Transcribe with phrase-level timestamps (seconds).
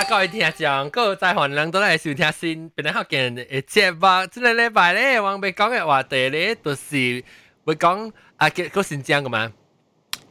[0.00, 4.00] 啊，各位听众，各位在寒人都来收听新，本来福建日的节目，
[4.32, 7.22] 今日礼拜咧，我们讲的话题咧，就是
[7.66, 9.52] 要讲啊，个新疆个嘛，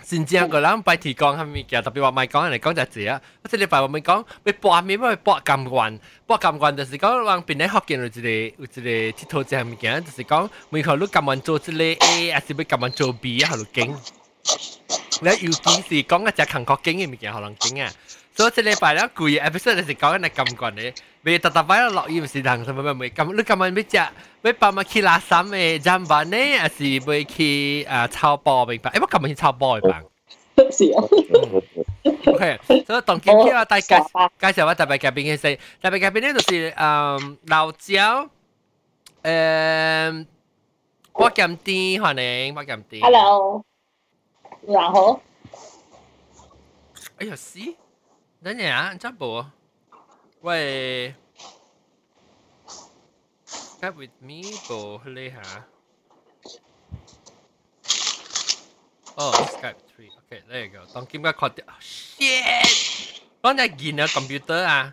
[0.01, 13.96] 新疆个人白提讲哈物件，特别话卖讲来讲就这啊，我这礼拜我们讲要博面，要博监管，博监管就是讲，我们本来福见有一个有一个佚佗这项物件，就是讲，每可你监管做一个 A，还是要监管做 B 啊，好经，
[15.22, 17.91] 那尤其是讲个只坎坷经嘅物件，好难经啊。
[18.38, 20.92] 所以这礼拜咧，贵 episode 就是讲紧金关嘅，
[21.23, 23.24] 未特特摆落雨唔是人，什么咩咁？
[23.32, 28.91] 你金关要食，要帮我去拉三嘅站板呢，还是要去啊炒波明白？
[28.91, 30.02] 诶，我今日去炒波嘅吧。
[30.70, 31.02] 是啊。
[32.27, 33.96] OK，所以当今天我带介
[34.38, 38.28] 介绍我特别嘉宾嘅系特别嘉宾呢，就是诶老椒
[39.23, 40.27] 诶
[41.12, 43.02] 波剑店，欢迎波剑店。
[43.02, 43.64] Hello，
[44.66, 45.20] 然后，
[47.18, 47.60] 哎呀死！
[48.39, 49.45] Ganyan, jumbo.
[50.41, 51.13] Wait.
[53.82, 55.68] Cut with me, boleh ha?
[59.20, 60.07] Oh, Skype 3.
[60.23, 60.87] Okay, there you go.
[60.93, 61.60] Don Kim got caught.
[61.67, 63.20] Oh, shit!
[63.43, 64.92] Con đã ghiền computer à?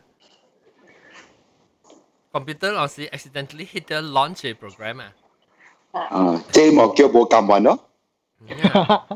[2.32, 5.12] Computer obviously accidentally hit the launcher program à?
[5.92, 7.76] à ờ, chế mà kêu bố cầm vào nó.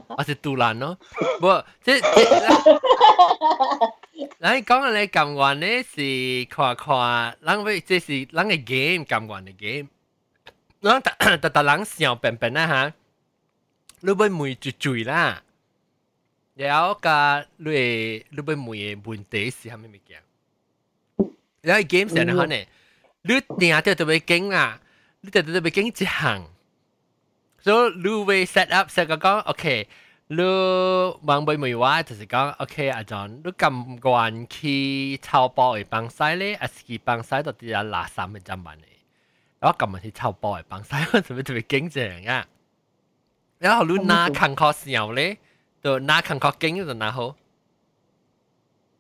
[0.08, 0.95] À, thì tù làn nó.
[1.41, 2.25] Bố, thế, thế,
[4.39, 9.89] 咱讲嘅咧揿完咧是看看，咱会即是咱嘅 game 揿完嘅 game，
[10.81, 12.94] 咱特特特人想笨笨啊吓，
[14.02, 15.44] 你会梅住住啦，
[16.56, 20.22] 然后个你你会梅嘅问题是系咩物件？
[21.61, 22.66] 然后 game 成日可能
[23.23, 24.80] 你定掉特别劲啊，
[25.22, 26.48] 你掉特别劲一行，
[27.59, 29.88] 所以你会 set up set 个讲 OK。
[30.30, 30.42] 你
[31.22, 38.81] 望背梅话就是讲，OK 阿 John，你咁惯去抄波嘅帮晒咧，还是去帮晒到啲人垃圾嘅针板嚟？
[39.60, 42.48] 我咁咪去抄波嘅帮晒，我特别特别经济啊！
[43.60, 45.38] 然后你拿康考时咧，
[45.83, 47.36] 就拿康考经就拿好。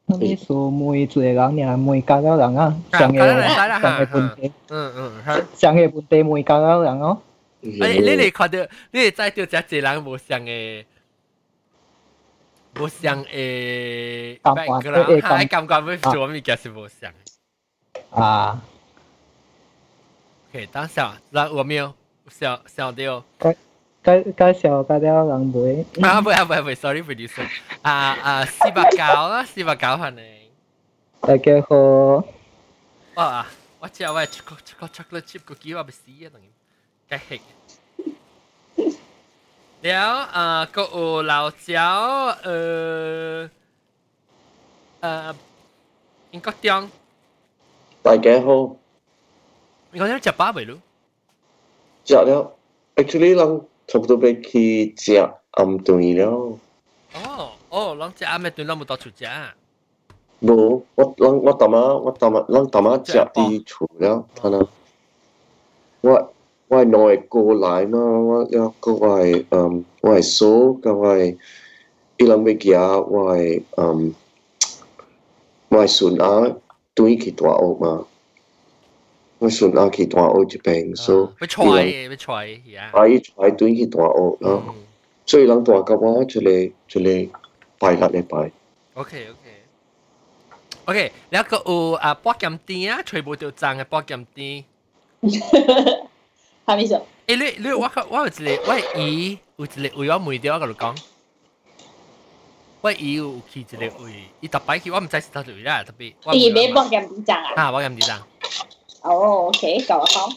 [0.05, 3.17] 你数每一个人呀，每个个人啊，上嘅
[3.81, 5.23] 上嘅问题，嗯嗯，
[5.55, 7.19] 上嘅问题每个个人哦。
[7.63, 8.59] 诶，你哋看到，
[8.91, 10.85] 你哋再到只一人无上嘅。
[12.79, 17.11] 无像诶，background 还感觉要做物件是无像。
[18.11, 18.61] 啊。
[20.51, 21.93] OK，等下，那我没有
[22.29, 23.23] 小小掉。
[23.39, 23.55] 介
[24.03, 25.85] 介介绍介绍人会。
[26.01, 27.47] 啊，唔系唔系唔系，sorry producer。
[27.81, 30.51] 啊啊，四百九啦，四百九系你。
[31.21, 32.23] 大家好。
[33.15, 33.45] 哇！
[33.79, 36.49] 我知我系 chocolate chocolate chip cookie 我被死啊，等于。
[37.09, 37.41] 计气。
[39.84, 40.96] แล้วเอ่อก็โอ
[41.26, 41.90] เราเจ้า
[42.42, 42.58] เอ่
[43.32, 43.36] อ
[45.00, 45.28] เอ่อ
[46.30, 46.80] อินก็เตียง
[48.04, 48.48] ตายแกโฮ
[49.90, 50.78] มีคนที่จะป้าไปรู้
[52.08, 52.42] จะแล้ว
[52.98, 53.50] actually ลัง
[53.90, 55.24] ทบตัวไปคือจะ
[55.58, 56.36] อําตัวนี้แล้ว
[57.14, 57.24] อ๋อ
[57.72, 59.34] อ๋อลังจะอําตัวนั้นมันต่อชุดจ้า
[60.46, 60.56] บ่
[60.96, 64.66] ว่าลังว่าตามาว่าตามาลังตามาจะดีถูกแล้วท่านั้น
[66.06, 66.16] ว่า
[66.70, 68.20] ngoài nội cô lại nó
[68.80, 71.34] có vài um, vài số có vài
[72.16, 74.12] y làm việc giả vài um,
[75.70, 76.36] vài sùn á
[76.94, 77.88] túi kỳ tòa ô mà.
[79.40, 83.50] Vài sùn á kỳ tòa ô Japan so bị chọi bị chọi yeah ai chọi
[83.58, 84.62] túi kỳ tòa ô đó.
[85.26, 87.26] So y làm tòa cái đó cho lệ cho lệ
[87.80, 88.50] bài lại lệ bài.
[88.94, 89.46] Ok ok.
[90.84, 90.96] Ok
[91.32, 94.48] แล้วก็อูอ่าปอกยำตีนะช่วยบูตัวจังอ่ะปอกยำตี
[96.69, 96.99] 系咪先？
[96.99, 100.97] 诶，你你我我有一个，我姨有一个位我问到我甲你讲，
[102.81, 106.13] 我姨有去一个位，伊特摆去，我唔知是倒位啦，特别。
[106.33, 107.63] 伊买帮人点争啊？
[107.63, 108.19] 啊，我咁点争。
[109.01, 110.29] 哦，OK，够好。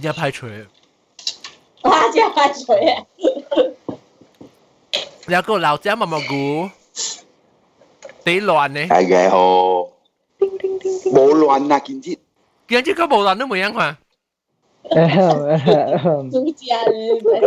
[0.00, 0.46] 真系派除。
[1.82, 2.08] 哇！
[2.10, 3.06] 真系派除啊！
[5.26, 6.70] แล้วก็老姐毛毛菇，
[8.24, 8.86] 几乱呢？
[8.88, 9.38] 大家好。
[10.38, 12.18] 冇乱啊，见之。
[12.66, 13.94] 见之个冇乱都冇样看。
[13.94, 13.98] 主
[14.89, 16.75] 豬腳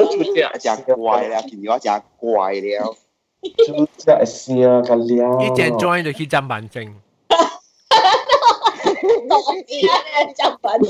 [0.05, 2.97] 豬腳隻怪啦，見到一隻怪了。
[3.43, 5.41] 豬腳是啊，個料。
[5.41, 6.95] 一隻 join 就去浸板正。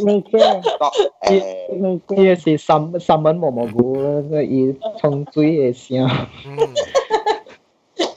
[0.05, 0.63] 未嘅，
[1.23, 3.97] 誒，呢個是三三蚊毛毛菇，
[4.43, 6.09] 以沖水嘅聲。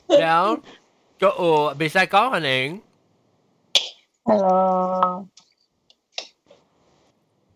[0.08, 0.58] 然後，
[1.20, 2.82] 個哦，未使講可能。
[4.24, 5.26] Hello。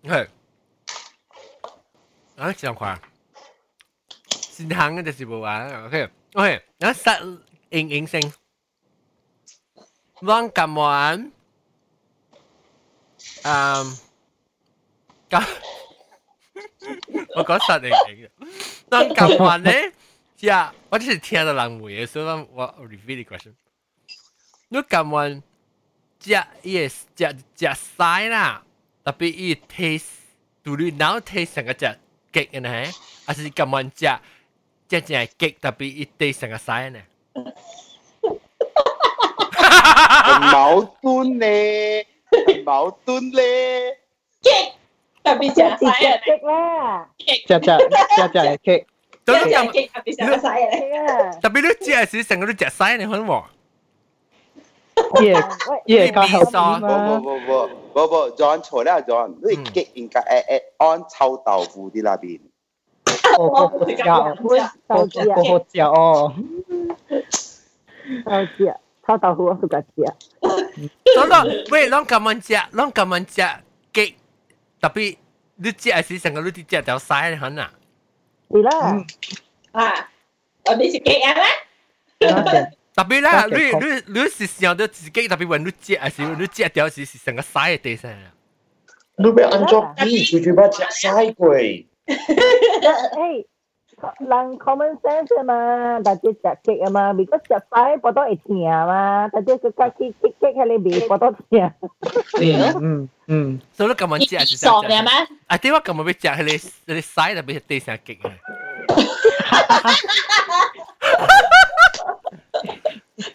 [0.04, 0.28] 係。
[2.37, 2.99] 啊，这样快，
[4.31, 7.39] 先行嘅就是冇玩，OK OK，啊实
[7.71, 8.21] 应应声，
[10.21, 11.33] 乱咁玩，
[13.43, 13.99] 嗯，
[15.29, 15.47] 咁
[17.35, 18.31] 我讲实嚟嘅，
[18.89, 19.93] 当咁话咧，
[20.41, 23.55] 呀，我只是听到人问嘅，所以我我 repeat the question。
[24.69, 25.29] 你咁话
[26.21, 27.67] 食伊食食
[27.97, 28.63] 晒啦，
[29.05, 30.05] 特别伊 taste，
[30.63, 31.99] 独立 now taste 成个食
[32.33, 32.69] cake 嘅呢，
[33.27, 33.91] 还是咁话食
[34.91, 37.01] 食只 cake 特别伊 taste 成个晒呢？
[40.25, 42.07] 很矛盾咧，
[42.47, 43.99] 很矛盾咧。
[44.43, 44.73] cake
[45.25, 45.55] 特别食
[45.85, 47.67] 晒啊食啦， ，cake 只只
[48.17, 48.85] 只只系 cake，
[49.27, 53.45] 咁食咁 cake 特别食晒啊，食啊，特别你食时成个都食晒，你可能喎。
[55.21, 55.43] 伊会
[55.87, 57.21] 伊会较你 healthy 边不嘛不。
[57.21, 62.41] 不不不不，John 错啦，John，你嗯 cake 应该诶诶按臭豆腐啲那边。
[63.39, 64.37] 我我好食哦，
[64.89, 66.35] 我豆子啊我，好食哦。
[68.25, 70.05] 豆子啊，炒豆腐我都敢食。
[70.43, 73.63] 所以喂，啷咁样食，啷咁样食
[73.93, 74.15] 鸡，
[74.81, 75.17] 特别
[75.57, 77.71] 你食时成个你啲食条晒很啊。
[78.51, 79.07] 系啦，嗯，
[79.73, 80.09] 啊，
[80.65, 81.45] 特别食 cake 啊啦，
[82.21, 88.33] 那点 特别啦，你多谢你你是想到自己特别when 你食时，你食条时是成个晒嘅地上啊。
[89.17, 90.25] 你要安怎比？
[90.25, 91.55] 就就把食晒过。
[91.57, 91.85] 诶，
[94.21, 101.75] 人 common sense 啊嘛，大家食极啊嘛，如果食晒报到会甜嘛，大家佢家己激激喺里边报到甜。
[102.41, 105.11] 嗯嗯嗯，所以你咁样食是傻嘅咩？
[105.49, 108.31] 啊，点解咁样要食佢哋佢哋晒特别系地上极啊？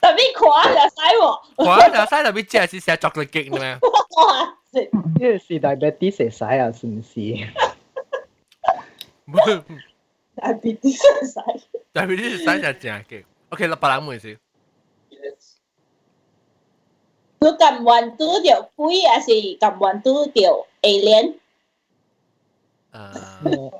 [0.01, 1.23] 特别夸就晒喎，
[1.57, 3.77] 我条晒特别食是食 chocolate cake 咩？
[4.17, 4.57] 哇！
[4.71, 7.13] 食呢个是 diabetes 会使啊，是唔是？
[10.35, 11.41] 特别啲食晒。
[11.93, 13.23] 特别你是晒就正嘅。
[13.49, 14.37] OK，啦，白人问先。
[17.39, 21.35] 你咁运拄着鬼，还是咁运拄着 alien？
[22.93, 23.71] 诶，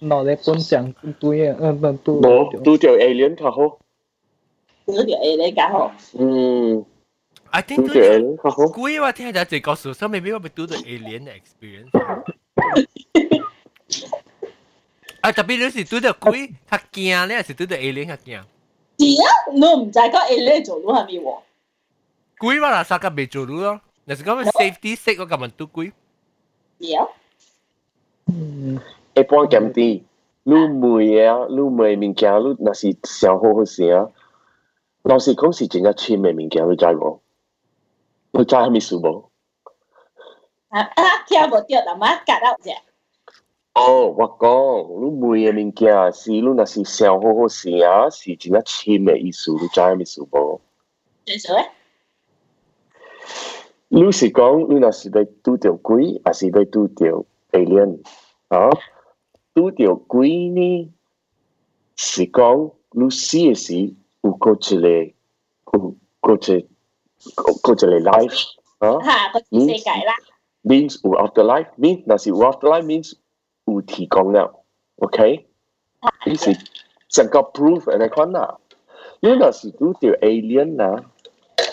[0.00, 2.14] 攞你本上对啊，嗯唔对。
[2.14, 3.78] 冇，拄着 alien 较好。
[4.87, 6.85] Mm.
[7.53, 7.93] I think tu
[8.73, 11.93] kui wa tiada jadi kau susah, maybe wa betul the alien experience.
[11.93, 12.17] À,
[15.23, 18.19] Ah, tapi lu si tu the kui, kau kia ni, si tu the alien kau
[18.19, 18.41] kia.
[18.99, 21.39] Dia, no, bukan kau alien jodoh kami wo.
[22.41, 23.73] Kui wa rasa kau berjodoh lo.
[24.03, 25.93] Nasi kau safety sake kau kamu tu kui.
[26.81, 27.05] Dia.
[29.13, 30.01] Eh, pun kau mesti.
[30.43, 34.11] Lu mui á, lu mui mingkia, lu nasi xiao ho ho sia.
[35.02, 37.20] 若是上好好时啊，老实讲是真正浅嘅物件，你知无？
[38.32, 39.30] 你知系咪事无？
[40.68, 42.76] 啊啊，听无着，阿妈夹到啫。
[43.74, 50.60] 哦，我讲，你每嘅物件是你若是上好好时啊，是真正浅嘅意思，你知系咪事无？
[51.24, 51.70] 最少咧，
[53.88, 58.00] 你是讲你若是要拄着鬼，还是要拄着 alien？
[58.48, 58.68] 啊？
[59.54, 60.92] 拄着鬼呢？
[61.96, 66.66] 是讲你死嘅时 有个一个有个一
[67.34, 68.44] 个个一个 life
[68.78, 70.14] 啊吓个世界啦，
[70.64, 73.14] ？means 有 afterlife means 若是有 afterlife means
[73.66, 74.62] 有提供了，
[74.96, 75.46] OK？
[76.26, 76.56] 呢是
[77.08, 78.58] 整个 proof 嚟款啦。
[79.20, 81.04] 你若是拄着 alien 啊？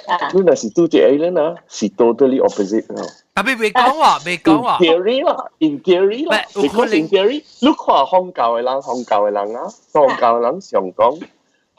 [0.08, 3.04] 啊，你若是拄着 alien 啊，是 totally opposite 啦。
[3.36, 4.78] 特别未讲话，未 In 讲话。
[4.80, 11.22] theory 啦，in theory 啦喂有可能，because in theory，你看宗教嘅人，宗教嘅人啊，宗教嘅人常讲，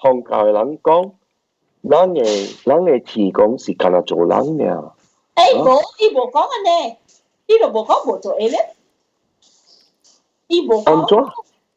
[0.00, 1.12] 宗教嘅人讲，
[1.88, 4.64] 咱嘅咱嘅提供是干那做人嘅，
[5.34, 6.96] 诶冇，伊无讲嘅呢，
[7.46, 8.66] 伊就无讲无做 alien，
[10.48, 10.90] 伊无讲。
[10.90, 11.18] 安怎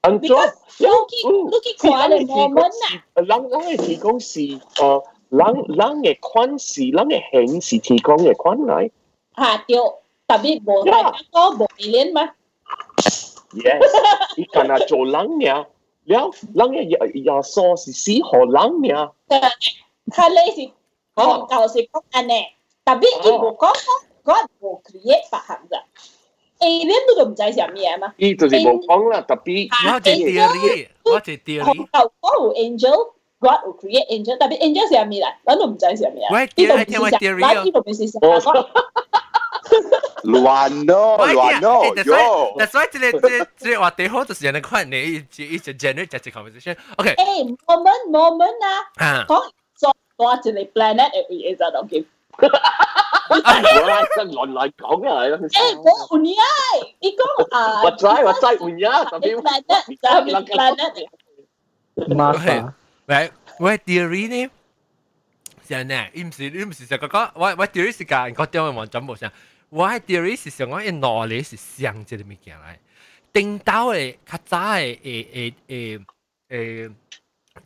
[0.02, 0.30] 安怎？
[0.30, 2.70] Because 你去你去看咧，我们啊，
[3.16, 5.40] 人咱嘅提供是诶，人
[5.78, 8.90] 咱嘅款是，咱嘅钱是提供嘅款嚟
[9.36, 9.78] 吓对，
[10.28, 12.32] 特别无大家讲无 alien 嘛，
[13.56, 13.82] ，yes，
[14.38, 15.66] 伊干那做人嘅，
[16.06, 18.50] 了，咱嘅耶耶稣是死何人
[18.82, 19.12] 嘅。
[19.28, 20.72] 佢你是
[21.16, 22.46] 宗教是讲安尼，
[22.86, 23.74] 特别伊无讲
[24.24, 25.84] 讲无 create 白行咋，
[26.60, 28.14] alien 你都唔知系咩啊嘛。
[28.18, 31.88] 伊就是冇讲啦，特别我有 theory，我有 theory 宗。
[31.92, 35.34] 教讲有 angel。God will create angel，特别 angel 系咩啦？
[35.46, 36.34] 咱都唔知系咩啊。
[36.34, 37.10] 喂呢度唔听我
[40.24, 40.86] 是 theory 咱啊呢度唔是神哦啊。
[40.86, 42.60] 乱咯，喂乱咯， that's why 哟！
[42.60, 44.96] that's why 这个这这话题好就是人哋看你
[45.38, 48.68] 一一直 generate just conversation。OK，诶，我们我们啊，
[49.06, 52.06] 啊，讲做多一个 planet 嘅嘢就 都叫。
[53.30, 55.24] 我系真乱嚟讲啊！
[55.24, 56.44] 诶，我有你啊！
[57.00, 62.16] 伊讲啊，我知我知换呀，特别 planet 就系 planet 嚟。
[62.16, 62.74] 马莎，
[63.08, 64.50] 喂喂 theory 呢？
[65.68, 69.32] 是呢，伊唔是伊唔是就讲讲，我我 theory 是讲讲点样网站冇上，
[69.70, 72.80] 我嘅 theory 是想讲一脑里是想即个物件来，
[73.32, 76.06] 顶到诶较早诶诶诶诶
[76.50, 76.94] 诶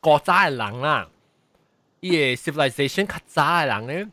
[0.02, 1.10] 古早嘅人啦，
[2.02, 4.08] 伊嘅 civilization 较早嘅人咧，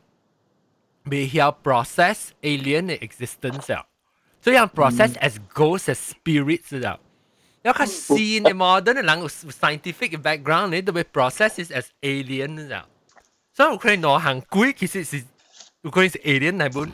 [1.05, 3.87] 未晓 process alien 嘅 existence 啊，
[4.41, 7.01] 所以 process as ghosts as spirits 啊。
[7.63, 12.87] 要较新嘅 modern 嘅人有 scientific background 你都会 process it as alien 啊，
[13.53, 15.25] 所以有可能攞行鬼其实是
[15.83, 16.91] 有可能是 alien 嚟本。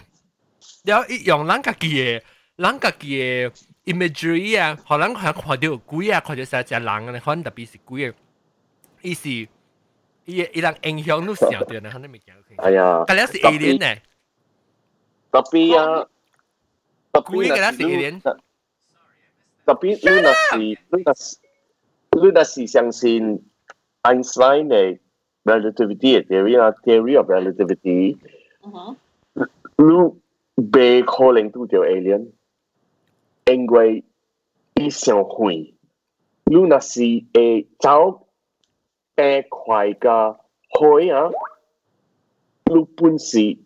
[0.85, 2.23] 了用咱家己嘅，
[2.57, 3.52] 咱家己嘅
[3.87, 8.14] imagery 啊，可能系看到鬼啊，看到啥只人啊，可能特别是鬼嘅，
[9.02, 9.49] 伊是伊
[10.26, 12.35] 伊人影响到上对呢，可能未见。
[12.59, 14.00] 哎呀，但系是 alien 呢，
[15.31, 16.09] 特别啊，
[17.12, 21.38] 特鬼嘅啦是 alien，特别你若是你若是
[22.12, 23.45] 你若是相信
[24.02, 24.99] Einstein 嘅
[25.45, 28.16] relativity 嘅 theory 啊，theory of relativity，
[29.76, 30.20] 你。
[30.70, 32.32] 被可能拄着 alien，
[33.46, 34.03] 因为
[34.75, 35.74] 伊上远，
[36.46, 37.01] 你若是
[37.34, 38.27] 会走
[39.15, 41.30] 诶快个海啊，
[42.65, 43.58] 你本是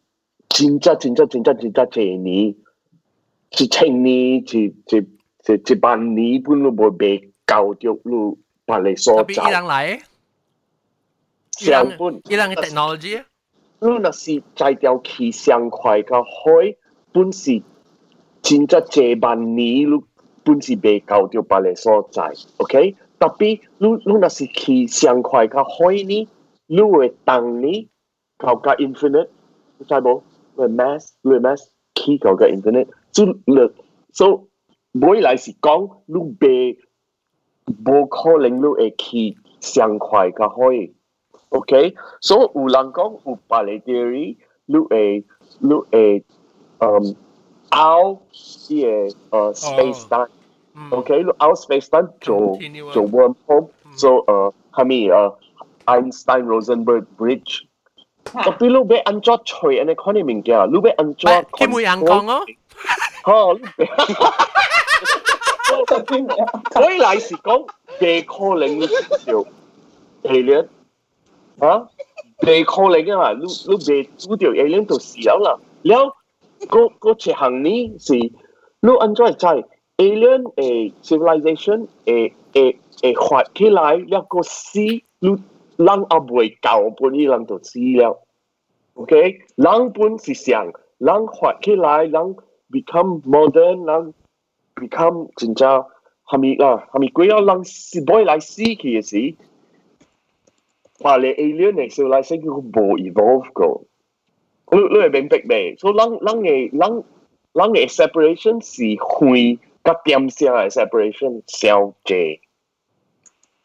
[0.50, 2.56] 真正真正真正真正一年，
[3.52, 9.30] 一千年，一一一一万年，本都无被教着你把你所走。
[9.30, 10.02] 伊人来，
[11.52, 13.24] 上本伊人嘅 technology，
[13.80, 16.78] 你若是在条气上快个海。
[17.15, 17.63] 本是
[18.43, 20.03] 真正这万年，你
[20.45, 22.97] 本是被教到别个所在，OK？
[23.19, 26.29] 特别你你若是去上快个海呢，
[26.67, 27.89] 你会当呢
[28.39, 29.29] 教个 infinite，
[29.79, 30.23] 你知冇？
[30.57, 33.71] 你 mass，你 mass 去教个 infinite，就你
[34.13, 34.47] 所
[34.93, 36.79] 每来是讲你被
[37.85, 40.91] 冇可能你会去上快个海，
[41.51, 41.95] OK？
[42.21, 44.37] 所以有人讲有别个 theory，
[44.67, 45.25] 你会
[45.59, 46.25] 你会。
[46.80, 47.14] um,
[47.70, 48.22] ao
[48.70, 49.56] cái uh, oh.
[49.56, 50.32] space time.
[50.74, 50.94] Hmm.
[50.94, 52.58] Okay, look ao space time chỗ
[52.94, 55.32] chỗ wormhole so uh, hami uh,
[55.86, 57.66] Einstein Rosenberg Bridge.
[58.34, 62.06] Tapi lu be ancho choi ane khone mình kia lu be ancho ki mui ang
[62.06, 62.46] kong o?
[63.26, 63.86] Ha lu be
[66.74, 67.68] Quay lại sự công
[68.00, 68.80] đề khô lệnh
[69.26, 69.46] điều
[70.24, 70.66] alien?
[71.62, 71.80] Hả
[72.42, 76.10] đề khô lệnh à mà lúc lúc đề lúc điều alien tổ xỉu là liệu
[76.70, 78.20] có có chỉ hàng ní gì?
[78.82, 79.62] Lúc anh cho chạy
[79.98, 80.70] alien a
[81.04, 84.88] civilization a hoạt khi lại là có si
[85.22, 85.40] lúc
[85.78, 87.96] lăng à bồi cầu bốn y lăng tổ si
[88.96, 89.10] ok?
[89.58, 90.54] Lăng bốn si
[91.40, 92.34] hoạt khi lại lăng
[92.70, 94.12] become modern, lăng
[94.82, 95.78] become chính cha.
[96.26, 99.32] Hàm ý à hàm ý quay lăng si bồi lại si kia gì
[101.00, 103.82] 話你 alien 嘅 civilization 佢冇 evolve 過。
[104.73, 105.77] 你你系明白未？
[105.77, 107.03] 所以咱咱嘅咱
[107.53, 112.41] 咱嘅 separation 是会甲点声嘅 separation 小姐，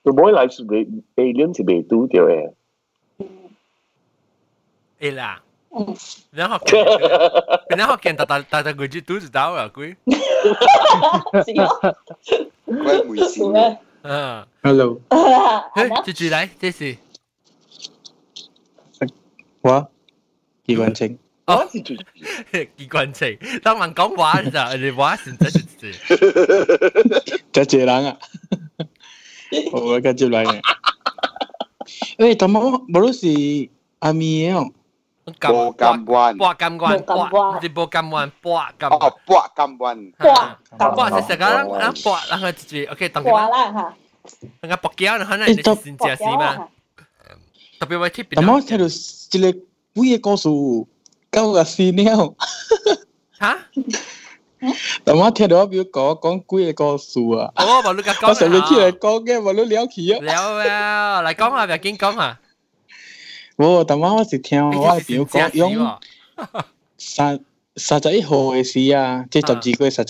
[0.03, 0.85] 就每来是未
[1.15, 2.53] alien 是未拄着嘅。
[4.99, 5.43] 诶啦，
[6.31, 6.57] 然后
[7.69, 9.95] 然后见大大大大佢只肚子大啊佢。
[12.65, 13.41] 怪唔事。
[14.01, 14.99] 嗯，Hello。
[15.09, 16.97] 诶，继续来，这是
[19.61, 19.89] 我。
[20.69, 21.17] 机关枪。
[21.45, 25.91] 哦，是机关枪，当人讲话就你话先真系字。
[27.51, 28.17] 真系人啊！
[29.71, 30.59] 我跟住嚟嘅。
[32.17, 32.51] 诶，但系
[32.89, 33.69] 冇都是
[33.99, 34.71] 阿咪嘅。
[35.39, 38.89] 波金湾，波金湾，波，是波金湾，波金。
[38.89, 40.11] 哦，波金湾。
[40.17, 43.93] 波，波是成个啊波，然后就 OK，当波啦吓。
[44.61, 45.75] 那个博胶，可能你先正
[46.17, 46.67] 是嘛？
[47.79, 48.25] 特别为贴。
[48.31, 48.85] 但系我睇到
[49.49, 49.59] 一个。
[49.94, 50.86] Puye con su
[51.30, 52.34] câu xin nhau
[53.30, 53.58] hả?
[55.04, 56.72] Tao mà theo đó biểu có con quê à.
[56.76, 59.86] có sùa ồ bảo lúc gặp con rồi chỉ là con cái bảo lúc léo
[59.96, 60.18] khí á.
[60.22, 60.58] Léo
[61.22, 62.36] lại con à về kiến con à?
[63.56, 64.72] Ồ tao mà chỉ theo
[65.08, 65.88] biểu có giống
[66.98, 67.36] sa
[67.76, 68.62] sa trái hồ à.
[68.98, 69.24] à.
[69.30, 69.42] cái
[69.80, 70.04] cái sa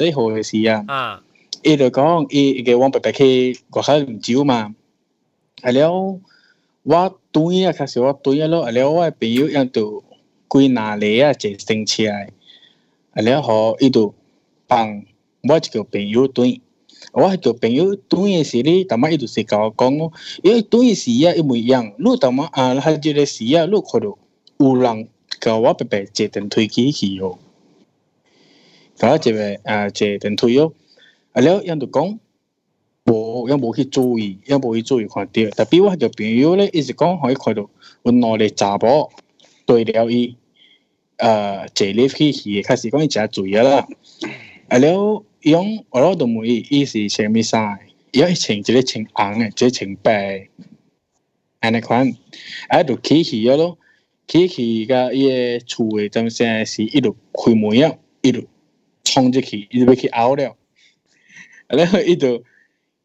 [2.93, 4.69] bạch bạch kia có khá là chịu mà.
[5.63, 6.21] À léo
[6.83, 10.03] 我拄啊，确实我拄啊咯，啊了，我诶朋友也拄
[10.49, 11.33] 归纳里啊？
[11.35, 12.05] 坐新车，
[13.13, 14.15] 啊了，好，伊拄
[14.67, 15.03] 帮
[15.43, 16.63] 我一个朋友拄伊，
[17.13, 20.11] 我迄个朋友拄伊诶时咧，他妈伊拄是甲我讲哦，
[20.43, 24.17] 因为拄伊时啊，一模一样，路他妈啊，他即个时啊，路可着
[24.57, 25.09] 有人
[25.39, 27.39] 甲我白白坐电推机去哦，
[28.97, 30.73] 甲我一个啊坐电推哦，
[31.33, 32.19] 啊了，伊拄讲。
[33.11, 35.51] 無，也無去注意，也無去注意看到。
[35.51, 37.69] 特别我个朋友咧，一直讲可以看到，
[38.05, 39.11] 有兩個查甫
[39.67, 40.37] 对了伊，
[41.19, 43.89] 誒坐 lift 去去，開始講伊食醉啊啦。
[44.69, 47.81] 啊了，伊講我攞到問伊，伊是啥物衫？
[48.13, 50.49] 伊講伊穿一个穿红诶，一个穿白，
[51.61, 52.15] 安尼款，
[52.69, 53.79] 啊就起去啊咯，
[54.27, 58.45] 起去甲伊個厝嘅陣時是伊就开门啊，伊就
[59.05, 60.57] 冲入去，伊就要去拗了。
[61.69, 62.43] 啊了，伊就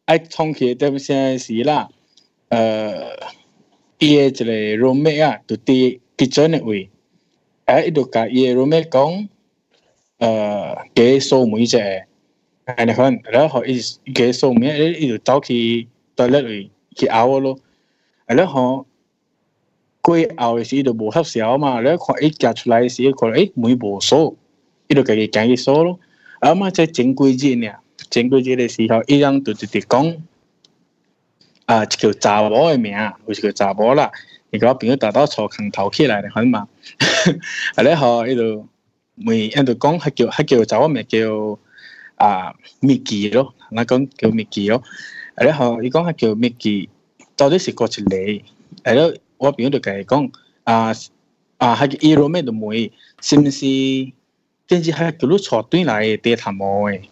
[0.06, 1.88] 爱冲去阵时是啦，
[2.49, 3.04] 诶，
[3.99, 4.44] 伊个一个
[4.87, 6.90] roommate 啊，就伫 kitchen 嘅位。
[7.66, 9.28] 啊，伊就甲伊个 roommate 讲，
[10.18, 11.78] 诶，加锁门者，
[12.64, 13.80] 安尼款，然后伊
[14.12, 17.59] 加锁门，伊伊就走去 toilet 位去拗咯，
[18.26, 18.87] 啊，然后
[20.02, 24.35] 过拗嘅时就无合小嘛，然后看伊行出来嘅时，看诶门无锁，
[24.88, 26.00] 伊就家己行去锁咯，
[26.40, 27.75] 啊嘛在前几日呢，
[28.09, 30.15] 前几日的时候，伊人就直直讲，
[31.65, 32.93] 啊，一个查某的名，
[33.27, 34.12] 有一个查某啦，
[34.51, 36.67] 伊甲我朋友大到厝扛头起来的，反嘛，
[37.75, 38.67] 啊咧吼，伊就
[39.25, 41.59] 问，伊就讲，迄叫迄叫查某名叫
[42.15, 44.83] 啊米奇咯，那讲叫米奇咯，
[45.35, 46.89] 啊咧吼，伊讲迄叫米奇，
[47.35, 48.43] 到底是国一个，
[48.83, 50.31] 啊咧我朋友就甲伊讲，
[50.63, 50.93] 啊
[51.57, 52.89] 啊，迄叫伊罗咩都问，
[53.21, 53.65] 是毋是，
[54.67, 57.09] 真是迄叫你厝转来的地毯帽诶？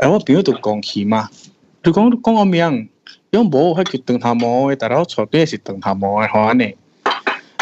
[0.00, 1.28] 啊我朋友就讲起嘛，
[1.82, 2.88] 就讲讲我名。
[3.30, 6.74] 因无迄叫长头毛嘅，大佬坐对是长头毛嘅，好安尼。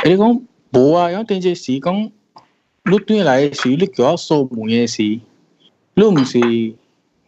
[0.05, 0.43] 你讲
[0.73, 1.11] 无啊？
[1.11, 2.11] 因电视是讲
[2.85, 5.03] 你对来是你叫我锁门嘅事，
[5.95, 6.75] 你毋是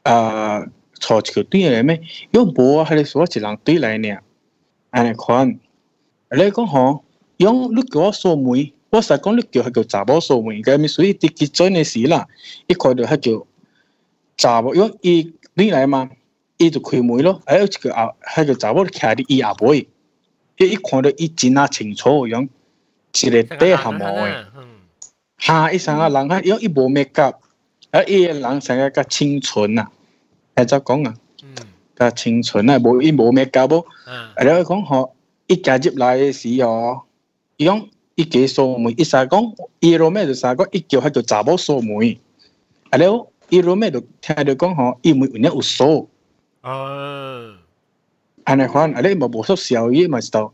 [0.03, 0.65] 啊
[0.95, 2.01] 坐一个对来咩？
[2.31, 4.17] 因无啊，系你锁一人对来呢，
[4.91, 5.59] 安尼款。
[6.31, 7.05] 你讲吼，
[7.39, 12.27] 因你叫我锁门，我实讲你叫系叫查某锁门，咁咪属于啲结咗嘅事啦。
[12.67, 13.47] 一看到系叫
[14.42, 16.10] 查某无用伊你来嘛
[16.58, 19.88] 伊就开门咯还有一个啊迄个查某倚伫伊后背
[20.58, 22.50] 伊一看着伊真啊清楚伊讲
[23.22, 24.46] 一个短项目诶
[25.38, 27.36] 哈伊生啊人啊伊讲伊无 makeup
[27.92, 29.92] 啊伊诶人生个较清纯啊
[30.56, 31.14] 诶怎讲啊？
[31.96, 35.14] 较清纯啊无伊无 makeup 啊啊了讲吼
[35.46, 37.04] 伊行入来诶时哦
[37.58, 42.18] 伊讲伊计锁门伊使讲伊咯妹着三讲伊叫迄个查某锁门们
[42.90, 46.08] 啊了伊落尾就聽到講吼，伊門有影有锁。
[46.62, 47.54] 哦，
[48.46, 50.54] 安尼款，啊你嘛無說小伊嘛知道，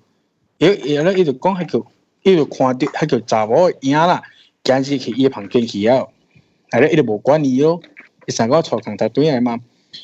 [0.57, 1.85] 伊伊咧伊就讲迄个，
[2.23, 4.23] 伊就看着迄个查某影啦，
[4.63, 6.07] 行入去伊房间去啊，
[6.71, 7.79] 啊咧伊就无管伊咯，
[8.25, 9.59] 伊三个坐空頭對來嘛，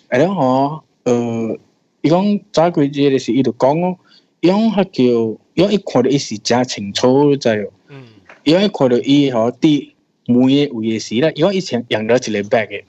[0.10, 1.58] 啊咧吼，呃，
[2.02, 3.98] 伊讲早几日的时，伊就讲咯，
[4.40, 8.06] 伊讲迄叫，伊讲伊看着伊是真清楚知哦，嗯，
[8.44, 9.93] 伊讲伊看着伊吼佇
[10.27, 12.85] 门嘅位嘅时咧，伊讲以前用咗一个 bag 嘅。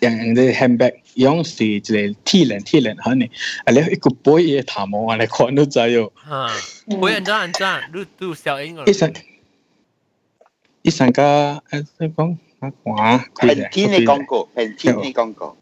[0.00, 3.28] 用用啲 handbag，用是一个铁链铁链肯定，
[3.64, 6.12] 啊你一个背嘢头毛啊，你看都知哟。
[6.14, 6.48] 哈，
[7.00, 9.12] 会人咋人咋，你都小英一上
[10.82, 11.22] 一上个
[11.70, 15.56] 诶，你讲啊话，平天你讲过，平天你讲过。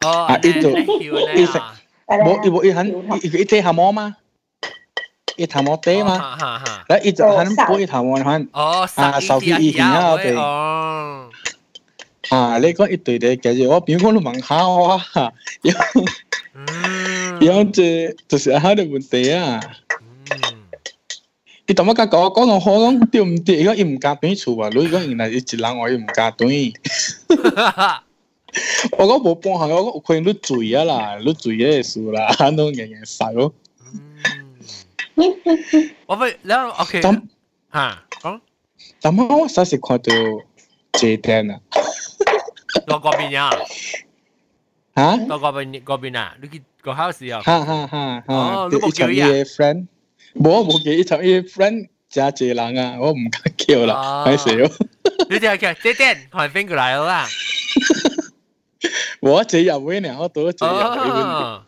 [0.00, 1.74] 哦，啊一做一上，
[2.06, 2.88] À, 冇一冇一肯
[3.22, 4.16] 一一只头毛嘛，
[5.36, 11.30] 一头毛低嘛，哈哈哈，然后一只肯背头毛肯哦，啊手机一样啊对哦，
[12.30, 15.72] 啊，你讲一对嘅，其实我边讲都问下我啊，因
[16.54, 17.82] 嗯，因为这
[18.28, 19.58] 就是佢嘅问题啊。
[20.30, 20.62] 嗯，
[21.66, 23.56] 伊同我甲讲讲我好讲对毋对？
[23.56, 26.74] 伊讲伊毋敢转厝啊，你讲原来伊一人话伊毋敢转。
[27.56, 28.04] 哈哈，
[28.98, 33.54] 我讲无半项，我讲有可能你醉啊啦，你醉嘅事啦，拢硬硬晒咯。
[35.16, 37.22] 嗯，我咪然后 OK，咁
[37.70, 38.40] 哈，讲
[39.00, 40.12] 但系我实是看到
[40.92, 41.60] 这点啊，
[42.86, 43.50] 落嗰边呀，
[44.96, 48.34] 吓落嗰边嗰边啊，你去个 house 啊，哈哈哈哈！
[48.34, 49.86] 哦你冇一场叫伊啊伊嘅 friend，
[50.34, 54.70] 冇冇叫一场伊嘅 friend 真济人啊，我唔敢叫啦，啊歹势咯。
[55.30, 57.28] 你就系叫这点，看边个来了啦？
[59.20, 61.60] 我这入位呢，我到这入位，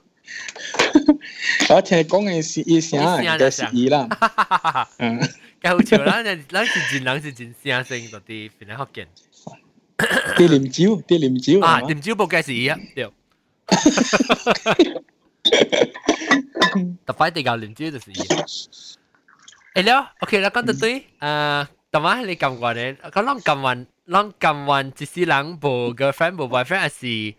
[1.69, 4.07] 哦，我听讲嘅是伊声，伊声应该是伊啦。
[4.21, 4.89] 哈哈哈哈。
[4.99, 5.21] 嗯，
[5.63, 6.21] 够潮啦！
[6.23, 9.09] 人人是真人是真声声，到啲边嚟学见
[9.97, 11.79] 啲啉酒，啲啉酒啊！
[11.79, 13.11] 系嘛点招报计是一对，
[17.07, 18.15] 特快地教点招就是一。
[19.75, 21.07] 诶了，OK 啦，讲得对。
[21.21, 27.35] 诶，特晚你揿过嚟，咁啷揿完，啷揿完，只是人无 girlfriend 无 boyfriend，还是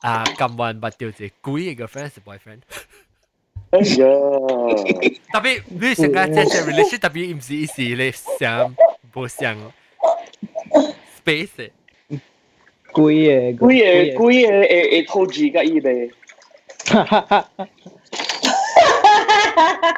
[0.00, 2.60] 啊揿完不掉只鬼嘅 girlfriend 是 boyfriend？
[3.70, 4.06] 哎呀，
[5.32, 8.74] 特别你成个即系 relation，特别唔是意思你想
[9.14, 9.56] 无想
[11.24, 11.70] space 嘅。
[12.92, 16.10] 贵嘅，鬼嘢鬼嘢诶诶拖住嘅伊咧，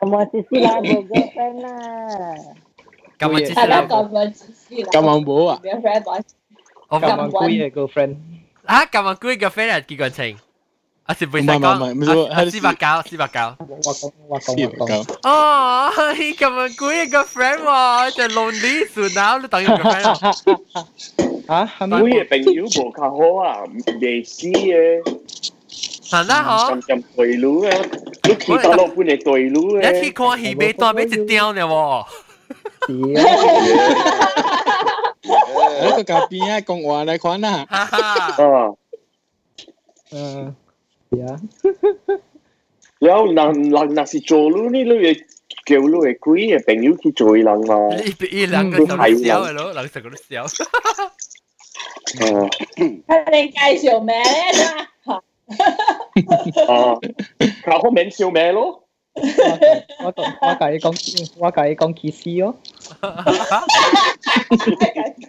[0.00, 1.70] 我只是啦，冇 girlfriend 啦。
[3.18, 3.86] 咁我知系啦，啦。
[3.88, 4.88] 咁样自私啦。
[4.92, 6.18] 咁我冇啊，咩 friend 话
[6.88, 8.16] 我咁样quý嘅 girlfriend，
[8.64, 10.38] 啊，咁我估个 friend 系结过情。
[11.08, 13.56] 我是背晒唔系唔系唔系唔系讲，系司白教，司白教。
[13.60, 15.18] 我讲我讲知我讲，咁。
[15.22, 20.08] 哦，你咁样估一个 friend 喎，就 lonely 算啦，你等于个 friend。
[21.46, 21.98] 啊，系咪？
[22.02, 23.62] 每嘅朋友无较好啊，
[24.00, 25.00] 未死嘅，
[26.10, 26.80] 系啦，嗬。
[26.80, 27.70] 咁咁对路啊，
[28.24, 32.04] 你去到落半嘅对路你去嘅，看戏尾单俾只雕呢喎。
[35.80, 37.66] 嗰个隔边啊，讲话嚟看啦。
[37.68, 37.98] 哈哈。
[38.44, 38.72] 啊，
[40.12, 40.54] 嗯，
[41.10, 41.40] 系啊，
[42.98, 45.14] 然后人人若是做路呢，你嘅
[45.66, 48.94] 叫你嘅几嘅朋友去做人嘛，呢呢两个就笑
[49.44, 50.44] 嘅咯，两成个都笑。
[50.44, 50.48] 啊
[53.06, 53.58] 系你介
[53.90, 54.14] 绍咩
[54.52, 54.64] 咧？
[56.66, 56.94] 啊，
[57.64, 58.79] 靠后面笑咩咯？
[60.04, 60.88] 我我我介意讲
[61.38, 62.54] 我介意讲 kiss 咯，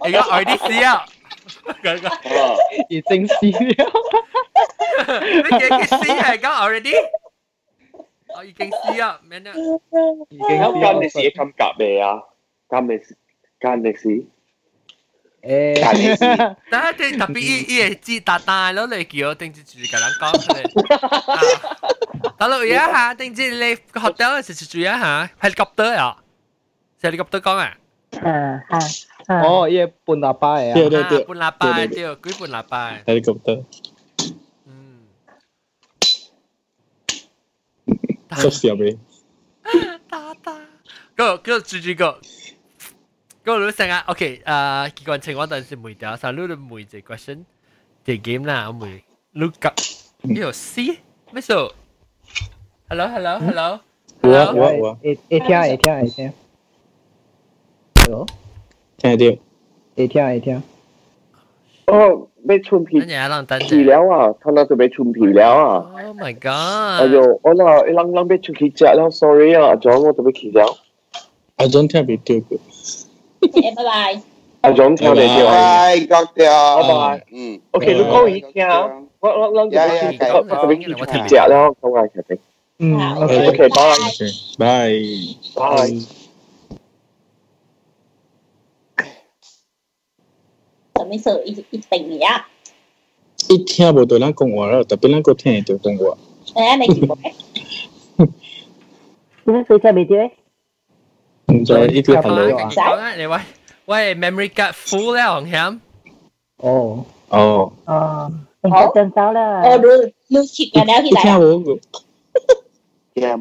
[0.02, 1.06] 而家爱啲笑。
[1.82, 2.12] 嗰个啊，
[2.90, 3.86] 已经试了，
[5.24, 6.94] 你几几试系讲 already？
[8.36, 9.52] 我已经试啊，咩呢？
[10.30, 12.22] 已经咁间你试是咁夹未啊？
[12.70, 13.18] 间你是
[13.62, 14.26] 间你是
[15.42, 22.30] 诶，但系你特别依依系知大大咯，你叫我定住住个人讲你。
[22.38, 26.18] 大佬而家吓，定住你学到嘅时住一下，helicopter 啊，
[27.02, 27.78] helicopter 讲啊，
[28.22, 29.06] 嗯系，
[29.48, 32.04] 哦，依个半喇叭嚟啊，对对对，半喇叭对，几
[32.40, 32.94] 半喇叭。
[33.06, 33.64] helicopter
[34.66, 35.08] 嗯。
[38.32, 38.98] 缩小俾。
[40.10, 40.52] 打打。
[40.54, 40.58] 嗰
[41.16, 42.20] 个嗰个住住个。
[43.46, 47.40] 嗰个成日，OK，诶，结果情况阵时梅掉，但系你梅只 question，
[48.06, 49.76] 只 game 啦，我梅 look up，
[50.24, 50.98] 呢度 C
[51.32, 51.72] 咩数？
[52.90, 53.80] Hello，hello，hello。
[54.24, 56.34] 有啊有啊有啊，会会听会听会听，
[58.04, 58.26] hello，
[58.98, 59.38] 听得到。
[59.96, 60.64] 会听会听，
[61.88, 65.92] 哦，被春皮等阵让等皮了啊，他那就被春皮了啊。
[66.06, 67.12] Oh my 哎 god！
[67.14, 70.66] 呦，我那一啷啷被出去食了，sorry 啊，阿 John 我都被去了，
[71.58, 72.60] 阿 John 听唔到嘅。
[73.63, 74.21] em bye bye.
[74.61, 76.83] Anh Dũng theo đề chiều bye cocktail ờ.
[76.83, 77.59] bye bye.
[77.71, 78.69] Ok dạ, lúc có dạ, ý nha.
[79.23, 79.89] lo lo lo dạ
[80.21, 82.37] dạ có có biết gì thì chả đâu không ai chả biết
[82.79, 82.87] ừ,
[83.21, 83.31] ok.
[83.47, 83.69] ok bye.
[84.59, 85.03] bye.
[85.57, 85.99] Bye.
[90.95, 92.27] Tớ mới sợ ít ít tình nhỉ
[93.49, 95.99] ít theo bộ tôi đang cùng ở rồi tập bên đang có thể tôi cùng
[95.99, 96.15] ở
[96.55, 96.79] anh.
[96.79, 97.33] này chỉ có cái
[99.47, 100.29] nó cứ theo bị thế
[101.67, 102.19] rồi ít là
[102.77, 103.27] Cái á, này
[103.87, 104.15] quay.
[104.15, 105.79] Memory card full là hồng hiểm
[106.57, 107.05] Ồ.
[107.29, 107.73] Ồ.
[107.85, 108.31] Ờ.
[108.63, 109.89] Không chân tao là Ồ đu
[110.29, 111.77] Lưu chịt cả đá thì lại Chà dạ, bố gửi
[113.15, 113.37] Chà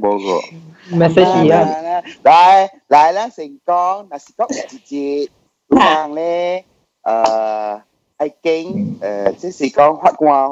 [0.97, 5.28] Message gì à Lại là sinh con Là sinh con là chị chị.
[5.69, 5.80] Dạ.
[5.80, 6.63] Hàng lê
[7.02, 7.80] Ờ
[8.17, 10.47] Ai kinh Ờ Thế sinh con hoạt qua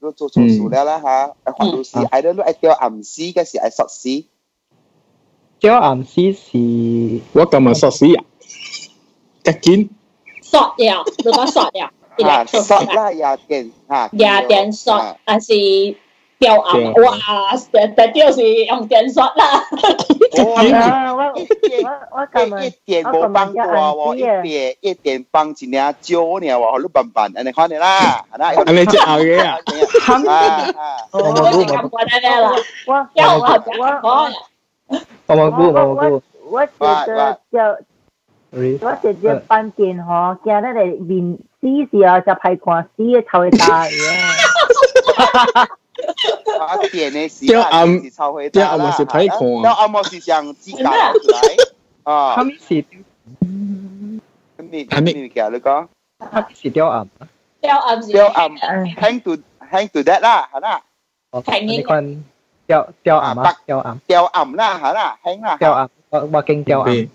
[0.00, 0.48] Rồi chỗ chỗ ừ.
[0.58, 1.26] số đeo là hả?
[1.44, 1.76] Ờ, hoạt ừ.
[1.76, 3.90] lưu Ai đó lúc ai tiêu ẩm si Cái gì ai sọt
[5.59, 8.23] 叫暗示是我今日索死啊！
[9.45, 9.89] 一件
[10.41, 11.85] 索掉，如果索掉，
[12.27, 15.53] 啊，实啦廿件吓，廿点索，还是
[16.39, 16.93] 掉暗？
[16.93, 17.17] 哇，
[17.71, 19.65] 但但就是用电索啦。
[20.75, 21.33] 啊，我我
[22.11, 29.57] 我今日一点冇帮过喎，一点一点帮一领蕉呢喎，你笨笨，你看你啦，系啦，安尼只后嘅啊！
[30.27, 32.51] 啊啊，我我冇估冇就咁过得咩啦？
[32.87, 34.29] 我要我
[34.89, 35.03] 讲讲。
[35.27, 37.57] 我冇估冇估，我觉得就
[38.87, 45.67] 我直接办电嗬，见得你面试时候就系看试嘅臭嘅大嘅。
[46.59, 51.39] 啊点呢是掉暗是超会掉暗是歹看掉暗是像指甲出来
[52.03, 54.21] 啊他，们是你
[54.57, 55.87] 你嘅你讲
[56.19, 57.07] 他们是掉暗，
[57.61, 59.37] 掉暗是掉暗嗯 hang to
[59.71, 60.81] hang to that 啦，系啦，
[61.31, 61.83] 哦平
[62.68, 63.98] tiêu tiêu à, ẩm à, tiêu ẩm.
[64.06, 65.72] Tiêu ẩm na hả na hánh là tiêu
[66.10, 67.06] ẩm ba kinh tiêu ẩm.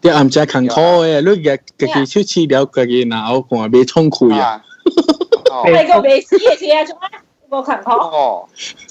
[0.00, 3.04] tiêu ẩm chắc khăn khó ấy lúc giờ cái cái chữ chỉ điều cái cái
[3.04, 4.58] nào cũng bị chong khui à.
[5.64, 6.98] Cái cái bị xí cái gì à chúng
[7.50, 8.46] có khăn khó.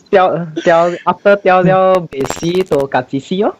[0.10, 0.30] Tiêu
[0.66, 3.52] tiêu after tiêu tiêu bị xí đồ cả chỉ xí ó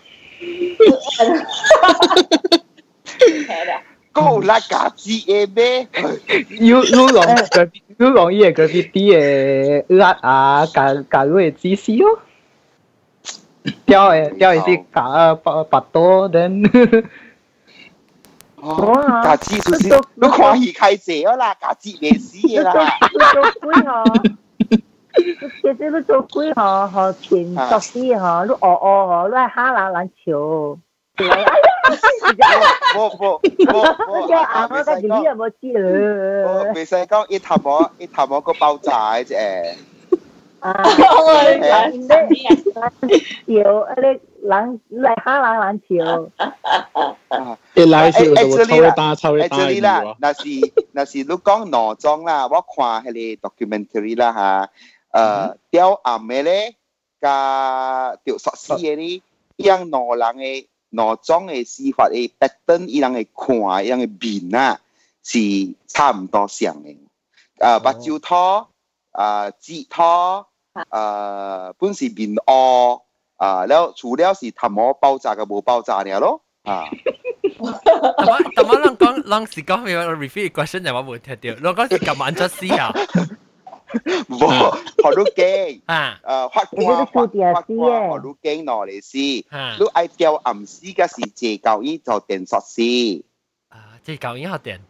[4.14, 5.86] Cô là cả chị em bé.
[6.50, 7.66] Yêu yêu lòng cái
[8.00, 12.31] yêu lòng cái cái gì tí ế ướt à cả cả người chỉ xí ó.
[13.85, 17.05] 掉诶掉系啲夹白白多，then
[18.57, 22.73] 哦，架子就是你看戏开谢啦，架子未死嘅啦，
[23.12, 24.33] 你做鬼嗬？
[25.62, 30.79] 其实你做鬼嗬，嗬前作啲嗬，你学学嗬，你系虾冷冷潮。
[31.17, 36.73] 冇冇冇冇，叫阿我个 delete 有冇知我啦？
[36.75, 39.37] 未使讲一头毛一头毛个爆炸嘅啫。
[40.61, 42.12] 啊，我哋人哋
[42.73, 42.91] 笑，
[43.47, 45.91] 你人嚟下人人笑，
[47.75, 50.45] 一来是就抽一打抽一打 actually 啦，那是
[50.93, 54.71] 那是你讲农庄啦，我看迄个 documentary 啦
[55.12, 56.75] 吓，诶雕暗嘅咧，
[57.21, 59.23] 加条索丝嘅咧，
[59.57, 64.81] 伊样农人嘅农庄嘅司法嘅 pattern，伊人嘅看，伊人嘅面啊，
[65.23, 65.39] 是
[65.87, 66.97] 差唔多像嘅。
[67.59, 68.69] 诶，目睭拖，
[69.12, 70.47] 诶舌拖，
[70.91, 73.03] 诶本是面恶，
[73.37, 76.85] 啊，แล้ว除了是头毛爆炸嘅冇爆炸嘅咯，啊。
[77.85, 82.93] 但我但我啷讲啷是讲要 repeat question 就我冇听到，我讲是咁晚出师啊，
[84.29, 93.23] 冇学到惊，啊诶发光发发光学到惊攞嚟试，啊你爱掉暗丝嘅时借教伊就电索试，
[93.71, 94.81] 啊，即系旧年学电，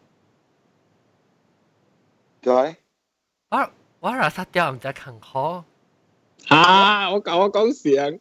[2.42, 2.77] 叫咧，
[3.51, 3.70] 我
[4.01, 5.64] 我若杀掉唔知勤可
[6.49, 7.11] 啊！
[7.11, 8.20] 我讲我讲成，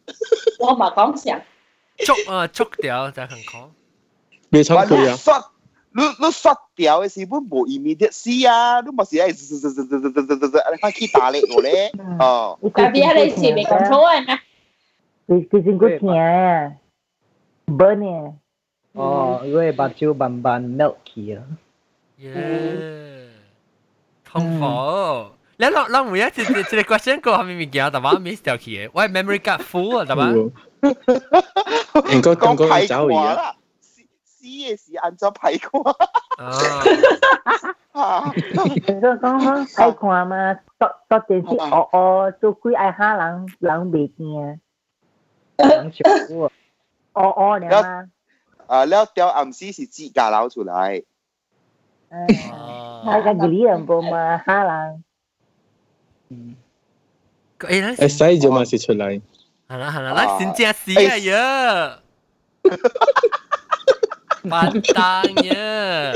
[0.58, 1.40] 我嘛讲成，
[1.98, 3.70] 捉啊捉掉就勤可，
[4.50, 5.16] 未抽佢啊！
[5.16, 5.38] 刷
[5.92, 14.38] 你你刷掉嘅时本冇 immediate 试啊，你咪是系你开始打力我咧，哦，特别系你前面讲错啊咩？
[15.28, 16.72] 佢佢先个听啊，
[17.66, 18.34] burn 啊，
[18.92, 21.42] 哦，因为目睭慢慢 melt 去啊。
[22.18, 23.28] 耶，
[24.24, 24.66] 痛苦。
[25.61, 26.45] 然後咱每一次一
[26.81, 30.33] 個 question 過後面物件，但係 miss 掉去嘅，我係 memory card full 啊，但係。
[32.11, 33.55] 應該講講走而家。
[33.79, 35.91] 死嘅時按咗排過。
[37.93, 38.33] 啊。
[38.87, 44.57] 應該講講排過嘛，多多電視哦哦，做鬼愛下人人未見啊。
[45.57, 46.09] 人少
[46.43, 46.51] 啊。
[47.13, 48.09] 哦哦，你嘛。
[48.65, 51.03] 啊，了掉暗時是自家撈出來。
[52.09, 52.25] 哎，
[53.05, 55.03] 那個幾兩個嘛，下人。
[57.58, 59.20] 诶，诶使就嘛是出嚟。
[59.68, 61.98] 系啦系啦，嗱先正死啊呀！
[64.42, 66.12] 笨蛋呀！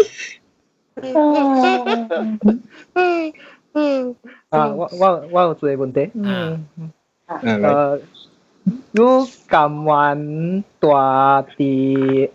[4.51, 6.67] 啊，我我我有一个问题，嗯，
[7.27, 8.01] 啊嚟，诶，
[8.93, 12.31] 你甘愿住伫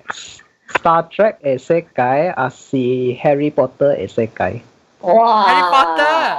[0.73, 4.61] Star Trek 嘅世界，还是 Harry Potter 嘅世界？
[5.01, 6.37] 哇 Harry Potter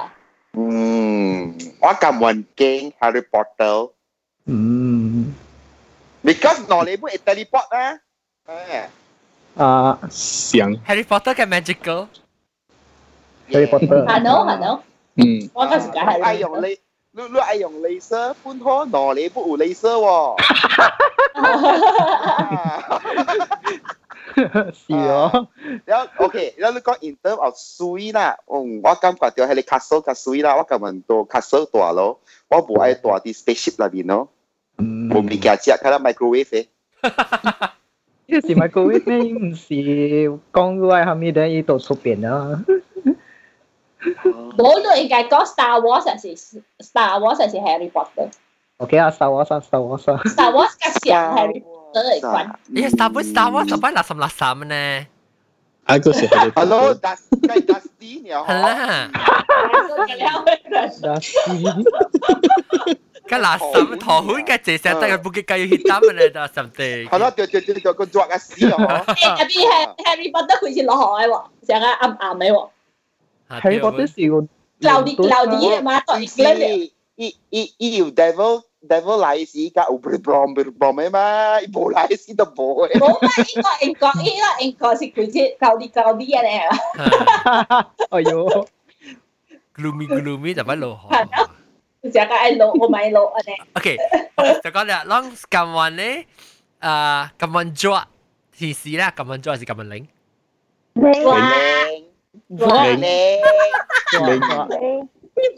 [0.53, 3.91] 嗯，我咁运惊 Harry Potter。
[4.47, 5.35] 嗯，
[6.25, 7.99] Because 攞你本系 teleport 啊，
[9.57, 12.07] 诶，啊想 Harry Potter 嘅 magical，
[13.51, 14.83] ，Harry Potter，系咯系咯，
[15.17, 16.79] 嗯，我嗰时间系爱用你，
[17.13, 20.37] 你你爱用 laser 搬开攞你本有 laser 喎，
[24.73, 25.49] 是哦，
[25.85, 34.29] 然后 OK，然后你讲 in term of 水啦，嗯，我感觉到系你 castle 嘅水啦，我感觉到 castle 大咯，我唔爱大啲 spaceship 里边咯，
[34.79, 36.67] 嗯，冇物件食，睇下 microwave 嘅。
[38.29, 39.33] 呢个是 microwave 咩？
[39.33, 39.75] 唔是
[40.53, 42.65] 讲佢喺后面等伊度出边啊？
[44.57, 46.29] 冇都应该讲 Star Wars 还是
[46.79, 48.29] Star Wars 还是 Harry Potter。
[48.79, 53.67] OK 啊，Star Wars 啊，Star Wars 啊， Star Wars 嘅像 Harry Potter 嚟讲，咦，Star Wars Star Wars
[53.69, 55.07] 就摆垃圾垃圾呢？
[55.85, 58.45] 啊个是 Harry Hello， Potter， Dusty， 系 Dusty 你好。
[58.45, 59.09] 系啦，
[63.29, 66.83] 个垃圾头款嘅谢石得嘅布吉计要 hit 单嘅咧，就甚至。
[67.09, 69.05] 系咯，对对对对，个抓嘅屎啊！
[69.07, 72.69] 诶特别系 Harry Potter 佢是落海喎，成日暗暗嘅喎，
[73.49, 74.47] Harry Potter 是个
[74.79, 76.91] 流啲流啲嘅嘛，当然伊嗰啲。
[77.19, 81.60] 伊伊伊有 devil Để vô lại sĩ cả ủ bì bòm bì em ấy mà.
[81.74, 82.82] Bồ lại sĩ tập bồ.
[82.82, 82.96] ấy.
[83.00, 85.88] Bố mà ý là anh có ý là anh có sĩ quý chết Cao đi
[85.88, 86.42] cao đi à?
[86.44, 87.84] Nè à.
[88.10, 88.48] Ôi dô
[89.76, 91.10] Gloomy gloomy là bắt lộ hò
[92.14, 93.84] Chắc là anh lộ ô anh lộ à nè Ok
[94.64, 96.24] Chắc là long cầm hoàn đấy
[96.80, 98.00] À cầm hoàn chua
[98.58, 100.06] Thì sĩ là cầm hoàn chua thì linh?
[100.96, 102.12] Linh, linh,
[102.50, 103.02] linh, linh
[104.28, 104.42] Lính.
[104.70, 105.06] Lính.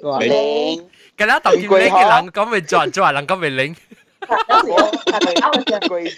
[0.03, 0.85] 靓你靓，
[1.17, 3.77] 咁啦，当见零嘅人讲咪 draw draw，人讲咪零。
[5.89, 6.13] 佢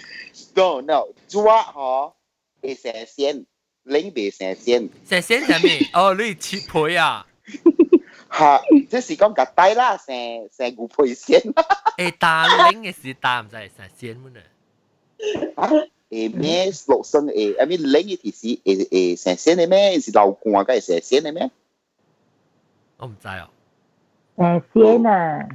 [0.55, 2.13] no no 抓嗬，
[2.61, 3.45] 系成仙，
[3.85, 4.89] 领别成仙。
[5.07, 5.89] 成仙系咩？
[5.93, 7.25] 哦，你切配啊？
[8.31, 10.15] 吓，即是讲夹低啦，成
[10.55, 11.63] 成牛配仙啦。
[11.97, 14.41] 诶，打零嘅是打唔使成仙乜呢？
[16.09, 19.99] 诶咩六生诶，I mean 领嘅提示诶诶成仙嘅咩？
[20.01, 21.49] 是流汗梗系成仙嘅咩？
[22.97, 23.49] 我唔知哦。
[24.36, 25.48] Chè xiên à.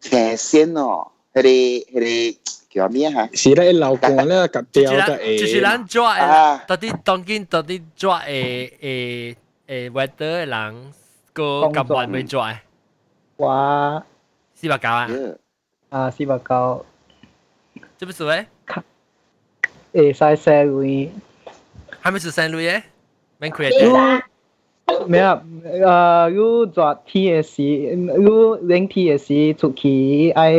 [0.00, 1.10] Chè xiên ồ.
[1.34, 2.34] Hề rì, hề rì,
[2.70, 3.26] kiểu mía hả?
[3.32, 5.36] Sì là lâu quá là cặp tiêu cho ế.
[5.40, 6.58] Chỉ là anh cho ế.
[6.68, 9.34] Tại đi tổng kinh tại đi cho ế ế
[9.66, 10.92] ế weather lắng
[11.34, 12.54] cô cầm bọn mới cho ế.
[13.38, 14.00] Wow.
[14.56, 15.08] Sì bà cao à?
[15.90, 16.84] À, sì bà cao.
[17.98, 18.44] Chứ bức sửa ế?
[19.92, 21.08] Ế sai xe lùi.
[22.00, 22.80] Hai mươi sửa xe lùi ế?
[23.40, 24.20] Mình create.
[25.07, 25.41] 咩啊？
[25.65, 30.53] 诶，要做 T S，要拎 T S 出去，爱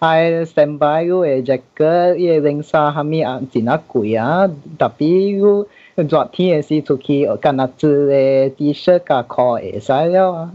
[0.00, 4.48] 爱 standby 要嘅 jacket，要拎衫下面啊，真啊贵啊！
[4.78, 10.50] 特别要做 T S 出去，干那只嘅 T 恤甲裤会使了啊！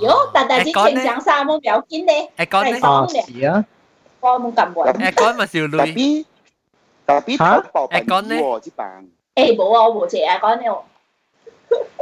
[0.00, 3.64] 哟，但但是清长衫冇表紧咧，诶讲呢，啊是啊，
[4.20, 4.92] 我冇咁稳。
[4.92, 6.24] 诶讲咪少类， Tapi
[7.06, 7.62] tapi Hah?
[7.62, 8.42] Taobao Eh, con banyak ni.
[8.42, 9.06] wo chứ bạn.
[9.34, 10.64] 诶冇啊，我冇借啊，讲你。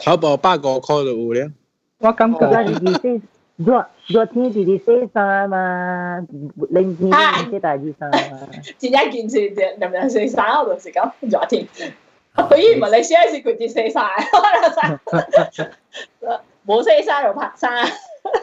[0.02, 1.50] 淘宝百个 call 就有了。
[1.98, 3.22] 我感觉嗰阵时先
[3.64, 6.18] 昨昨天弟弟洗衫嘛，
[6.70, 8.48] 零天啲洗大衣衫嘛。
[8.78, 11.66] 真系件事人人四衫，我就是讲昨天。
[12.34, 14.00] 佢以为你先系佢跌四晒，
[16.66, 17.86] 冇四衫就拍衫。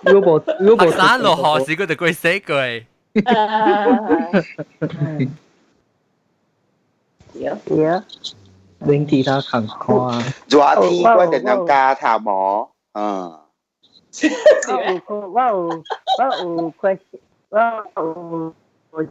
[0.04, 2.84] 如果如果白山落河时佢就鬼死佢，
[7.34, 8.06] 系啊，
[8.84, 11.66] 拎其他看看啊， Dua ti wow, gua dan wow.
[11.68, 12.70] ka tha mo.
[12.94, 13.40] À.
[14.68, 15.70] 我有我有
[16.18, 17.58] 我有 question，我
[17.96, 18.54] 有
[18.94, 19.06] 有一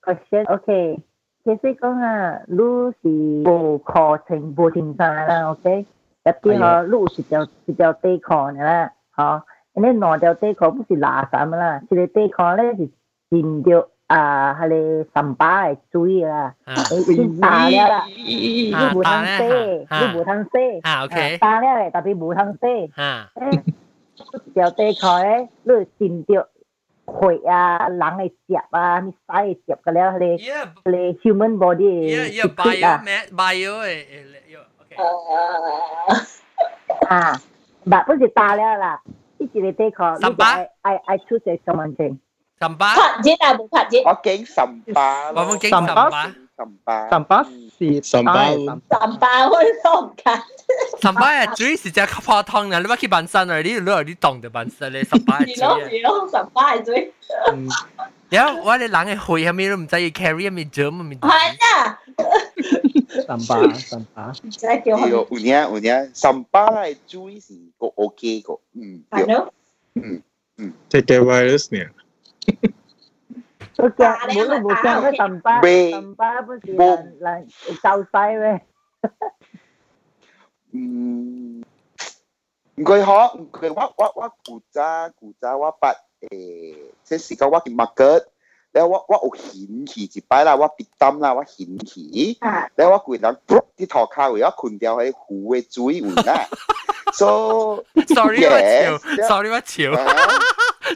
[0.00, 1.00] 个 question。OK，
[1.44, 5.86] 其实讲啊，你是无课程无停衫啦，OK。
[6.24, 9.42] 入边嗬，你有一条一条短裤嘅啦，嗬。
[9.74, 12.90] 你两条短裤不是垃圾嘅啦，一个短裤咧是
[13.30, 16.51] 浸着 à hay là tầm ba ấy chui là
[17.07, 19.49] chín ta đấy là đi bộ thang xe
[20.01, 22.87] đi bộ thang xe ta đấy là tập đi bộ thang xe
[24.55, 26.51] giờ tê khỏi ấy rồi tìm được
[27.05, 31.59] khối à lắng ấy chẹp à mi sai ấy chẹp cái là là là human
[31.59, 33.01] body yeah yeah bio à.
[33.05, 33.73] man bio
[34.77, 34.89] ok.
[36.07, 36.15] À.
[37.07, 37.33] à.
[37.85, 38.99] Bạn có gì ta đấy là
[39.39, 42.15] cái gì tê khỏi ai ai ai chút sẽ cho mình
[42.59, 42.95] Sampah.
[42.95, 44.03] Panjin ah, bukan Panjin.
[44.05, 45.33] Oke, sampah.
[45.35, 46.29] Bang King sampah.
[46.57, 47.09] Sampah.
[47.11, 47.43] Sampah
[47.79, 48.55] si sampah.
[48.89, 50.43] Sampah hôn lộn cả.
[51.01, 53.83] Sampah là chủ yếu là cái phao thông nè, lúc khi bán sân rồi, lúc
[53.85, 55.85] lúc đi đồng được bán sân này, sampah là chủ yếu.
[55.85, 55.89] À.
[55.91, 57.11] Gì đó, sampah là chủ yếu.
[58.31, 61.15] Dạ, tôi đi lắng cái hồi hay mi luôn, không biết carry mi germ mi.
[61.21, 61.97] Hay à.
[63.27, 64.35] Sampah, sampah.
[64.43, 64.97] Dạ, kiểu.
[64.97, 68.43] Yo, u nhá, u nhá, sampah là chủ yếu là cái ok cái.
[68.75, 68.81] Ừ.
[69.11, 69.49] Phải không?
[69.95, 70.19] Ừ.
[70.57, 70.65] Ừ.
[71.07, 71.79] Cái virus nè.
[73.77, 77.41] Tất cả mỗi lần một trăm cái tầm ba tầm ba với chị là, là
[77.83, 78.57] trâu tay về.
[82.77, 85.97] Người họ người quá quá quá cụ cha cụ cha quá bạch
[86.31, 88.19] 誒，即時間我件物腳，
[88.73, 92.37] 你我我有掀起一擺啦，我別擔啦，我掀起，
[92.75, 96.47] 你我個人噗啲頭卡位，我困掉喺湖嘅水位啦。
[97.11, 99.91] So sorry 我笑，sorry 我笑。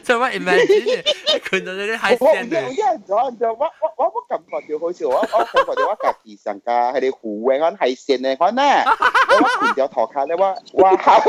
[0.04, 1.02] 即係 what imagine
[1.40, 2.64] 佢就啲 high standard。
[2.64, 11.22] 我一咗就我我我我感覺就好似我我感覺到我家己上家係啲湖嘅安 high stand 咧，可能我換咗頭卡咧，我我考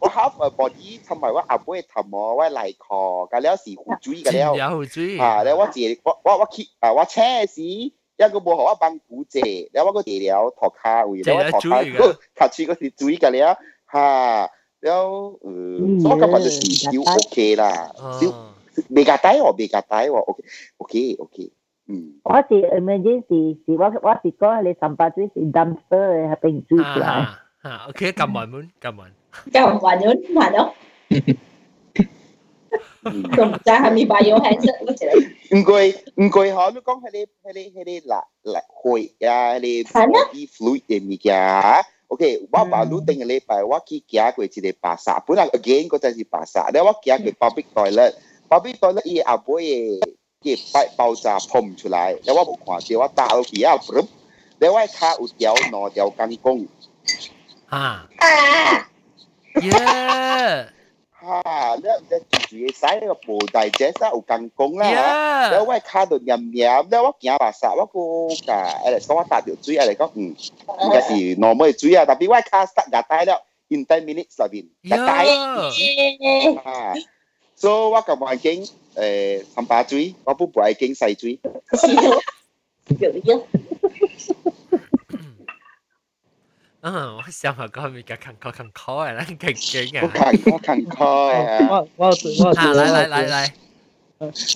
[0.00, 4.56] 我考誒 body 同埋我阿妹頭毛我嚟考，咁了是胡追嘅了。
[4.56, 5.18] 有胡追。
[5.18, 13.56] 啊，咧我自我我我去啊，我車時一個冇學我幫古姐，然後我個地了頭卡位，然後頭卡個頭出個是追嘅了，
[13.92, 14.50] 嚇。
[14.82, 17.92] 了、うん、そのカパでシオッケーら。
[18.90, 20.36] ベガタイはベガタイはオ
[20.84, 21.50] ッケー、オッケー。
[22.22, 27.06] 我是 emergency，是我我是讲你三八水是 dumpster 合并住出来。
[27.62, 29.12] 啊，OK，咁慢门，咁慢，
[29.52, 30.72] 咁慢咗，慢咗。
[33.02, 35.58] 咁就係咪話要係識乜嘢？
[35.58, 35.72] 唔該，
[36.24, 41.34] 唔該，好，你講係你係你係你嗱嗱會啊，係你 body fluid 嘅物件。
[42.10, 50.00] OK，我把路頂個禮拜我去行過一個巴剎，本來 again 嗰陣是巴剎，但我行過 public toilet，public toilet 伊阿妹嘅
[50.42, 54.04] 嘅爆爆炸噴出來，但我冇看到，我打落去啊，噗！
[54.58, 56.68] 但我卡有條兩條鋼管。
[57.68, 58.08] 啊！
[59.62, 60.72] 耶！
[61.20, 62.18] ha le le
[62.50, 64.24] chỉ sai cái bộ đại chế sa u
[64.56, 68.28] công la le wa ka do nhầm nhầm le wa kia ba sa wa ko
[68.46, 70.08] ka ai le so wa ta được truy ai le có
[70.92, 73.34] cái gì nó mới truy à tapi wa ka sa ga tai le
[73.68, 75.26] in 10 minutes là bin ga tai
[77.56, 78.64] so wa ka ba king
[78.94, 81.38] eh tham ba truy wa bu bu ai king sai truy
[86.82, 90.32] 嗯，我想法嗰面嘅勤確勤確係啦，勁勁啊！
[90.32, 91.68] 勤確勤確啊！
[91.68, 92.64] 我我我啊！
[92.72, 93.50] 嚟嚟嚟嚟！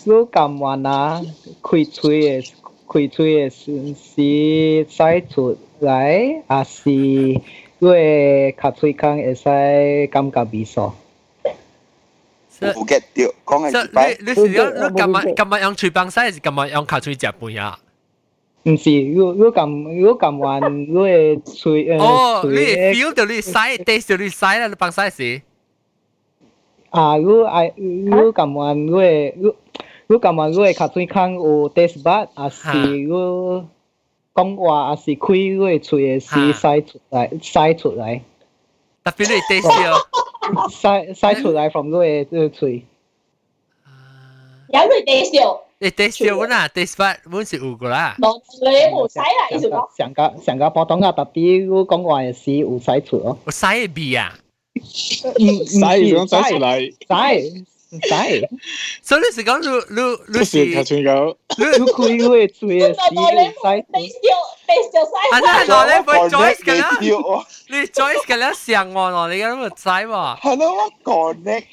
[0.07, 1.22] 我咁話啦，
[1.62, 2.51] 開嘴嘅
[2.87, 7.43] 開嘴嘅是使出嚟，啊是因
[7.91, 10.93] 為卡嘴腔會使感覺味素。
[12.61, 14.16] 唔記得，講係。
[14.16, 17.79] 你你是要你今日今日用嘴巴使，還是今日用卡嘴食飯啊？
[18.64, 25.41] 唔是，如如咁如咁话，如果喙诶哦，你喙 feel 到你西，taste 到你西啦，你帮西是？
[26.89, 29.04] 啊，如果爱如咁话，如果
[29.38, 29.56] 如
[30.08, 33.64] 如咁话，如果卡喙康有 taste bud，还是如
[34.34, 38.22] 讲话，还是开如果喙嘅是使出来，使出来，
[39.04, 39.97] 特别你 taste 到。
[40.70, 42.86] 使使出来 from 如果个喙。
[44.72, 48.16] 有佢哋笑， 你 taste 到啦，taste bud 本是有个啦。
[48.20, 49.88] 冇你冇使啦，意思讲。
[49.97, 53.38] 上个上个普通话特别如果讲话嘅是有使出咯。
[53.45, 54.38] 我西嘅味啊！
[54.76, 57.66] 唔唔使讲使出嚟，使
[58.04, 58.50] 使。
[59.02, 60.02] 所以你是讲你你
[60.38, 61.88] 你即是头先讲，你开
[62.18, 63.18] 嗰个嘴嘅是有使你
[63.50, 64.28] 笑
[64.68, 64.93] 你笑
[65.32, 65.66] 啊，使。
[65.68, 70.39] 那我咧会 Joyce 嘅啦，掉喎，你 Joyce 嘅啦上岸咯，你咁咪知喎。
[70.39, 71.66] 系咯，我 connect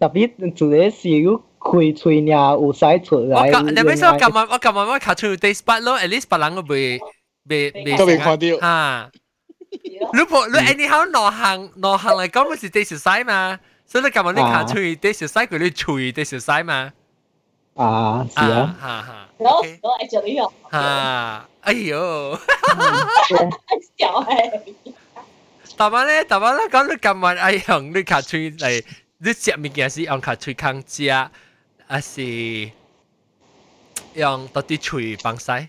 [0.00, 3.50] 特别做嘅是有开嘴呀，有使出我来。
[3.50, 7.00] 今你咪说今日我今日我卡出 taste bud 咯，at least 别人个未
[7.48, 9.10] 未未都未看到啊。
[10.12, 13.58] 你冇你 anyhow 内行内行嚟讲，咪是 taste 西嘛？
[13.86, 16.92] 所以你今日你卡出 taste 西，佢你吹 taste 西嘛？
[17.74, 18.76] 啊，是啊。
[18.80, 19.28] 哈哈。
[19.38, 22.38] 攞攞嚟做呢样，啊，哎呦！
[23.98, 24.60] 笑系。
[25.76, 28.84] 但系咧，但系咧，讲你今日爱用你卡吹嚟，
[29.18, 31.08] 你食物件是用卡吹康食，
[31.86, 32.70] 还是
[34.14, 35.68] 用到啲吹帮西？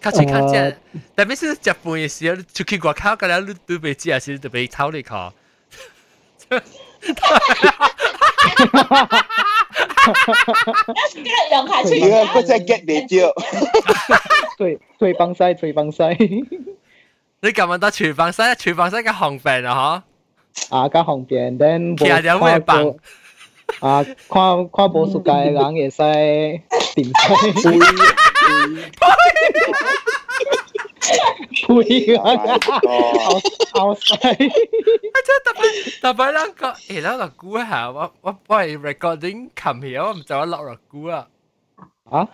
[0.00, 0.78] 卡吹康食，
[1.16, 5.32] 特别是食饭嘅时候，出去外口嗰阵，你都未知还是特别偷你靠。
[11.50, 13.32] 用下出而家嗰只 get 你掉，
[14.56, 16.02] 嘴嘴帮西，嘴帮西。
[17.40, 20.04] 你今日到厨房西，厨房西嘅红饼啊，
[20.70, 22.94] 啊，加红边，then 其实有咩棒？
[23.80, 25.98] 啊，看看无世界嘅人会使
[26.94, 27.04] 点
[27.56, 27.78] 西。
[31.66, 32.36] 配啊！
[32.36, 33.40] 后
[33.72, 34.14] 后世。
[34.14, 41.28] 我真特别特别两个，诶两个估下，我我我系 recording 琴日，我唔就我落落估啊。
[42.04, 42.28] 啊？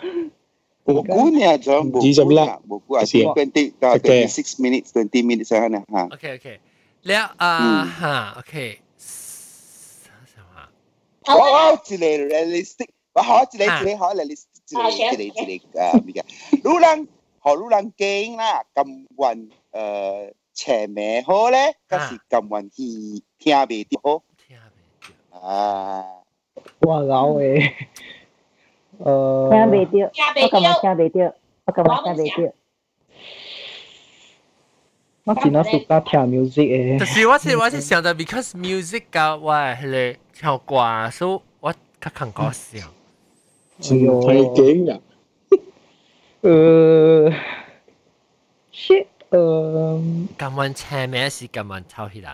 [0.85, 6.05] 冇估你啊，仲冇估啊，冇估啊，先 twenty 到 twenty six minutes twenty minutes sana 吓。
[6.13, 6.61] OK OK，
[7.03, 8.81] แล้ว啊哈 OK，
[11.27, 12.05] 我我一个
[12.35, 16.23] realistic，我好一个一个好 realistic，一个一个一个啊，咪嘅。
[16.63, 17.09] 路人
[17.43, 24.23] 学路人惊啦，咁运诶斜名好咧，嗰时咁运听听未到好。
[25.41, 26.05] 啊！
[26.81, 27.73] 哇老诶，
[29.01, 29.51] 诶。
[29.51, 31.35] 听未到，我今日听未到，
[31.67, 32.55] 我今日听未到。
[35.29, 36.97] 我真系熟得听 music 诶。
[36.99, 42.89] 但是我是我是想到，because music 嘅我系咧唱歌，所以我较肯讲笑。
[43.81, 45.01] 真系劲啊！
[46.43, 47.35] 诶，
[48.73, 50.29] shit，诶。
[50.39, 52.31] 咁样请名是咁样抄起人，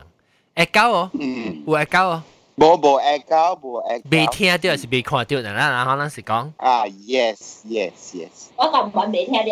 [0.57, 2.23] 会教哦，有会教哦。
[2.57, 4.05] 冇冇会教，冇会教。
[4.11, 6.53] 未听到还是未看到，嗱嗱可能是讲。
[6.57, 7.37] 啊，yes
[7.67, 8.49] yes yes。
[8.57, 9.45] 我咁揾未听到。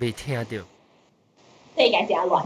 [0.00, 0.64] 未听到。
[1.78, 2.44] 世界真乱。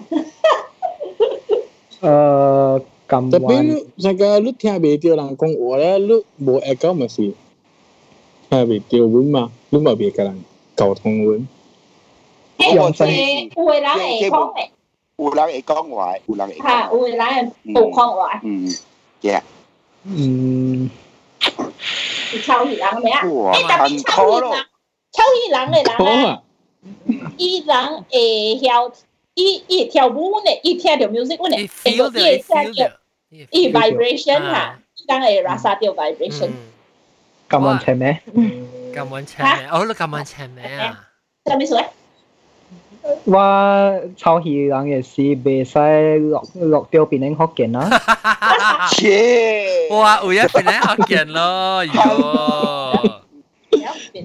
[2.01, 7.35] 诶，咁特别你成个你听未到人讲话咧，你冇会教咪是
[8.51, 10.45] 听未到文嘛，你咪别个人
[10.77, 11.49] 沟通文。
[12.75, 13.09] 用声。
[13.57, 14.69] 有个人会讲嘅。
[15.17, 16.55] 有人会讲话，有人会。
[16.59, 18.41] 吓，有个人会讲话。
[18.45, 18.69] 嗯，
[19.23, 19.43] yeah。
[20.05, 20.91] 嗯。
[22.45, 23.25] 抄戏人咩啊？
[23.33, 24.55] 哇，很可咯。
[25.13, 26.39] 抄戏人嘅人咧，
[27.39, 28.19] 伊人会
[28.61, 28.93] 晓，
[29.35, 32.91] 伊伊跳舞呢，伊听到 music 呢，会个伊听到，
[33.51, 36.51] 伊 vibration 吓，伊人会 rasa 到 vibration。
[37.49, 38.21] 咁样请咩？
[38.95, 39.69] 咁样请咩？
[39.71, 41.09] 哦，你咁样请咩啊？
[41.47, 41.85] 什么水？
[43.25, 47.89] 我抄戏人嘅是袂使落落掉边领福建啦。
[48.91, 49.89] 切！
[49.91, 53.21] 哇，有一边领福建咯，哟，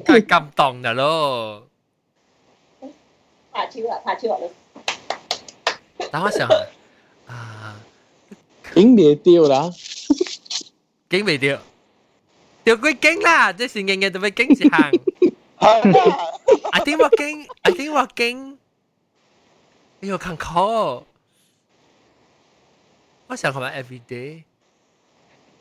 [0.03, 1.63] 太感动啦咯。
[3.53, 4.37] 拍超啦，拍超啦！
[6.11, 6.55] 等我想下，
[7.27, 7.75] 啊，
[8.73, 9.69] 经未掉啦，
[11.09, 11.59] 经未掉，
[12.63, 14.91] 掉佢经啦，即系日日都被经一行。
[15.59, 18.57] I think 我经，I think 我经。
[20.01, 21.03] 你有看考？
[23.27, 24.43] 我想看埋 every day。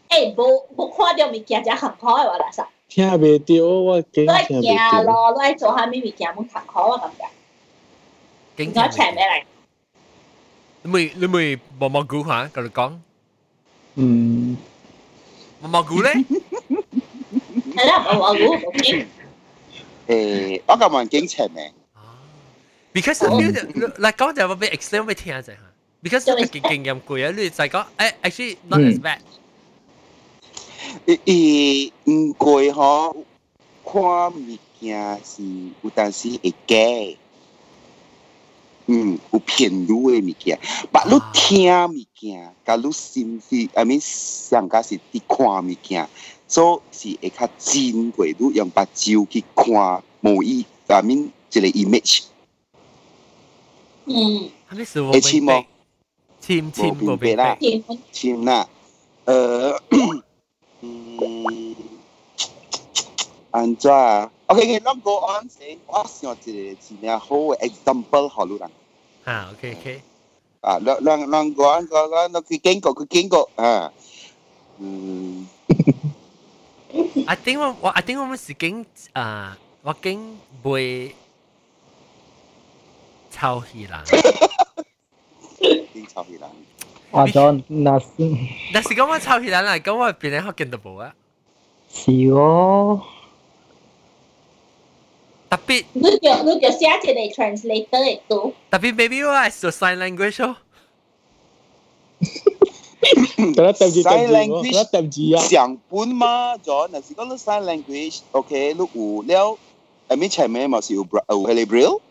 [0.09, 2.67] 诶冇冇看到物件，只坎坷嘅话啦，实。
[2.89, 4.83] 听袂到，我惊都系听袂到。
[4.99, 7.29] 惊咯，都系做下咩物件冇坎坷啊咁嘅。
[8.57, 9.45] 经我请咩嚟？
[10.87, 12.93] 你咪你咪毛毛菇吓，跟你讲
[13.95, 14.57] 嗯，
[15.61, 19.07] 毛毛菇咧，系啦，我我估冇惊。
[20.09, 21.73] 诶，我咁问警察咩？
[22.95, 25.59] because I feel that like 讲就话俾 explain 俾听下啫吓，
[26.03, 29.19] because 你经经验过啊，你就系讲诶 actually not as bad，
[31.07, 33.25] 诶诶，唔过嗬，
[33.85, 35.43] 看物件是
[35.83, 37.19] 有阵时会假。
[38.87, 40.59] 嗯，有骗女嘅物件，
[40.91, 46.09] 但你听物件，甲你心是，I mean 上加是伫看物件，
[46.49, 52.23] 所以是会较真过，你用目睭去看某一，I mean 一个 image。
[54.07, 55.65] 嗯，系咪是我会签冇？
[56.45, 58.69] 签签冇冇俾明白啦天签啦，
[59.25, 59.79] 诶，
[60.81, 61.77] 嗯，
[63.53, 66.35] 安怎啊 ？OK，OK，咱 go on 先，我想一
[66.75, 68.71] 个真正好嘅 example 互你人。
[69.25, 70.03] 啊，OK OK，
[70.61, 73.93] 啊，咱咱咱 go on go on，咱去经过去经过啊，
[74.79, 75.49] 嗯，
[77.27, 78.85] I think 我我 I think 我们是经
[79.15, 81.15] 啊，我经会
[83.31, 84.03] 抄戏啦。
[85.95, 86.43] 经臭气人。
[87.13, 88.07] 话咗那是
[88.73, 91.15] 但是讲我抄戏啦，咁我边咧学见到冇啊？
[91.95, 93.03] 是哦，
[95.48, 98.52] Tapi Lu tio lu tio xia che dei translator e tu.
[98.68, 100.60] Tapi maybe why is the sign language oh?
[103.56, 104.72] Kena tap ji tap ji.
[104.76, 105.40] Kena tap ji ya.
[105.40, 108.28] Xiang bun ma jo na si ko lu sign language.
[108.36, 109.56] Okay, lu u leo.
[110.12, 112.04] I mean chai me ma si u u Hebrew.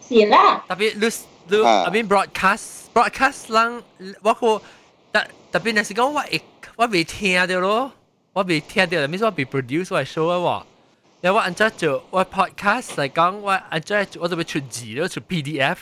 [0.00, 0.64] Si la.
[0.64, 1.12] Tapi lu
[1.52, 3.84] lu I mean broadcast broadcast lang
[4.24, 4.64] wa ko
[5.12, 7.92] ta tapi na si ko wa ik wa bi tia de lo.
[8.32, 10.64] Wa bi tia de lo means wa bi produce wa show wa.
[11.21, 15.77] 然后我按照做我 podcast 嚟讲，我按照我就会出字咯，出 PDF。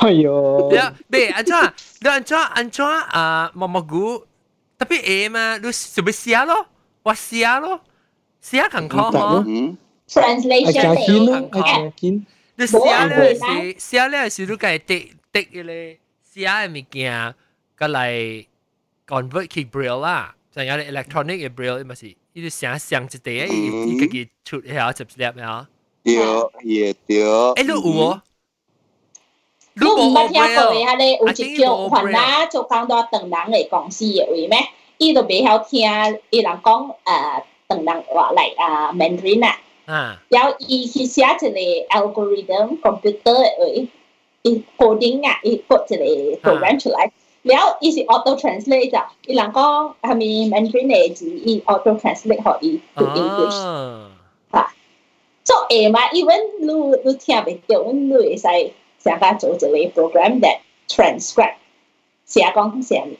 [0.00, 1.60] 哎呦你，啊，咩按照
[2.00, 4.24] 你按照按照啊毛毛菇
[4.78, 6.66] 特别 A 嘛，你就咪写咯，
[7.02, 7.80] 我写咯，
[8.40, 9.44] 写更好嗬。
[9.46, 9.76] 嗯，
[10.14, 12.26] 爱 translation 惊见咯，嚟爱惊见。
[12.56, 17.34] 你写了是写了是你该滴滴嘅咧，写嘅物件，
[17.76, 18.46] 个嚟
[19.06, 25.68] convert 去 braille 啦，就有啲 electronic 嘅 braille 咪是， 呢啲写上一地，伊伊家己出嚟接接啊。
[26.02, 26.14] 对，
[26.64, 27.22] 也对。
[27.22, 28.20] 诶，你有喎？
[29.74, 30.86] 你唔捌听过嘅， braille？
[30.86, 34.58] 系咧有一叫云啦，做讲到邓人嚟讲事嘅位咩？
[34.98, 43.88] 伊都未晓听，伊人讲诶邓人话嚟啊 Mandarin 啊，啊，然后伊去写一个 algorithm computer 嘅位，
[44.42, 46.98] 伊 coding 啊，伊 code 一个 program 出来。
[47.04, 47.12] 然
[47.56, 53.56] 后伊是 auto translate 就，伊人讲系咪 Mandarin 嘅字，伊 auto translate 可以 to English。
[54.50, 54.72] 啊，
[55.42, 56.66] 做诶嘛，even 你
[57.04, 58.46] 你听袂到，你会使
[58.98, 59.58] 想法做一
[59.88, 60.58] 个 program that
[60.88, 61.54] transcribe
[62.26, 63.16] 写讲写物，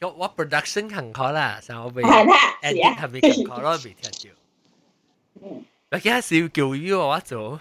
[0.00, 4.36] 我我 production 很好啦，所以我未系啦，是 edit 啊，系未更好咯，未听到。
[5.42, 7.60] 嗯，我而家是要叫于我做，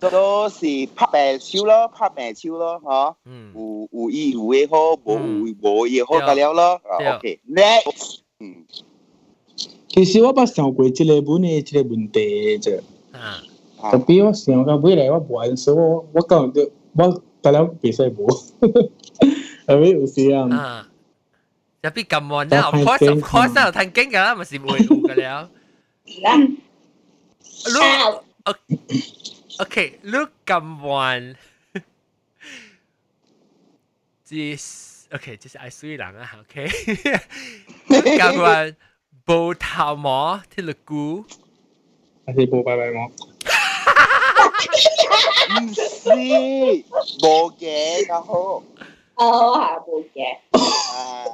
[0.00, 0.60] 都是
[0.94, 3.14] 拍病超咯，拍病超咯，嗬。
[3.24, 5.12] 嗯，有有意有嘅好，无
[5.46, 6.80] 有无嘢好得了咯。
[6.98, 8.64] 对 OK，next，嗯，
[9.88, 12.80] 其实我捌想过即个问嘅即个问题啫，
[13.12, 13.42] 啊，
[13.80, 18.26] 啊特别我想到未来我无 answer，我我讲到我得了袂使无，
[19.66, 20.48] 系咪有时啊？
[20.54, 20.88] 啊，
[21.82, 25.50] 入边咁闷咧，of course of course 啦，睇经㗎啦，咪是会有㗎了。
[26.04, 27.80] 是啦，你
[28.44, 28.54] 啊，
[29.60, 31.34] OK，你咁闷，
[34.24, 36.68] 这是 OK，这是爱水人啊，OK，
[37.86, 38.74] 你咁闷，
[39.26, 41.24] 无头毛，听落估，
[42.26, 43.10] 还是无拜拜冇？
[45.48, 45.80] 唔是，
[47.22, 48.62] 无嘅较好。
[49.14, 50.20] 哦，系冇嘅，
[50.52, 51.24] 啊，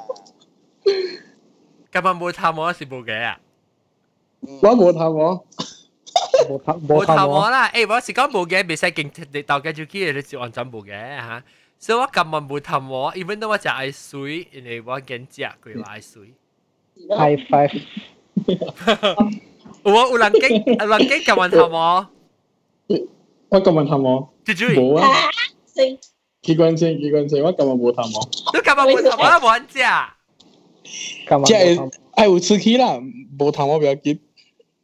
[1.90, 3.40] 咁啊无头毛是无嘅啊，
[4.62, 5.44] 我无头毛，
[6.48, 11.42] 冇头无头冇头毛，毛啦，诶，我是讲无嘅，未使劲你到嘅就去你就按怎无嘅吓，
[11.78, 16.34] 所以我咁啊无头毛，even though 我食爱水，因为我惊食佢话爱水。
[16.94, 17.82] 是咯， high five，
[19.84, 22.06] 有有人经有人经咁问头毛，
[23.48, 25.06] 我根本头毛记住，无啊！
[25.08, 25.30] 啊，
[25.66, 25.98] 先
[26.42, 29.78] 机关车机关车，我根本无头毛，你咁啊无头毛都冇人食。
[31.28, 31.90] 干嘛即系冇头毛？
[32.16, 33.00] 爱有出去啦，
[33.38, 34.18] 无头毛不要紧。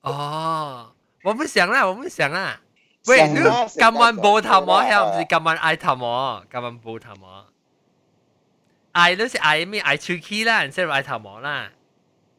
[0.00, 0.90] 哦，
[1.24, 2.60] 我不想啦，我不想啦。
[3.06, 6.42] 喂，你今晚冇头毛，系唔是今晚爱头毛？
[6.50, 7.44] 今晚冇头毛。
[8.92, 9.80] 爱都是爱咩？
[9.80, 11.70] 爱出去啦，唔系爱头毛啦。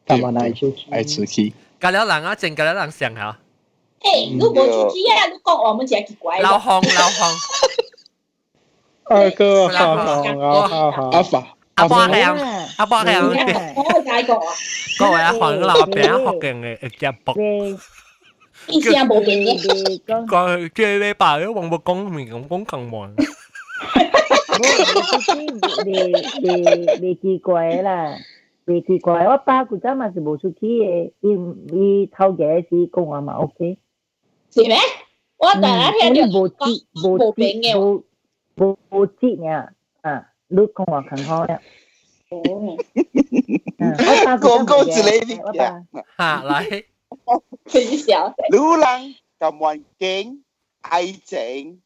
[0.06, 1.52] 今晚爱出去，爱出去。
[1.80, 3.38] 隔了人啊，整隔了人想下。
[4.00, 5.26] 诶，你冇出去啊？
[5.26, 6.40] 你讲我们真奇怪。
[6.40, 7.36] 老红老红。
[9.04, 10.22] 二哥好好
[10.68, 11.46] 好好，阿爸。
[11.74, 13.22] 阿爸系啊，阿爸系啊。
[13.76, 14.52] 我解过啊。
[14.98, 17.12] 各位阿韩老饼学嘅嘅嘅
[18.66, 18.74] 博。
[18.74, 20.26] 以前冇变嘅。
[20.26, 23.14] 个即你爸都黄木工面咁工更忙。
[25.86, 25.92] 你
[26.42, 26.50] 你
[27.00, 28.16] 你奇怪啦，
[28.66, 31.30] 你奇怪，我爸古早嘛是无出去嘅，伊
[31.72, 33.78] 伊头家是讲话嘛 OK。
[34.52, 34.76] 是咩？
[35.38, 38.04] 我第一听到无节无节无
[38.56, 39.72] 无无节呀
[40.02, 40.26] 啊！
[40.48, 41.60] 你讲话很好呀。
[42.28, 42.76] 哦。
[44.38, 45.36] 广告之类的。
[46.18, 46.84] 吓嚟。
[47.66, 48.34] 分享。
[48.50, 50.44] 女人咁环境
[50.82, 51.80] 爱情，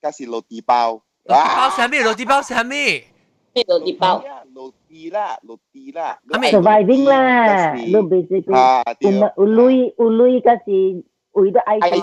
[0.00, 1.02] 嗰是落地包。
[1.24, 2.02] 落地包系咩？
[2.04, 3.04] 落地包系咩？
[3.52, 4.22] 咩落地包？
[4.54, 6.18] 落地啦，落地啦。
[6.28, 6.52] 系咪？
[6.52, 12.00] surviving 啦，你 basically 啊，有有累有累，嗰是为咗爱情，为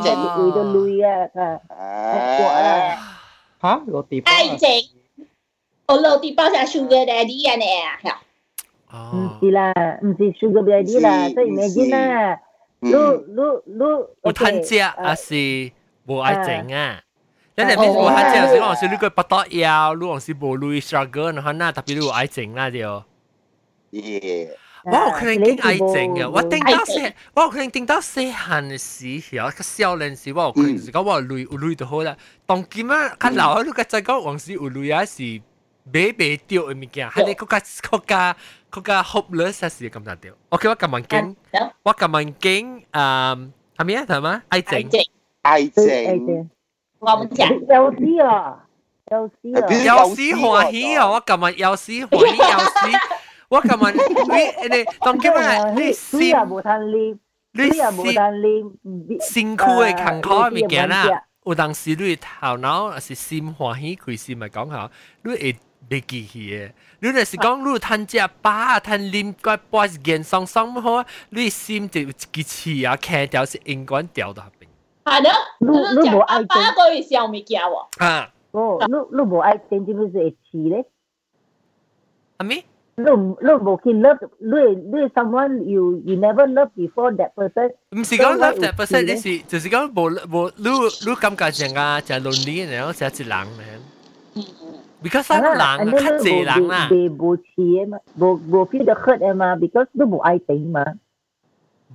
[0.52, 1.30] 咗累啊，
[1.70, 3.20] 啊。
[3.62, 4.32] 吓，落地包。
[4.32, 4.68] 爱情。
[5.88, 7.66] 我落地包系 sugar daddy 啊呢。
[8.94, 9.72] 唔是啦，
[10.04, 12.40] 唔是 sugar daddy 啦，所以 imagine 啦。
[12.80, 12.96] 你你
[13.66, 13.80] 你
[14.24, 15.72] 有趁食还是
[16.06, 17.02] 无爱情啊？
[17.56, 23.04] 你哋边无趁食时，我是你个不得要，你还是无累 struggle，然后那特别你有爱情啦就。
[24.86, 26.28] 我有可能经爱情啊！
[26.30, 32.18] 我听到细，我有可能听到细汉嘅时候，个少年时，我有可能是讲我累有累就好啦。
[32.46, 35.22] 当今啊，较老你个再讲往时有累啊是
[35.86, 38.36] 买买掉嘅物件，系你嗰个嗰个。
[38.72, 40.34] 嗰个 hopeless 系咁就掉。
[40.50, 41.36] OK，我咁问经，
[41.84, 44.06] 我咁问经，诶系咩啊？
[44.08, 44.44] 系嘛？
[44.50, 44.90] 爱情，
[45.44, 46.50] 爱情，
[47.00, 47.60] 我唔讲。
[47.70, 48.66] 有时啊，
[49.12, 51.10] 有时啊，有时欢喜啊！
[51.10, 52.98] 我咁问有时欢喜，有时
[53.50, 57.20] 我咁问你你当今日你心啊无通念，
[57.52, 61.06] 你啊无通念，辛苦嘅坎坷嘅物件啦。
[61.46, 64.90] 有当时你头脑是心欢喜，佢心咪讲下，
[65.24, 65.56] 你会。
[65.90, 66.72] 袂记去嘅。
[67.00, 74.68] 你若是讲你趁食饱，趁啉个半件爽爽好，你心就一支刺啊，开掉是应该掉到边。
[75.06, 75.68] 系咯，你
[76.10, 78.06] 你无爱情，一个月小物件喎。
[78.06, 78.30] 啊。
[78.52, 80.86] 哦，你你无爱情，点会是会刺咧？
[82.38, 82.64] 阿咩？
[82.96, 87.74] 你你无去 love，你你 someone you you never love before that person。
[87.90, 90.70] 唔是讲 love that person，你是就是讲无无你
[91.10, 94.44] 你感觉成个就 lonely，然后就一人咧。
[95.02, 100.84] because 人啊，较济人啦，袂无似诶嘛，无无 feel 得 hurt 诶嘛，because 都无爱情嘛。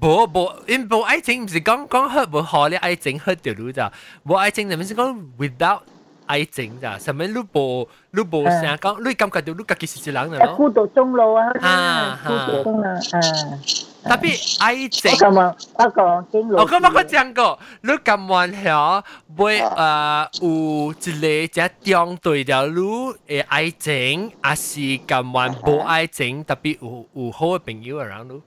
[0.01, 3.93] 无无，因无爱情，唔是讲讲 hurt 无好咧，爱情 hurt 掉你咋？
[4.25, 5.81] 无爱情，就系讲 without
[6.27, 6.99] 爱情咋？
[6.99, 10.55] 什么你无你无成讲，你感觉到你家己是一人咯。
[10.57, 11.51] 孤独终老啊！
[11.61, 13.59] 啊，孤独终老啊！
[14.05, 19.03] 特别爱情，我讲我讲经我咁我讲过，你咁玩晓，
[19.37, 28.43] 会诶有一个只中对条路嘅爱情，还是咁玩无爱情，特别有有好嘅朋友around 你。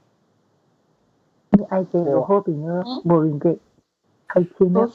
[1.52, 3.58] 你爱情有好朋友，无人嘅
[4.28, 4.90] 爱情咯。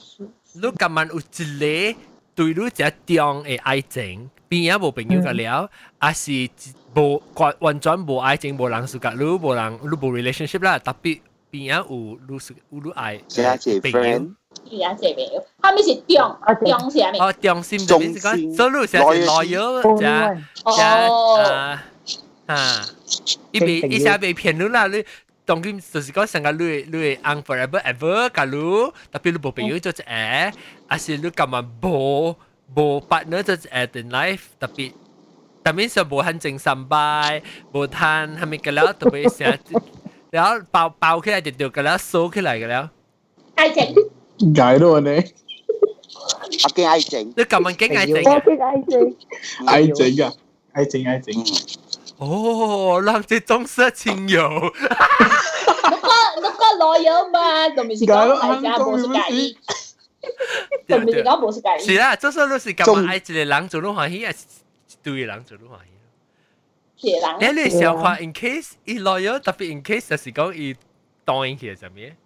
[0.55, 1.99] 你咁玩有一个
[2.35, 2.83] 对你只
[3.17, 6.49] 中嘅爱情，边有无朋友嘅了，还是？
[6.95, 11.21] 无完完全无爱情，无人属你，无人你无 relationship 啦，特别
[11.53, 14.31] 边啊有你属有你爱朋友。
[14.65, 17.21] 系啊，这朋友，他们是中中是咩？
[17.21, 20.83] 哦，中心就系讲，所以你成系 loyal 啫，啫
[21.43, 21.85] 啊
[22.47, 22.87] 啊！
[23.53, 25.05] 一边一下被骗你啦，你
[25.51, 28.53] 当佢就是讲成个你你 on forever ever 噶你，
[29.13, 30.05] 特别你无朋友就系
[30.51, 30.55] 诶，
[30.89, 32.37] 还是你咁啊无
[32.75, 34.93] 无 partner 就系 in life 特别。
[35.63, 37.43] 但面上无限正三拜，
[37.73, 38.93] 无摊系咪嘅了？
[38.95, 39.59] 特别成
[40.31, 42.91] 然后爆爆起来就掉嘅了，收起来嘅了。
[43.55, 43.95] 爱情。
[44.55, 45.09] 解到你。
[45.09, 47.33] 我惊爱情。
[47.37, 48.15] 你咁样惊爱情？
[48.17, 49.17] 我惊爱情。
[49.67, 50.33] 爱情啊！
[50.73, 51.45] 爱情爱情。
[52.21, 54.49] 哦，让这种色情友。
[54.89, 56.09] 那个
[56.41, 59.59] 那个 lawyer 嘛，就咪是讲大家冇是介意。
[60.89, 61.87] 就咪是讲冇是介意。
[61.97, 64.33] 是啦，这时候你是咁样爱一个人做都欢喜啊！
[65.03, 65.71] 对人做都欢
[66.99, 67.13] 喜。
[67.13, 70.75] 诶，你想看 in case 伊 loyal，特别 in case 就是讲伊
[71.25, 72.17] 当应起系咩？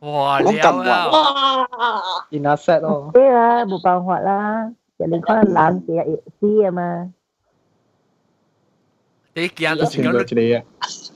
[0.00, 0.40] 哇！
[0.40, 1.06] 了啊！
[1.10, 2.26] 哇！
[2.30, 3.10] in set 咯。
[3.12, 7.12] 对啊，冇办法啦，人哋可能冷嘅死啊嘛。
[9.34, 10.54] 你见就是讲你，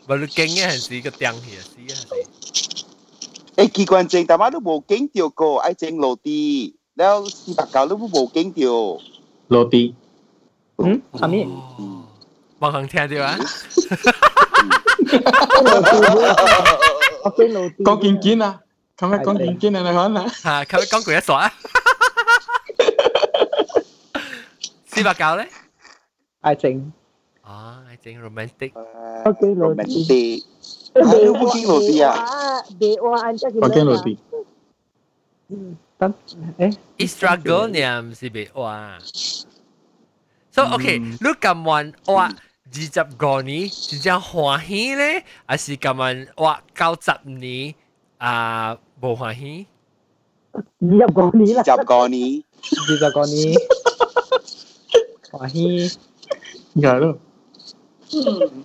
[0.07, 3.66] 唔系惊嘅系是个钉起死啊系。
[3.66, 8.70] 诶机关证，但系都冇经掉过，爱整落地，然后四百九都冇经掉。
[9.48, 9.94] 落地。
[10.78, 11.46] 嗯，啥物？
[12.61, 13.38] 望行听到啊？
[17.24, 17.84] 我经落地。
[17.84, 18.61] 讲见见啊！
[18.96, 20.28] 琴日讲见见啊，你讲啊？
[20.28, 21.52] 吓，琴日讲过一索啊！
[24.86, 25.48] 四百九咧？
[26.42, 26.92] 爱整。
[27.48, 28.72] 哦，爱整 romantic。
[29.24, 29.82] 我经落地。
[29.84, 32.62] romantic。Ano mo king roti ah?
[32.78, 33.61] Di wa anja kita.
[33.61, 34.18] 我见落地。
[35.98, 36.14] 等
[36.59, 36.76] 诶。
[36.98, 38.98] i struggle 呢，唔是别话。
[40.52, 42.30] So OK，你咁晚话
[42.72, 47.74] 二十个年，真正欢喜咧，还是咁晚话九十年
[48.18, 49.66] 啊冇欢喜？
[50.52, 51.62] 二十个年啦。
[51.66, 52.42] 二十个年。
[52.62, 53.55] 二十个年。
[55.30, 55.98] 欢喜。
[56.76, 57.18] 系咯。
[58.12, 58.64] 嗯。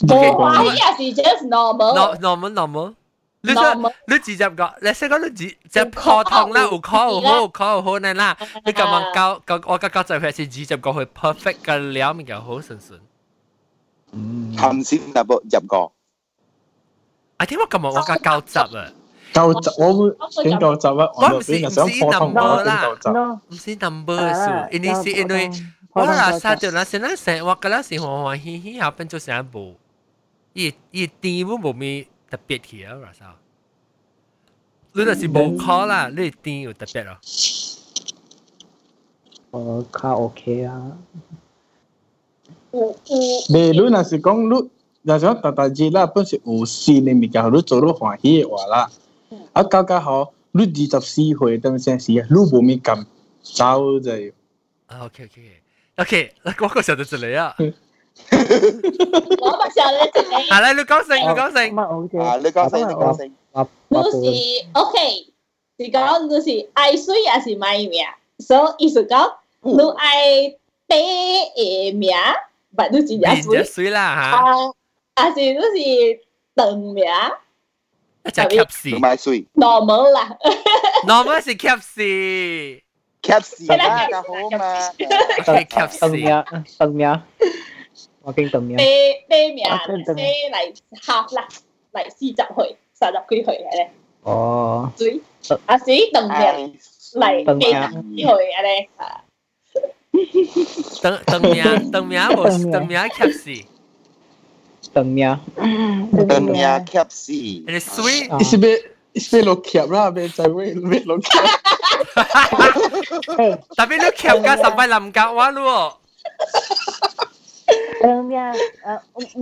[0.00, 2.18] 冇欢喜还是 just normal。
[2.18, 2.94] normal normal。
[3.40, 8.36] 你说你自入个，你识讲你自只课堂啦，有考有好，有考有好呢啦。
[8.64, 12.98] 你咁样教教我个教就系是自入个去 perfect 嘅了面嘅好顺顺。
[14.12, 14.56] 嗯。
[14.56, 15.92] 含先入入个。
[17.36, 18.92] 啊，点解咁样我个教集啊？
[19.32, 20.92] 教集我会点教集啊？
[21.14, 25.50] 我唔是唔是 number 啦，唔是 number 数，因为是因为
[25.92, 29.74] 我啦杀掉啦，先啦成我个啦是欢欢喜喜，后边做成部，
[30.52, 32.06] 伊伊点都冇咩。
[32.30, 33.32] 特别嘅啊，话sao？
[34.92, 37.16] 你就是冇考啦，你点有特别咯？
[39.50, 40.98] 我卡 OK 啊。
[42.70, 44.70] 你你若是讲你，
[45.02, 48.90] 若是讲大大只啦，本是有线嘅物件，你做到欢喜嘅话啦，
[49.54, 53.06] 啊搞搞好，你二十四岁等阵时，你冇咩咁
[53.42, 54.12] 走就。
[54.86, 55.61] 啊，OK OK
[55.96, 57.54] OK，我个时候就出嚟啊。
[57.58, 57.64] 我
[59.52, 60.28] 不想咧就你。
[60.48, 61.76] 系啦，你讲声，你讲声。
[61.76, 63.32] 啊，你讲声，你讲声。
[64.22, 64.98] 你是 OK，
[65.78, 68.04] 是讲你是爱水还是买命？
[68.38, 70.54] 所以意思讲，你爱
[70.86, 72.12] 白嘅命，
[72.76, 73.64] 不你是只水。
[73.64, 74.20] 水啦吓。
[74.20, 74.72] 啊，
[75.16, 76.20] 还是你是
[76.54, 77.04] 长命？
[78.24, 78.98] 一只 cap 士。
[78.98, 79.46] 买水。
[79.54, 80.36] normal 啦。
[81.06, 82.81] normal 是 cap 士。
[83.22, 84.90] cap 士啦，较好嘛。
[85.68, 85.98] cap 士。
[85.98, 86.44] 长命，
[86.78, 87.22] 长命。
[88.22, 88.76] 我经等命。
[88.76, 88.84] 白
[89.28, 90.14] 白命，白
[90.50, 90.76] 嚟
[91.06, 91.48] 合啦，
[91.92, 93.90] 嚟四十岁、三十几岁嘅咧。
[94.22, 94.90] 哦。
[94.96, 95.20] 水，
[95.66, 96.78] 啊是长命
[97.14, 97.64] 嚟几
[98.16, 98.88] 几岁嘅咧？
[101.00, 103.64] 长长命，长命无长命 cap 士。
[104.94, 105.38] 长命。
[105.56, 106.54] 长命
[106.86, 107.32] cap 士。
[107.32, 111.58] 你水，你是别 你是别落 cap 啦，别再会别落 cap。
[113.76, 116.00] 特别你 cap 㗎，十块临格话咯。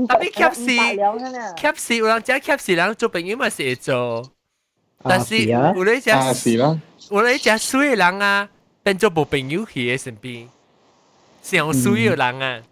[0.09, 0.65] tapi cap 是
[1.57, 4.31] cap 是有人只 cap 是人做朋友咪写做，
[5.05, 6.17] 但是有你只有
[7.23, 8.49] 你只水嘅人啊，
[8.83, 10.49] 变做冇朋友去嘅身边，
[11.43, 12.63] 上水嘅人啊，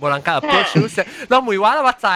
[0.00, 2.06] 冇人家播手势，攞梅话啦我知。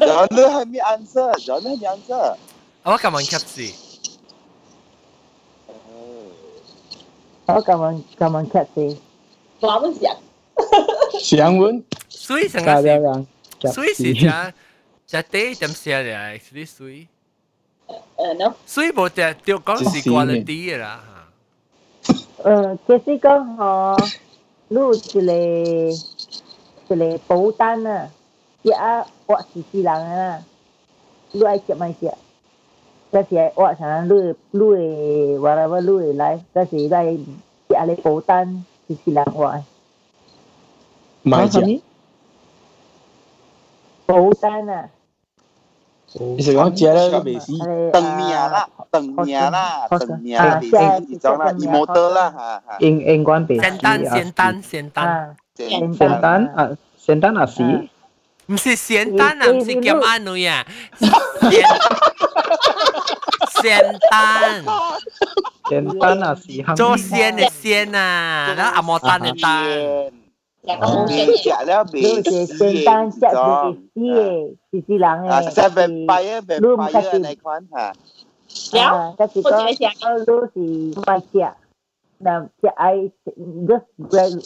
[0.00, 1.30] Jangan let have me answer.
[1.38, 2.36] Jangan let me answer.
[2.84, 3.70] Awak kaman kapsi.
[7.46, 8.98] Awak kaman kaman kapsi.
[9.62, 10.20] Kamu siang.
[11.22, 11.74] Siang pun.
[12.08, 12.98] Sui sangat sih.
[13.70, 14.50] Sui sih jah.
[15.06, 16.34] Jah teh chấm siang ya.
[16.34, 17.06] Actually sui.
[18.16, 18.54] Uh, no.
[18.66, 21.22] Sui bộ tệ tiêu công gì quality là hả?
[22.38, 23.98] Ờ, cái gì cơ họ
[24.70, 25.34] lưu chỉ là
[26.88, 28.08] chỉ là bổ đơn à.
[28.63, 29.37] 嗬，录一个一个保单啊。
[29.37, 30.39] dia awak sisi lang lah.
[31.33, 32.17] Lu ai cek mai cek.
[33.11, 34.67] Kasi awak sana lu lu
[35.39, 36.39] whatever lu lai.
[36.53, 37.19] Kasi lai
[37.69, 39.63] cek ale pautan sisi lang awak.
[41.23, 41.81] Mai cek.
[44.07, 44.87] Pautan ah.
[46.19, 47.59] 你是讲借了个美西？
[47.91, 52.77] 等面啦，等面啦，等面啦，美西种啦，emoter 啦，哈哈。
[52.79, 53.61] 英英关美西。
[53.61, 55.35] 仙丹，仙丹，仙丹。
[55.93, 57.89] 仙丹啊，仙丹啊是。
[58.47, 60.65] 唔是仙丹啊，唔是叫阿女啊，
[63.61, 63.77] 仙
[64.09, 64.63] 丹，
[65.69, 69.65] 仙丹啊是做仙的仙啊，然后阿摩丹的丹，
[70.63, 76.61] 食了未仙丹食嘅啲是是人嘅，啊，食白拜啊，白拜
[77.01, 80.51] 啊，那款吓，啊，但是讲都是
[81.01, 81.45] 拜食，
[82.19, 82.95] 那食爱
[83.67, 83.83] just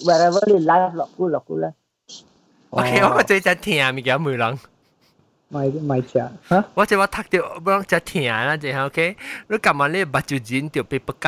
[0.04, 1.74] wherever you like 落去落去啦。
[2.72, 4.60] OK，我最只听咪叫梅人。
[5.50, 6.14] 咪咪食
[6.50, 6.64] 吓？
[6.74, 9.18] 我只我读到，我只听啦，只 OK。
[9.50, 11.28] 你今晚你目睭剪掉被不吉，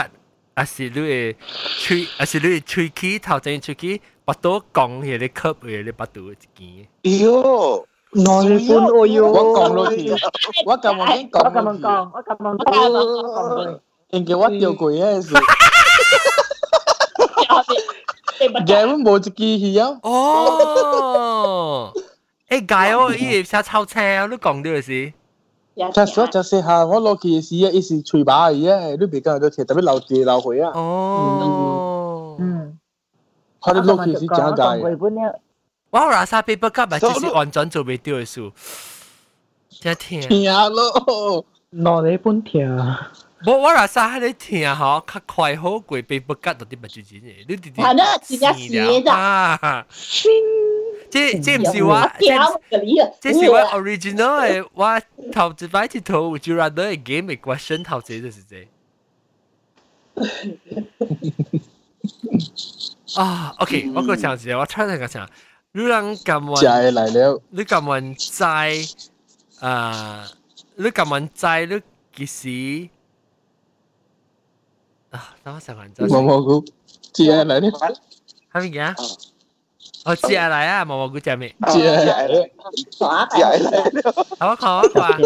[0.53, 1.36] 啊是你嘅
[1.82, 5.32] 吹，啊是你嘅吹起头前吹起，把刀讲嘢你吸
[5.68, 6.88] 嘢你把刀一件。
[7.28, 9.28] 哟，哪里本哦哟？
[9.30, 10.09] 我讲落去，
[10.66, 13.80] 我咁我已经我讲咁样讲，我咁样讲，我咁样
[14.11, 15.22] 应该我掉过嘢
[18.38, 21.93] 是，你不嘅本冇一支戏啊，哦，
[22.49, 25.14] 诶解我依写抄车，我都讲到是。
[25.76, 32.78] 其实我就是下我攞嘅是啊，一时吹把嘅啊，你别讲到铁特别流地流回啊，哦，嗯，
[33.59, 34.97] 佢哋攞嘅是假解讲。
[34.97, 35.39] 本了，
[35.89, 38.51] 我拉萨 paper cup 咪只是完全做未到嘅数，
[39.70, 40.22] 真听。
[40.22, 42.68] 听咯，哪里本听？
[43.47, 47.70] 我我若使喺你听吼，较快好过被不夹到啲物主钱嘅，你直
[48.36, 48.74] 接死
[49.05, 49.86] 了啊！
[51.11, 52.11] 这这唔是我，
[53.20, 55.01] 这是我 original 诶，我
[55.32, 58.68] 头一摆铁头，Would you rather a game a question 头先就是这。
[63.14, 65.26] 啊，OK，我佢讲先，我 try 嚟讲先。
[65.72, 68.74] 你讲今晚债了，你讲完债，
[69.61, 70.28] 啊，
[70.74, 71.80] 你讲完债，你
[72.14, 72.89] 其实。
[75.11, 76.64] 아, 나와서가 안 뭐뭐구
[77.12, 77.70] 지아라니?
[78.50, 78.94] 하민이야?
[80.04, 80.84] 어, 지아라야?
[80.84, 81.54] 뭐뭐구 자매.
[81.70, 82.26] 지아라.
[83.00, 83.82] 아, 지아라.
[84.38, 85.18] 아, 가, 가.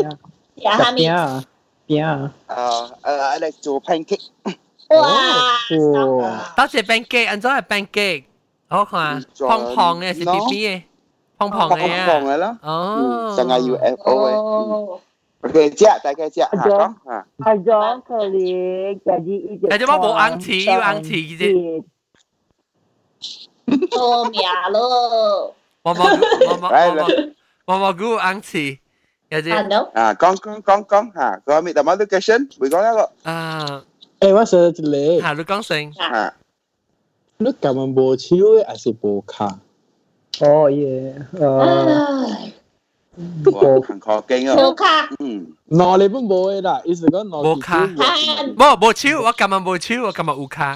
[0.64, 1.06] 야, 하민.
[1.06, 1.42] 야.
[1.96, 2.32] 야.
[2.46, 4.30] 아, I like to pancake.
[4.88, 6.54] 와.
[6.56, 8.26] 다시 pancake, 안 좋아 pancake.
[8.70, 9.20] 어, 가.
[9.38, 10.86] 펑펑 에, CPP 에.
[11.38, 12.06] 펑펑 에.
[12.06, 12.58] 펑펑 에, 라.
[12.62, 13.32] 어.
[13.36, 15.02] 상하 UFO 에.
[15.42, 16.46] Kerja, tak kerja.
[16.54, 16.94] Ajar,
[17.42, 19.66] ajar kali gaji itu.
[19.66, 21.46] Jadi apa buat angci, angci gitu.
[23.98, 24.86] Oh, mia lo.
[25.82, 26.14] Mama,
[26.46, 27.06] mama, mama,
[27.66, 28.78] mama gu angci.
[29.26, 29.50] Jadi.
[29.98, 33.06] Ah, con con con con ha, con mi tama location, bị con đó.
[33.26, 33.82] À.
[34.22, 35.90] Ê, quá sợ chứ le Hà, lúc con sinh.
[35.98, 36.32] Hà.
[37.38, 39.46] Lúc cảm ơn bố chiếu ấy, à, sự bố khả.
[40.40, 41.16] Oh, yeah.
[41.34, 42.61] Uh...
[43.17, 47.95] 呃，唉，哇，很靠劲啊，冇卡，嗯，哪里本无嘅啦，意思讲哪无卡看
[48.55, 50.75] 冇冇超，我今日冇超，我今日有卡，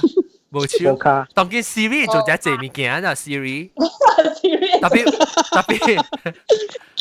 [0.51, 0.95] 冇无超。
[0.95, 3.69] 卡，当见 Siri 做只这物件就 Siri，
[4.41, 5.11] serious 特别
[5.51, 6.03] 特别，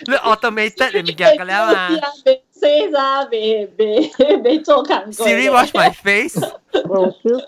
[0.06, 1.88] 你 automated 嘅物件㗎啦嘛。
[1.90, 5.26] 别写咋，别别别做强过。
[5.26, 6.38] Siri watch my face。
[6.86, 7.42] 无手，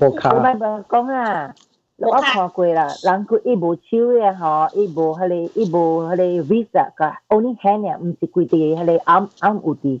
[0.00, 1.54] 无卡我，咪咪讲啊，
[1.96, 3.80] 我看过啦，人佢伊无手
[4.14, 10.00] 嘅嗬，伊无迄个伊无迄个 wrist 噶，only hand 啊，毋是规只迄个 arm arm 有啲，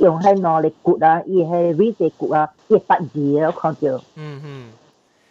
[0.00, 4.04] 用迄两个骨啊，伊迄个 wrist 嘅骨啊，伊八字啊，我看到。
[4.16, 4.72] 嗯嗯，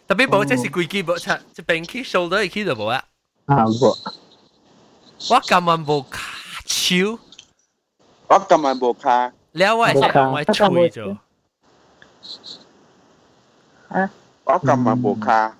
[0.08, 3.04] 特别冇即是规机冇出，即并起 shoulder 起就冇啊。
[3.46, 3.94] 啊无，
[5.30, 6.20] 我今日冇卡
[6.66, 7.18] 超，
[8.28, 11.16] 我今日冇卡，了我系想我吹咗。
[14.44, 15.56] 我今日冇卡，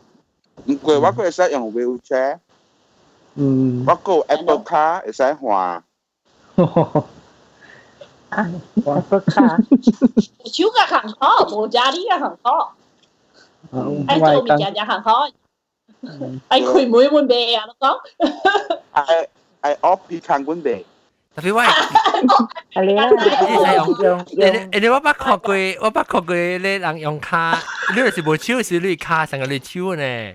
[0.66, 2.38] 唔过我个会使用 wheelchair，
[3.34, 5.82] 嗯，我个 Apple 卡会使换，
[8.30, 8.50] 啊，
[8.84, 12.48] 我不卡，手嘅行可，冇家啲嘅行可，
[14.08, 15.10] 爱做物件就行可，
[16.48, 17.98] 爱开每门俾啊，我讲。
[18.92, 19.28] I
[19.60, 20.84] I off 佢看本地，
[21.34, 21.72] 特别我系，
[22.72, 23.08] 系你啦，
[23.74, 27.58] 用用你你你我捌看过，我捌看过你人用卡，
[27.94, 30.32] 你是冇超是你卡成个你超呢？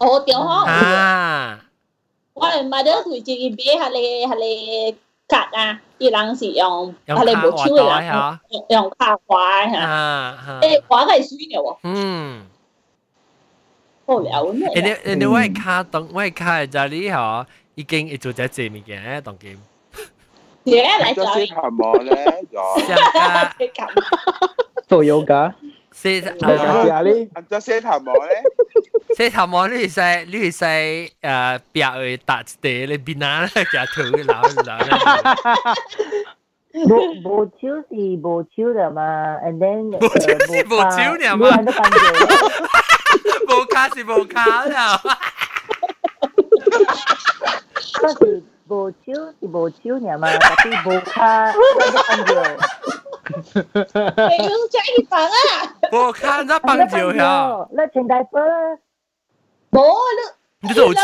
[0.00, 1.58] 我屌可，啊，
[2.34, 4.96] 我哋买咗台自己俾下你下你
[5.28, 12.46] 卡啊，啲人是用用下你冇超卡换袋嘅吓，人用卡花吓，啊吓，诶花 系水嘅喎，嗯。
[14.06, 14.68] 好了咩？
[14.68, 17.44] 诶你诶你我系卡当我系卡就你嗬，
[17.74, 19.58] 已经会做只这物件当 game。
[20.64, 23.52] 嘢嚟就咁先系冇咧，有，上卡
[24.86, 25.52] 做 yoga，
[25.90, 26.34] 四啊
[26.94, 28.12] 啊，你咁就先系冇
[29.20, 33.46] 咧，四头毛你系你系诶壁去搭地你边啊？
[33.46, 34.76] 夹头去闹去闹。
[36.74, 36.90] 无
[37.24, 39.02] 无手是无手的嘛，
[39.42, 41.96] and then 无手是无手的嘛你喺度瞓觉。
[43.46, 45.00] 冇卡是冇卡啦。
[47.94, 48.96] 嗰是无手
[49.40, 49.76] 是无手
[50.06, 51.58] 尔嘛，但系无卡喺度
[52.02, 52.30] 瞓觉。
[53.26, 55.32] 你要请佢饭啊！
[55.90, 57.66] 冇卡得帮住呀！
[57.70, 58.44] 你请大夫啦。
[58.44, 58.78] 冇
[60.60, 61.02] 你做超，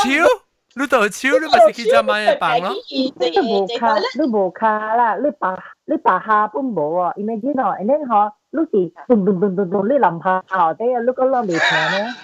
[0.75, 2.75] 你做超，你咪是去只买嘢帮咯。
[2.89, 12.15] 你无卡，你无卡啦，你把你把下本无啊，imagine 哦，and then 嗬，你是咚咚咚咚咚，你淋下下底啊，你个攞未平咧？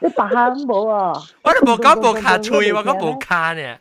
[0.00, 1.12] 你把下本无啊？
[1.42, 3.76] 我都冇讲冇卡吹，我讲冇卡呢。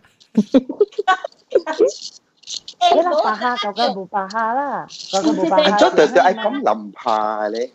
[2.84, 5.78] 诶， 啲啦，巴哈嗰个冇巴哈啦，嗰个冇巴哈。
[5.78, 7.72] 咗对对，爱讲林下咧。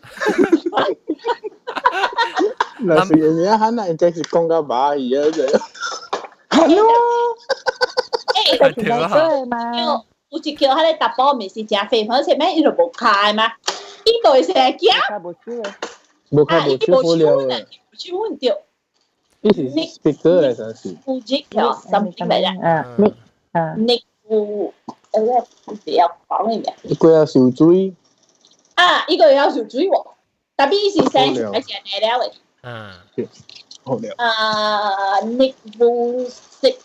[2.85, 5.43] 嗱，食嘢一肯系即系讲紧马而家就。
[6.49, 6.91] 系咯，
[8.57, 9.55] 诶，就全部都嘛。
[9.79, 12.53] 有一叫迄个搭波咪是食肥粉食咩？
[12.55, 13.51] 伊就无开嘛，
[14.05, 15.21] 伊就成日惊。
[15.21, 15.73] 冇烧嘅。
[16.31, 17.65] 冇开冇烧好了嘅。
[17.97, 18.57] 烧唔掉。
[19.41, 20.97] 呢是 speaker 嚟就系。
[21.05, 22.61] Fuji 哦，something like that。
[22.61, 23.13] 啊，Nick
[23.53, 26.65] 啊，Nick 诶，唔知要讲咩名？
[26.83, 27.93] 一个有小水。
[28.75, 30.07] 啊，一个有小水喎，
[30.57, 32.31] 特别伊是生系食嚟了嘅。
[32.63, 33.27] 嗯。
[33.83, 34.13] 好了。
[34.17, 36.75] 啊，Nick Vujicic，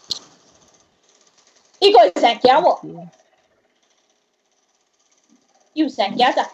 [1.80, 3.09] 呢个系成胶喎。
[5.74, 6.51] 要成胶咋？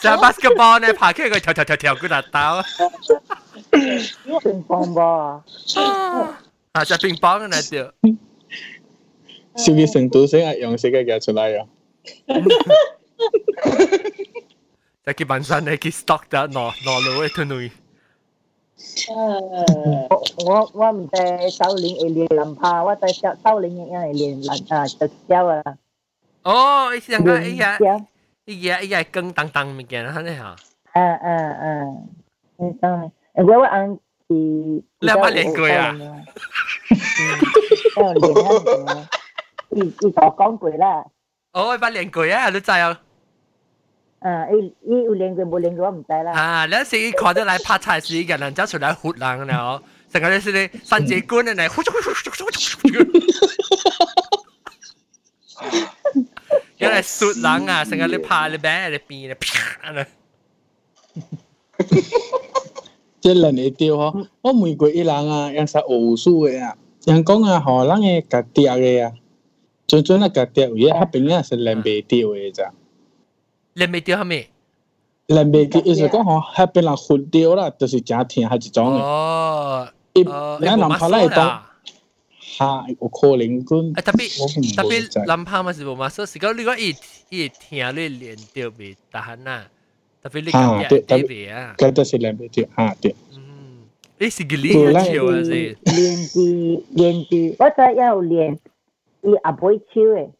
[0.00, 2.62] 就 basketball 呢，爬起佢跳跳跳跳佢就到。
[4.40, 5.42] 乒乓波
[6.72, 7.92] 啊，就乒乓那掉。
[9.56, 11.66] 少嘅成都先系用食嘅嘅出嚟啊！
[15.04, 17.70] 就佢本身咧，佢 stock 得攞攞路嘅吞女。
[20.44, 25.62] 我我唔系收练系练林帕，我对收收练嘅系练林啊，直销啊。
[26.42, 27.78] 哦，以前个哎呀，
[28.46, 30.56] 哎呀哎呀，更当当物件啦，你吓。
[30.94, 32.08] 嗯嗯嗯，
[32.58, 33.12] 你当然，
[33.46, 34.34] 我我按是。
[34.34, 35.94] 你有冇练过啊？
[37.96, 39.08] 有练啊，
[39.70, 41.04] 伊伊就讲过啦。
[41.52, 43.00] 哦，捌练过啊，你知啊？
[44.20, 46.32] 啊，伊伊有练过冇练过我唔知啦。
[46.32, 52.50] 啊，你时伊看到来拍菜时，个人走出来活人了，成个就是你三节棍的呢，呼呼呼呼呼
[56.78, 60.06] 因为雪人啊，成个你拍你边你边你啪啦。
[63.20, 69.12] 即系人哋掉嗬，我每个一人啊，有实奥数嘅啊，人讲啊，荷兰嘅格跌嘅啊，
[69.86, 72.72] 最最那格跌位啊，边啊是人未掉嘅咋？
[73.74, 74.48] 人未掉系咩？
[75.26, 78.98] 人未掉，意思讲嗬，喺边人活掉啦，就是假天系一种嘅。
[78.98, 81.62] 哦，你谂下啦，当。
[82.40, 86.94] 下有可能kun 特别特别谂下嘛是无嘛，所以讲你讲伊
[87.28, 89.64] 伊听你练到未得闲呐，
[90.22, 91.74] 特别你讲嘢对未啊？
[91.76, 93.14] 嗰都是练未到啊对。
[93.34, 93.82] 嗯，
[94.18, 94.98] 你是个练超
[95.30, 95.76] 啊是？
[95.84, 96.40] 练字
[96.94, 98.56] 练字，我知要练，
[99.22, 100.30] 伊阿妹超诶。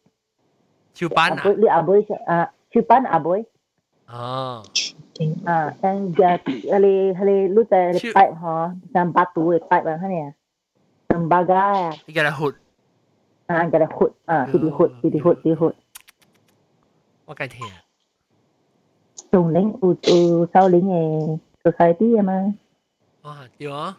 [0.94, 1.54] 超班啊？
[1.58, 2.50] 你阿妹啊？
[2.73, 3.43] Chupan aboi.
[4.05, 4.17] À.
[5.19, 6.37] À, à, sang giờ
[6.71, 10.31] ali ali lúc ta đi bay hả, sang bắt tù đi bay bằng thế này.
[11.09, 11.91] Sang ba gà à.
[12.15, 12.55] Cái là hụt.
[13.47, 14.11] À, cái là hụt.
[14.25, 15.75] À, cái đi hụt, cái đi hụt, cái hụt.
[17.25, 17.71] Tôi cái thiệt.
[19.31, 22.51] Dùng lính u u sau lính này, tôi khai tí em ơi.
[23.23, 23.93] À, chưa.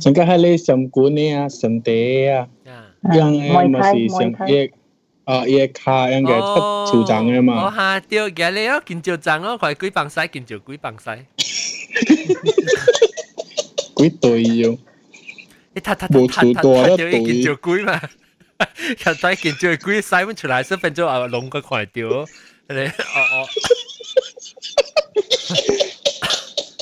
[0.00, 2.26] Sang cái hai lấy sầm cuốn nè, sầm té
[2.66, 2.72] dạ.
[3.02, 3.16] à.
[3.18, 4.32] Yang em mà xì sầm.
[5.25, 11.09] 一啊一卡样嘅出潮涨嘅嘛哦吓对嘅你啊见潮涨咯佢几磅西见潮几磅西
[13.97, 14.77] 几对要
[15.75, 18.01] 你睇睇睇睇睇到一件条龟嘛，
[18.59, 22.07] 又睇件条龟洗翻出嚟，身份咗啊龙个快掉，
[22.69, 23.47] 你哦哦。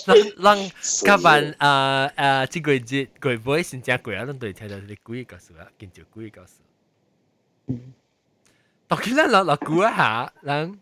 [0.05, 6.53] 让让今晚啊啊，这个节个会先正贵啊，咱对听到你贵个数啊，见条贵个数。
[7.68, 7.78] 当
[8.93, 10.76] Okey lah, nak nak gua ha, lang.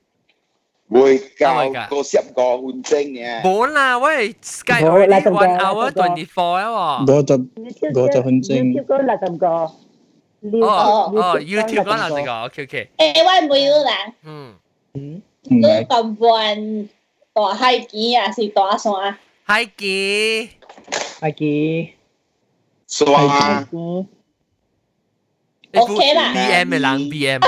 [0.91, 2.59] Mui kau kau siap kau
[4.43, 7.07] Sky already one hour twenty four lah.
[7.07, 7.47] Gua tu,
[7.95, 8.75] gua tu hunting.
[8.75, 9.71] YouTube kau nak kau.
[10.43, 12.51] Oh, oh, YouTube kau nak kau.
[12.51, 12.85] Okay, okay.
[12.99, 14.05] Eh, wei, mui lah.
[14.27, 14.59] Hmm.
[14.99, 15.23] Hmm.
[15.63, 16.59] Kau kau buat
[17.31, 19.15] tòa hai ký à, si tòa xoa.
[19.47, 20.03] Hai ký.
[21.23, 21.87] Hai ký.
[22.91, 23.63] Xoa.
[25.71, 26.35] Ok là.
[26.35, 27.41] BM là BM.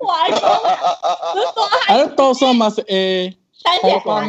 [0.06, 3.34] 坏讲，啊，多数嘛是诶。
[3.64, 4.20] 啊，未了过，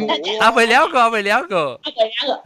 [0.52, 1.00] 未了过。
[1.00, 1.80] 啊，未了过。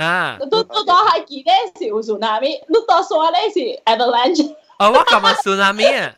[0.04, 0.36] 啊。
[0.50, 4.54] 都都都系记得是有 tsunami，你多说咧是 avalanche。
[4.78, 6.14] 哦，我讲埋 tsunami 啊。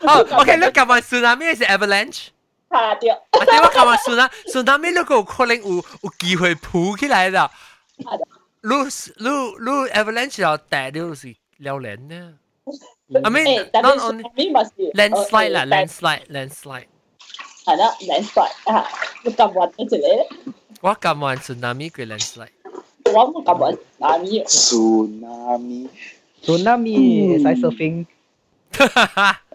[0.00, 2.26] 哦，OK，你讲埋 tsunami 系 avalanche。
[2.70, 3.10] 系啊，对。
[3.10, 7.50] 啊，对，我讲埋 tsunami，tsunami 你个可能有有机会扑起来啦。
[7.98, 8.18] 系。
[8.64, 12.34] 你你你 avalanche 又大了是了人呢
[13.07, 16.91] I mean, eh, tapi not only tsunami masih landslide lah, landslide, landslide.
[17.63, 18.55] Ada landslide.
[18.67, 18.83] Ah,
[19.23, 20.15] bukan buat macam ni.
[20.83, 22.51] Wah, kamu tsunami ke landslide?
[23.07, 24.43] Wah, bukan buat tsunami.
[24.43, 25.81] Tsunami.
[26.43, 26.99] Tsunami.
[26.99, 27.39] Hmm.
[27.47, 27.95] Saya surfing.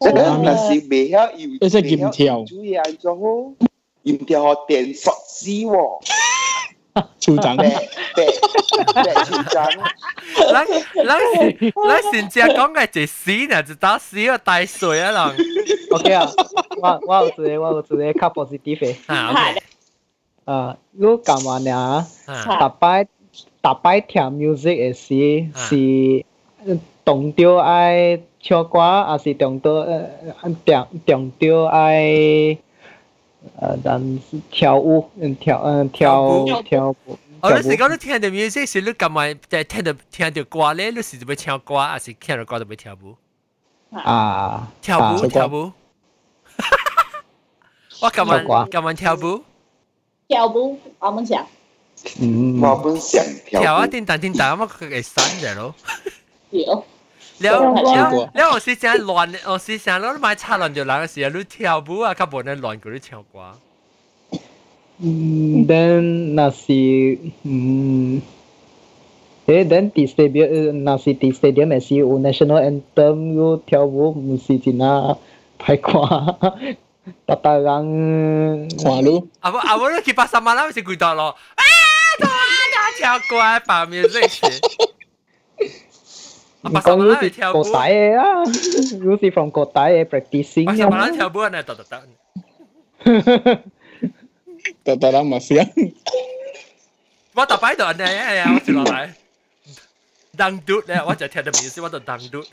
[0.00, 1.80] Chắc là là si bé ha, yêu bé ha,
[2.48, 3.52] chú ý anh cho hô,
[4.04, 5.64] im theo họ tiền sọt xí.
[7.19, 7.55] 超赚。
[7.55, 7.69] 白
[8.15, 9.79] 白白超赚。
[10.51, 10.65] 咱
[11.05, 15.37] 咱是咱先正讲嘅一死呢，就打死个大水啊人。
[15.91, 16.29] OK 啊，
[16.81, 17.81] 我我有一个我有一
[18.13, 18.95] 个较 positive 嘅。
[19.07, 19.63] 啊，OK。
[20.45, 23.05] 啊，你揿完呀，啊逐摆
[23.63, 26.25] 逐摆听 music 嘅时是
[27.05, 30.09] 动到爱唱歌，还是动到呃
[30.65, 32.57] 动动到爱
[33.59, 33.99] 呃，咱
[34.29, 37.17] 是跳舞，嗯跳嗯跳跳舞。
[37.41, 43.15] 我嗰时讲你听到 music 时，你揿埋就系听到听到歌咧，你是就要唱歌，还是听到歌就要跳舞？
[43.97, 45.71] 啊，跳舞啊跳舞。
[48.01, 49.43] 我揿完揿完跳舞。
[50.27, 51.45] 跳舞，我们想。
[52.19, 55.73] 嗯，我本想跳跳啊，叮当叮当，我佢系散嘅咯。
[56.51, 56.85] 有。
[57.38, 63.38] 了了了，我是想乱，我是想攞買插亂就人嘅時候，你跳舞啊，較無你亂過你唱歌。
[64.98, 68.22] 嗯，then 那是嗯，
[69.46, 72.62] 誒，then 啲 stadium 那是啲 stadium 咪是有 national
[72.96, 75.18] anthem 有跳舞，唔是真啊
[75.58, 76.66] 歹看，
[77.26, 78.68] 大大人。
[78.82, 79.26] 看咯。
[79.40, 81.62] 啊不啊不，你去巴沙馬拉咪是攰到咯，啊，
[82.18, 84.48] 大大跳過，把面熱情。
[86.65, 86.69] 是。
[86.69, 88.43] 唔讲有是国大嘅啊，
[89.03, 90.65] 有是 from 国大嘅 practicing。
[90.65, 93.61] 巴沙马拉跳舞呢，得得得。
[94.83, 95.57] 特特人嘛想。
[97.33, 99.09] 我特摆度呢，系啊，我接落嚟。
[100.37, 102.43] 当嘟咧，我就听到 music，我就当嘟。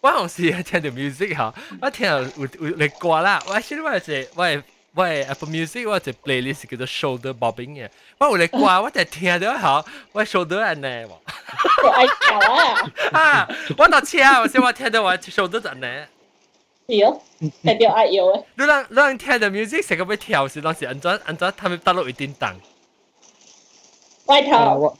[0.00, 3.42] 我好似听到 music 吓，我听到有有嚟歌啦。
[3.48, 4.62] 我先我系我系我
[5.03, 7.89] 係 Apple Music，我係 playlist 叫做 Shoulder Bobbing 嘅。
[8.17, 11.09] 我有嚟歌，我就聽到嚇，我 shoulder 安尼喎。
[11.91, 12.91] 愛跳啊！
[13.19, 13.47] 啊！
[13.77, 15.85] 我到車，我先我聽到我 shoulder 就安尼。
[16.97, 17.21] 有，
[17.63, 18.43] 代表愛有誒。
[18.57, 22.55] 你讓你讓聽到 music 成個要跳時，當時安怎安怎他們搭落一叮當。
[24.25, 24.97] 外頭。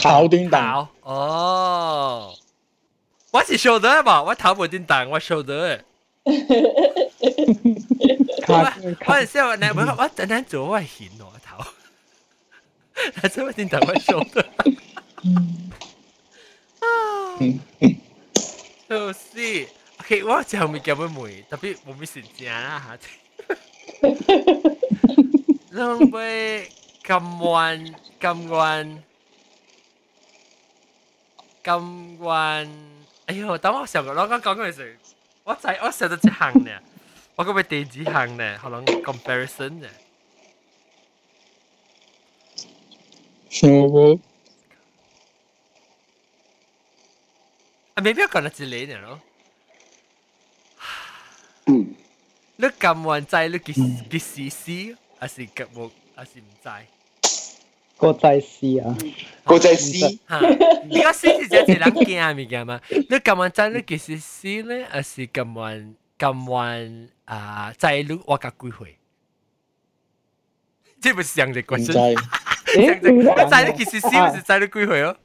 [0.00, 0.88] 頭叮當。
[1.02, 2.34] 哦。
[3.32, 5.80] 我是 shoulder 吧，我頭冇叮當，我 shoulder 誒。
[8.51, 11.63] 我我系时候呢，我我等阵做我系显我头，
[13.21, 14.45] 但系我叮当我 shoulder。
[18.89, 19.67] 就是，
[19.99, 24.07] OK，我就未叫乜梅，特别冇咩时间啦吓。
[25.71, 26.69] 两位
[27.03, 28.97] 咁弯咁弯
[31.63, 32.69] 咁弯，
[33.27, 33.57] 哎呦！
[33.57, 34.97] 等我上个攞讲讲嗰阵时，
[35.43, 36.71] 我仔我成日只行呢，
[37.35, 39.87] 我个咪地址行呢，可能 comparison 呢。
[43.49, 44.19] 想无？
[47.95, 49.19] 啊，未必讲得之类呢咯。
[51.67, 51.95] 嗯。
[52.55, 53.73] 你咁弯仔，你几
[54.09, 54.95] 几时试？
[55.19, 55.91] 还是脚木？
[56.15, 56.69] 还是唔知？
[57.97, 58.95] 个仔试啊！
[59.43, 60.19] 个仔试。
[60.29, 60.39] 吓！
[60.39, 62.81] 呢个试是真系人惊物件嘛？
[62.89, 64.87] 你咁弯仔，你几时试咧？
[64.91, 67.73] 还是咁弯 咁弯啊？
[67.77, 68.97] 仔你我甲几岁？
[70.99, 72.17] 这不是样嘅question。
[73.35, 74.09] 我仔你几时试？
[74.19, 75.15] 还是仔你几岁哦？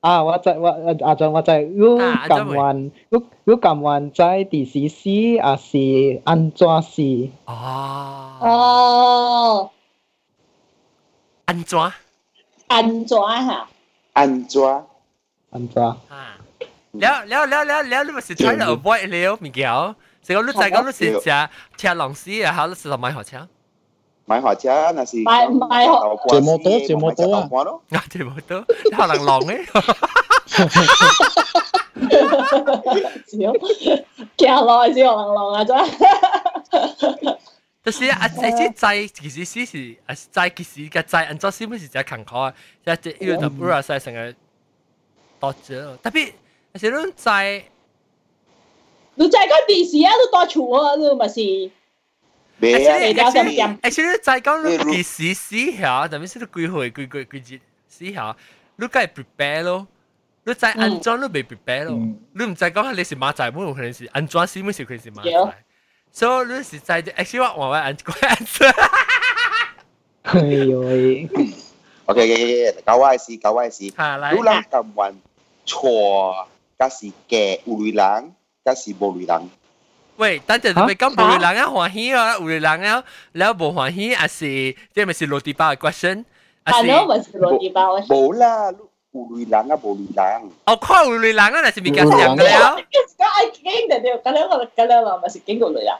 [0.00, 0.22] 啊！
[0.22, 0.68] 我知我
[1.04, 7.30] 阿俊我知，如咁弯，如如咁弯仔第时试，还是安怎试？
[7.46, 8.38] 哦。
[8.40, 9.70] 哦。
[11.46, 11.92] 安怎？
[12.68, 13.68] 安怎吓？
[14.12, 14.62] 安怎？
[15.50, 15.82] 安怎？
[15.82, 16.38] 啊！
[16.92, 19.70] 了了了了了，你咪是 try to avoid 了物件，
[20.22, 23.48] 成个你再讲你是食吃龙丝啊，好你是落买学车。
[24.28, 25.90] 买学车那是买买学。
[26.28, 27.48] 坐摩托坐摩托啊！
[27.90, 29.66] 啊，坐摩托，你可能浪诶。
[33.26, 33.52] 少，
[34.36, 35.76] 行落系少人浪啊真。
[37.84, 42.52] 就是啊，这些仔其实是是啊，仔其实个仔按照是不是只坎坷啊？
[42.84, 44.34] 即系因为就不如晒成个
[45.38, 46.32] 多咗，特别
[46.72, 47.64] 而且你仔，你
[49.30, 51.70] 仔个电视啊都多处啊，你咪是。
[52.58, 53.78] 未啊，你交点点。
[53.82, 57.60] 而且你仔讲你其实试下，特别是你几岁几几几节
[57.90, 58.36] 试下，
[58.76, 59.86] 你梗系 prepare 咯。
[60.44, 61.92] 你仔安装你未 prepare 咯，
[62.34, 65.56] 你唔知讲你是马仔，冇可能是安装是冇是可能是马仔。
[66.12, 68.72] 所以你是在 actually 我我按个 answer。
[70.22, 71.28] 哎呦喂！
[72.06, 73.84] OK OK，九位是九位是。
[73.84, 74.30] 系嚟。
[74.34, 75.14] 如人咁运
[75.66, 76.46] 错，
[76.78, 79.50] 假是嘅会人 甲是无类人。
[80.16, 86.24] 喂，等阵你咪讲无类人啊欢喜啊，无类人啊，然后无欢喜，还是即系咪是落地包嘅 question？
[86.64, 88.06] 系咯，咪是落地包嘅。
[88.06, 88.72] 冇啦，
[89.12, 90.50] 无类人啊，无类人。
[90.64, 92.76] 哦，看无类人啊，那是咪讲上嘅了？
[93.18, 95.92] 讲爱经的对，咁样我咁样话咪是经过类人。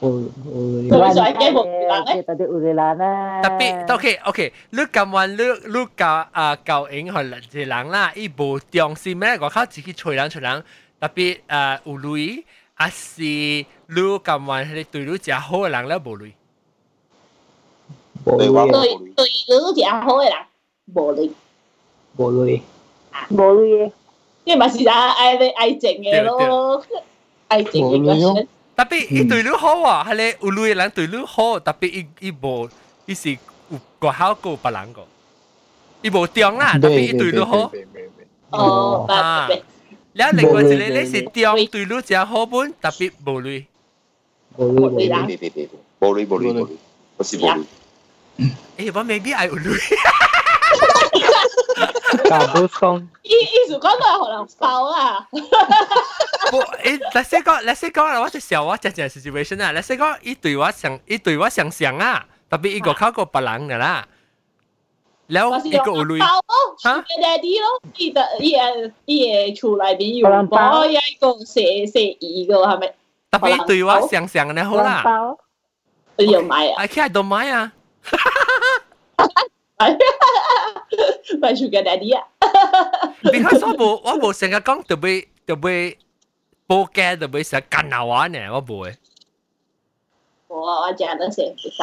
[0.00, 0.08] 哦
[0.46, 2.22] 哦，佢就系惊无类人咧。
[2.22, 3.42] tadi udah lana.
[3.42, 5.36] Tapi OK OK，你咁话你
[5.66, 9.36] 你教啊教影去一人啦，伊无重视咩？
[9.40, 10.64] 我靠自己吹人吹人，特
[11.08, 12.44] 别诶有类，
[12.74, 16.32] 还是你咁话你对你真好嘅人咧无类？
[18.24, 20.34] 对我对对你真好嘅人
[20.94, 21.30] 无类。
[22.16, 22.62] 无类。
[23.30, 23.92] 无类。
[24.44, 26.82] 因为咪是啊爱爱情嘅咯，
[27.48, 28.46] 爱情嘅 question。
[28.78, 29.26] Tapi hmm.
[29.26, 32.70] itu lu ho ah, hale ulu lang tu lu ho, tapi i i bo
[33.10, 33.34] i si
[33.98, 35.02] ko hao ko palang ko.
[35.98, 37.74] I bo tiong lah, tapi itu lu ho.
[38.54, 39.50] Oh, ah.
[40.14, 43.66] แล้ว另外一个咧是tiong tu lu 只好本，tapi 无类。
[44.56, 45.26] 无类啦。
[46.00, 46.76] 无类无类无类，
[47.16, 47.64] 我是无类。
[48.76, 49.78] 诶，我未必系无类。
[52.28, 53.06] 假不讲。
[53.22, 55.26] 意意思讲都系可能爆啊。
[56.50, 64.06] 不，诶，let's say 讲，let's say 讲，我就笑我讲讲 situation 啊，let's say 讲，伊对我想，伊对我想想啊，特别伊个靠个别人嘅啦。
[65.32, 66.20] แล้วอีกอุลุย
[66.86, 67.66] ฮะแดดี้咯
[67.98, 68.50] อีแต่อี
[69.08, 69.16] อี
[69.56, 70.24] 厝内边有
[70.54, 72.82] 包一个写写一个系咪？
[73.32, 75.04] 特别对我想想嘅好啦。
[76.16, 76.74] 有买啊？
[76.84, 77.72] I can't 都买啊。
[81.40, 82.24] 买 Sugar Daddy 啊？
[83.22, 85.96] Because 我冇我冇成日讲特别特别
[86.66, 88.94] 报价特别成日干下玩呢，我冇诶。
[90.48, 91.82] 我我讲得成唔使。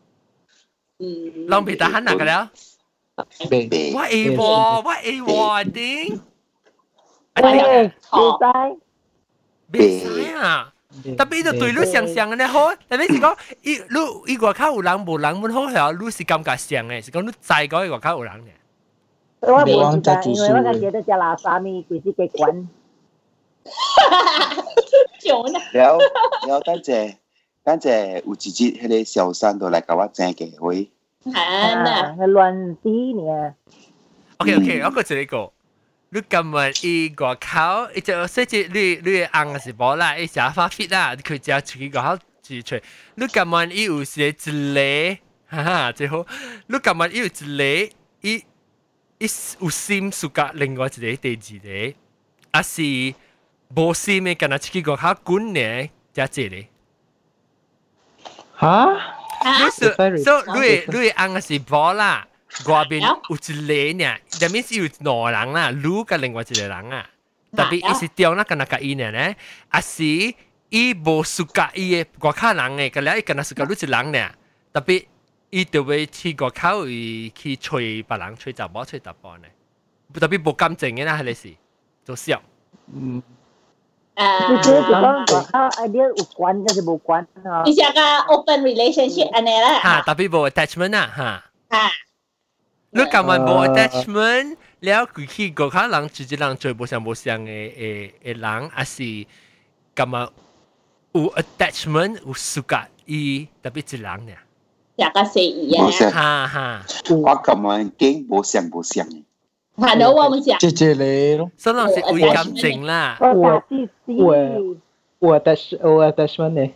[1.00, 1.46] 嗯。
[1.48, 2.50] 让皮达喊哪个了？
[3.16, 6.20] 我会喎，我会喎，顶。
[7.42, 7.90] 喂，唔
[8.38, 8.78] 使。
[9.72, 10.72] 别使啊！
[11.18, 18.48] 特别就对你想想嘅咧好，特别是讲，伊你伊外口有人无人满好系，你是感觉上嘅，是讲你在嗰个外口有人嘅。
[19.40, 22.68] 我冇知道，因为我感觉到只垃圾咪佢是结棍。
[25.72, 25.98] 了
[26.48, 27.16] 了，等阵
[27.64, 30.90] 等阵有一日迄个小三都来甲我争机会。
[31.34, 33.54] 啊，乱啲呢？
[34.38, 35.52] OK OK，我个一个。
[36.10, 42.76] 你今日伊个口，伊就说住你你红是冇啦，伊食发 fit 啦，佢就出去个口住出。
[43.16, 46.24] 你今日伊有时一个，哈哈，最好。
[46.68, 48.44] 你今日伊有一个，伊
[49.18, 49.26] 伊
[49.60, 51.96] 有心属甲另外一个第二个，
[52.52, 52.82] 啊是
[53.74, 56.56] 无心嘅，跟他出去个口滚呢，加这个。
[58.60, 59.14] 哈？
[59.44, 59.94] 你是，
[60.24, 62.26] 所以你你红是冇啦。
[62.66, 67.06] 外边有一个呢，就 means 有两人啦，女กับ另外一个人啊。
[67.54, 69.34] 特别伊是掉那个那个伊呢呢，
[69.68, 74.30] 啊是伊无属甲伊嘅外口人嘅，个了伊跟那属甲女一人呢。
[74.72, 75.06] 特别
[75.50, 79.48] 伊就会去外口伊去吹别人，吹查某吹查甫呢。
[80.14, 81.54] 特别无感情嘅啦，系你是
[82.04, 82.42] 做笑。
[82.92, 83.22] 嗯。
[84.17, 87.25] Uh, because how idea ukuan kasi bukuan.
[87.65, 89.79] Isya ka open relationship anera.
[89.79, 91.41] Ha, tapi bo attachment na ha.
[91.71, 91.87] Ha.
[92.91, 99.01] Look at man bo attachment 了，佢去嗰卡人直接人最冇相冇相嘅嘅嘅人，还是
[99.95, 100.29] 咁啊
[101.13, 104.33] 有 attachment 有 suka 伊特別一人呢？
[104.97, 106.81] 一個是伊啊，哈哈。
[107.09, 109.23] 我咁啊，驚冇相冇相嘅。
[109.76, 110.44] 系咯，我唔知。
[110.58, 113.16] 即系你咯，所以是为感情啦。
[113.20, 113.62] 我
[114.06, 114.76] 我
[115.18, 116.70] 我 attach 我 attachment 呢？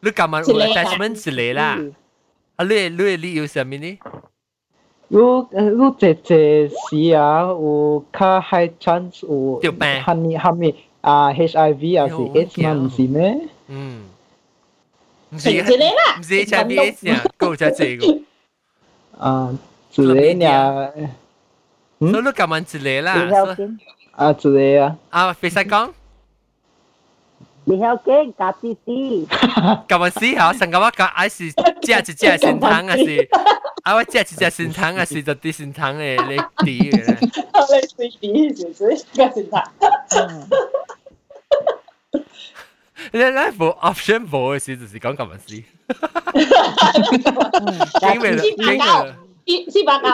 [0.00, 1.78] 你咁样有 attachment 一个啦，
[2.56, 3.98] 啊你你你有什么呢？
[5.08, 6.34] 如如这这
[6.68, 9.72] 时啊，有较 high chance 有
[10.02, 13.48] 喊你喊你啊 HIV 啊是 AIDS 嘛，唔是咩？
[13.68, 14.02] 嗯，
[15.30, 18.18] 唔是之类啦，唔是 HIV AIDS 啊，够只这个。
[19.18, 19.58] 啊，
[19.90, 20.90] 之类呀。
[21.98, 23.12] 所以你咁样之类啦。
[24.12, 24.96] 啊，之类啊。
[25.10, 25.92] 啊，飞晒讲。
[27.64, 29.26] 你晓惊假啲啲。
[29.26, 33.28] 咁样思考，成个我讲，还是只一只先汤啊是？
[33.84, 33.94] 啊！
[33.94, 37.18] 我食一只仙汤啊，是就啲仙汤嘅你啲嘅咧。
[37.20, 37.36] 你食
[38.18, 39.64] 啲是唔是个仙汤？
[43.12, 45.62] 你你冇 option 冇嘅时，就是讲咁嘅事。
[48.00, 48.76] 经未经未，
[49.44, 50.08] 伊是白搞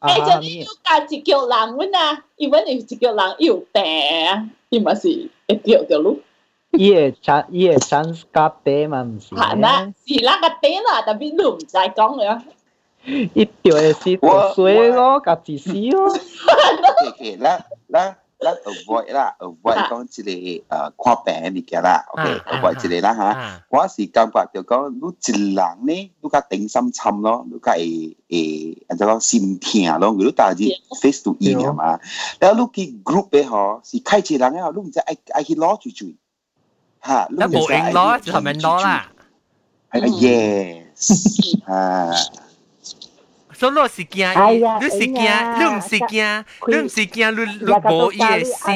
[0.00, 0.14] 啦。
[0.14, 3.82] 诶，就你要加一脚人阮啊，伊阮系一脚人有病
[4.28, 6.20] 啊，伊嘛是会掉掉路。
[6.72, 9.34] 伊会 chance 伊会 chance 夹地嘛，唔是？
[9.34, 12.42] 系啦，是那个地啦，但系你唔使讲了。
[13.04, 16.08] 一条系是读水咯，夹自私咯。
[17.08, 18.16] OK，啦啦。
[18.38, 20.64] 咱 avoid 啦，avoid 讲即个诶
[21.04, 23.64] 看病嘅物件啦，OK，avoid 即个啦吓。
[23.68, 30.56] 我是感觉就讲，你一人呢，你甲定心参咯，你甲会会按照讲心痛咯，你大日
[31.00, 32.00] face to in 啊嘛。
[32.40, 36.12] 然后你去 group 嘅嗬，是开一人嘅嗬，你唔知爱爱去攞住住，
[37.06, 39.06] 吓，你冇应攞就系咪攞啦？
[39.92, 40.06] 系啊，
[40.96, 42.10] yes，啊。
[43.56, 48.74] 所以你是惊，你是惊，你唔是惊，你唔是惊，你你冇伊嘅心，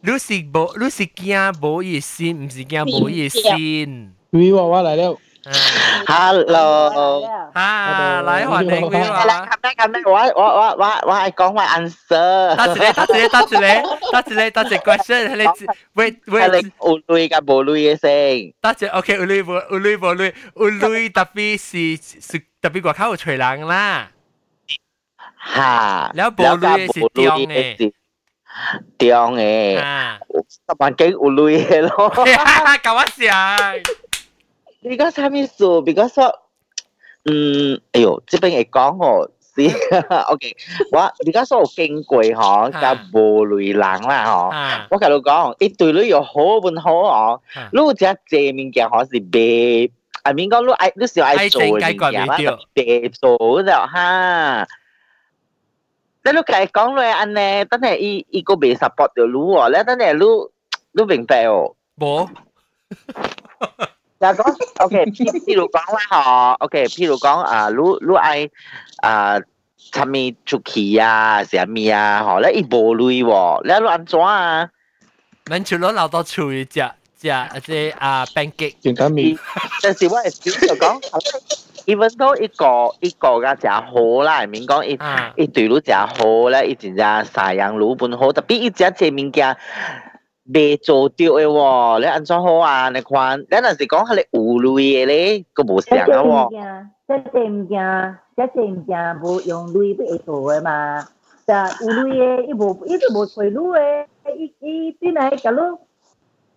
[0.00, 4.12] 你是冇，你是惊冇伊嘅心，唔是惊冇伊嘅心。
[4.30, 5.16] 喂，娃娃来了。
[6.06, 7.24] Hello，
[7.54, 9.24] 啊，来欢迎你啊！
[9.62, 12.56] 咁咧咁咧，我我我我我系讲埋 answer。
[12.56, 13.80] 得一个，得一个，得一
[14.12, 15.42] 个，得一个，得一个 question，你
[15.94, 18.52] wait wait，你有类嘅冇类嘅先。
[18.60, 24.09] 得一，OK，有类冇有类冇类，有类特别是是 特别外口有吹人啦。
[25.37, 27.77] 哈，了无镭是中诶，
[28.97, 29.75] 中诶，
[30.49, 32.09] 十万几有镭诶咯。
[32.83, 33.77] 搞我想
[34.81, 36.39] ，because 啥意思？because 说，
[37.25, 39.29] 嗯，哎呦，这边会讲哦。
[39.55, 39.61] 是
[40.31, 40.57] ，OK，
[40.91, 44.87] 我而家所有經過嗬，就無雷人啦嗬。
[44.89, 47.41] 我同你講，你對你又好唔好哦？
[47.71, 49.91] 如果只借面嘅嗬是俾。
[50.24, 52.36] ，I mean 讲你爱你是爱做物件啦，
[52.74, 54.66] 白做就哈。
[56.22, 60.24] 你都计讲落安尼，等下伊伊个未 support 到你喎，你等下你
[60.92, 61.74] 你明白哦？
[61.98, 62.28] 冇。
[64.20, 67.76] 就讲，OK，譬譬如讲啦，嗬，OK，譬如讲啊，你
[68.06, 68.50] 你爱
[68.98, 69.40] 啊，
[69.90, 74.68] 参咪出去啊，啥咪啊，嗬，咧伊无类喎，你你安怎啊？
[75.46, 76.80] mình除咗留到厨食
[77.24, 79.36] 食即啊 pancake，健康面。
[79.82, 81.00] 但是我系少就讲，
[81.86, 84.98] even though 一个一个嘅食好啦，面讲一
[85.42, 89.56] 一对路食好咧，一真正晒样路本好，特别一只只物件。
[90.52, 92.88] 未做到嘅喎，你安怎好啊？
[92.90, 96.48] 你看，你若是讲系你有类嘅咧，个无成啊喎。
[97.06, 101.06] 即系唔惊，即系唔惊，无用类俾做嘅嘛。
[101.46, 104.06] 就有类嘅，伊无，伊都无随路嘅，
[104.36, 105.78] 伊伊边嚟搞路，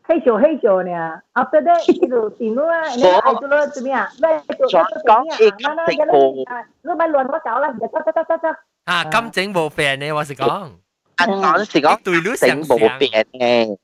[0.08, 0.92] 黑做黑做呢。
[1.34, 4.08] After that，伊就电路啊，你爱做咯点样？
[4.16, 5.58] 你做做点样？
[5.60, 6.46] 嗱嗱，你
[6.82, 8.56] 你咪乱我搞啦，就得得得得得。
[8.86, 10.70] 啊，金整无病呢，我是讲。
[11.16, 13.78] 讲是讲对路成无变嘅，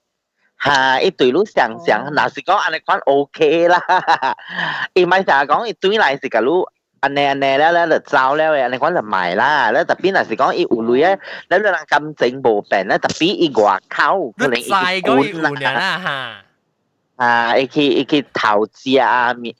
[0.59, 3.79] 吓，一对路上上，嗱是讲安尼款 OK 啦，
[4.93, 6.67] 伊咪就系讲伊对来是个路，
[7.03, 11.19] 安尼安尼咧咧就走咧，安尼款就卖啦，咧特别嗱是讲伊有类咧，
[11.49, 14.67] 咧咧人咁整无变咧，特别伊外口可能伊
[15.01, 16.45] 管啦吓。
[17.25, 17.57] 啊！
[17.57, 19.53] 伊去伊去投资啊，咪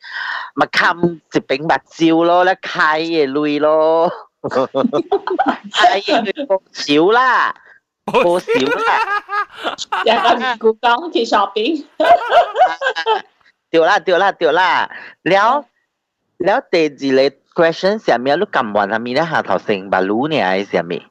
[0.56, 4.10] 咪冚一柄目睭咯，咧开嘅类咯，
[4.42, 7.54] 开嘅少啦。
[8.12, 10.14] 好少啦，有
[10.58, 11.86] 个故讲去 shopping，
[13.70, 14.90] 对啦对啦对啦，
[15.24, 15.66] 了
[16.44, 21.04] 了第二个 question 上面你揿完下面咧下头成百路呢系上面，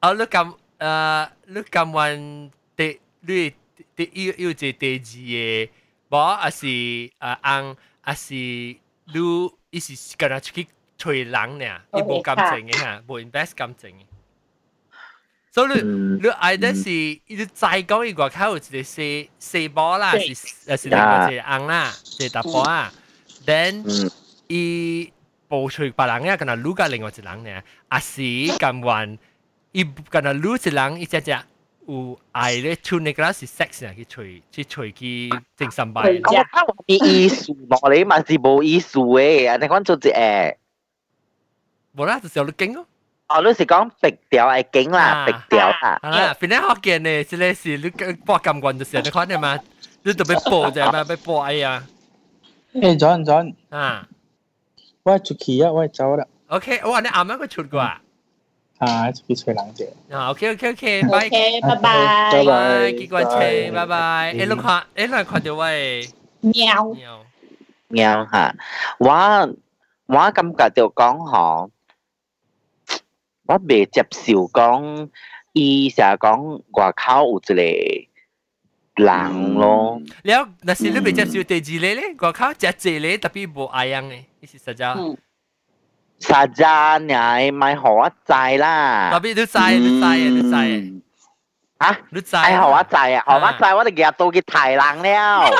[0.00, 3.54] 哦你揿诶你揿完第你
[3.94, 5.68] 第要要即第二嘅，
[6.08, 8.78] 无啊是诶按啊是你
[9.70, 10.66] 伊是跟他出去
[10.96, 14.02] 吹人呢，伊无感情嘅吓，无 invest 感情嘅。
[15.52, 22.92] 所以你你爱的是，你再讲一个口一个细细波啦，是诶是另外一个红啦，一个大波啊。
[23.46, 23.82] then
[24.48, 25.12] 伊
[25.48, 29.18] 报出别人呀，跟他撸个另外一个人呢，啊是咁玩，
[29.72, 31.36] 伊跟他撸一人一只只
[31.86, 36.02] 有爱咧，出那个是 sex 啊，去吹去吹去正三百。
[36.02, 40.54] 我啲艺术落嚟嘛是冇艺术嘅，你讲做只诶，
[41.96, 42.86] 冇啦，就是有你劲咯。
[43.28, 45.98] 哦，你是讲壁条系景啦，壁条啦。
[46.02, 47.24] 啊，边啲学见呢？
[47.24, 47.90] 即系是你
[48.24, 49.58] 播咁棍嘅时候，你看见嘛？
[50.02, 51.84] 你特别播啫嘛，别播哎呀。
[52.74, 53.54] 诶，John John。
[53.70, 54.06] 啊。
[55.04, 56.26] 我出去啊，我走啦。
[56.48, 57.00] OK，哇！
[57.00, 58.00] 你啱啱佢出过啊？
[58.78, 59.88] 啊，出去吹冷啫。
[60.10, 61.26] 啊，OK OK OK，拜。
[61.26, 62.30] OK，拜拜。
[62.32, 62.92] 拜拜。
[62.92, 64.34] 结果吹，拜拜。
[64.34, 66.08] 诶，你看，诶，你看到喂。
[66.40, 66.84] 喵。
[66.94, 67.24] 喵。
[67.88, 68.54] 喵吓，
[68.98, 69.08] 我
[70.06, 71.70] 我感觉就讲嗬。
[73.46, 75.08] 我未接受讲，
[75.52, 78.08] 伊成日讲外口有一
[78.94, 80.00] 个 人咯。
[80.22, 84.94] 了，那是你比较少第二类咧，我靠，只只咧特别无爱样嘅，呢 是实在。
[86.20, 89.10] 实在你咪学一制啦。
[89.10, 91.00] 特别你制，你制，你制。
[91.78, 91.98] 啊！
[92.10, 92.36] 你制？
[92.36, 95.50] 系学一制啊，学一制，我哋日到佢提人了。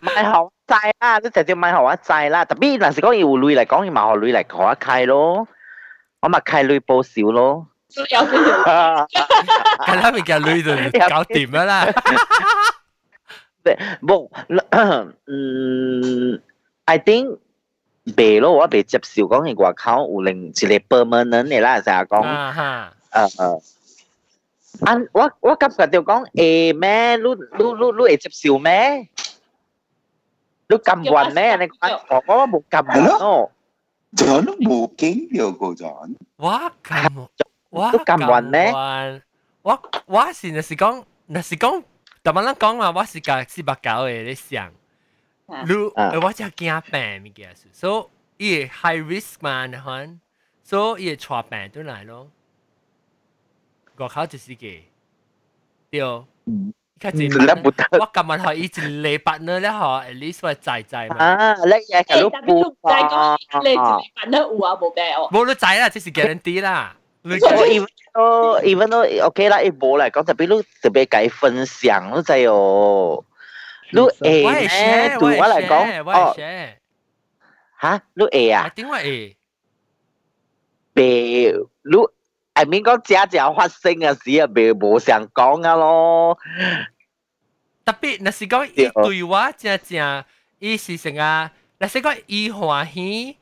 [0.00, 0.32] 咪学
[0.66, 2.44] 制啦，你直接咪学一制啦。
[2.44, 5.48] 特别嗱时讲要女嚟讲，要咪学女嚟学一契咯。
[6.20, 7.66] 我咪契女报少咯。
[7.96, 9.06] 有少少。
[9.86, 10.74] 系啦，咪叫女就
[11.08, 11.86] 搞掂啦啦。
[14.02, 14.28] 冇，
[15.26, 16.40] 嗯，
[16.84, 17.38] I think
[18.16, 20.66] 未咯，我未接受讲系外口有另一个
[21.04, 22.22] permanent 嘅啦，成日讲，
[23.10, 23.62] 诶诶。
[24.84, 24.96] 啊！
[25.12, 27.14] 我我感觉就讲诶咩？
[27.16, 29.08] 你你你你会接受咩？
[30.68, 31.54] 你咁运咩？
[31.56, 33.50] 你讲我我冇咁运咯。
[34.16, 36.16] John 冇经历过 John。
[36.36, 37.28] 我咁
[37.70, 38.72] 我咁运咩？
[39.62, 41.82] 我我是那是讲那是讲，
[42.22, 44.72] 特别人讲嘛，我是个四百九嘅你想，
[45.46, 50.20] 你我只惊病物件，所以伊 high risk 嘛，你看，
[50.62, 52.30] 所以伊带病都来咯。
[53.96, 54.82] 外口就是嘅，
[55.90, 56.00] 对。
[57.00, 57.28] 较济
[57.90, 61.16] 我今日学以前礼拜呢咧学，at least 我仔仔嘛。
[61.16, 63.36] 啊，你嘢系都补啊！
[63.62, 65.28] 你礼拜呢有啊冇病哦？
[65.30, 66.96] 冇你仔啦，即是 guarantee 啦。
[67.22, 73.24] 我 even 都 even 都 OK 啦，一冇嚟讲特别你特别计分享咯，就系哦。
[73.90, 76.34] 你 A 咧，对我嚟讲，哦，
[77.80, 78.68] 吓，你 A 啊？
[78.74, 81.52] 点解 A？B，
[81.82, 81.96] 你。
[82.56, 86.38] I mean 讲只只发生嘅事啊，未冇想讲啊咯。
[87.84, 90.24] 特别，若是讲伊对我正正，
[90.60, 93.36] 伊是成啊，若是讲伊欢喜，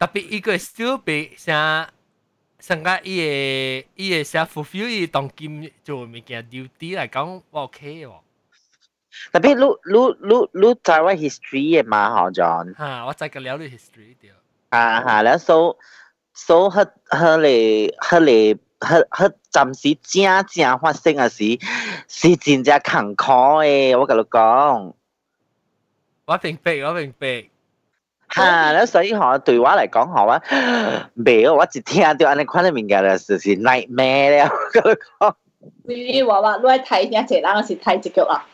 [0.00, 1.88] 特别伊个 still 被像
[2.67, 8.11] 参加伊个伊个写 fulfill 伊当今做物件 duty 来讲，OK 喎。
[9.31, 9.63] 特別你
[9.93, 12.77] 你你你在位 history 嘅嘛，嗬，John。
[12.77, 14.31] 嚇，我再個了你 history 啲。
[14.67, 15.77] 啊嚇，然後 so
[16.33, 21.65] so 佢佢嚟佢嚟佢佢暫時真正發生嘅事，
[22.09, 24.93] 是真正坎坷嘅，我跟你講。
[26.25, 27.49] 我明白，我明白。
[28.29, 28.71] 嚇！
[28.73, 30.41] 咧所以我對我嚟講，我
[31.25, 34.43] 未，我一聽到安尼款嘅物件咧，就是 nightmare 咧。
[34.43, 34.49] 我
[34.81, 35.33] 同你講，
[36.13, 38.45] 你話話你睇呢一隻人，我是睇一腳啊，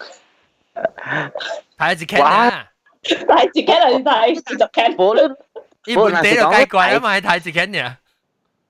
[1.77, 2.65] 睇一隻啊，
[3.03, 4.95] 睇一隻嚟睇，繼續睇。
[4.95, 5.35] 無論，
[5.85, 7.95] 伊本地就解怪啊嘛，睇一隻嘢。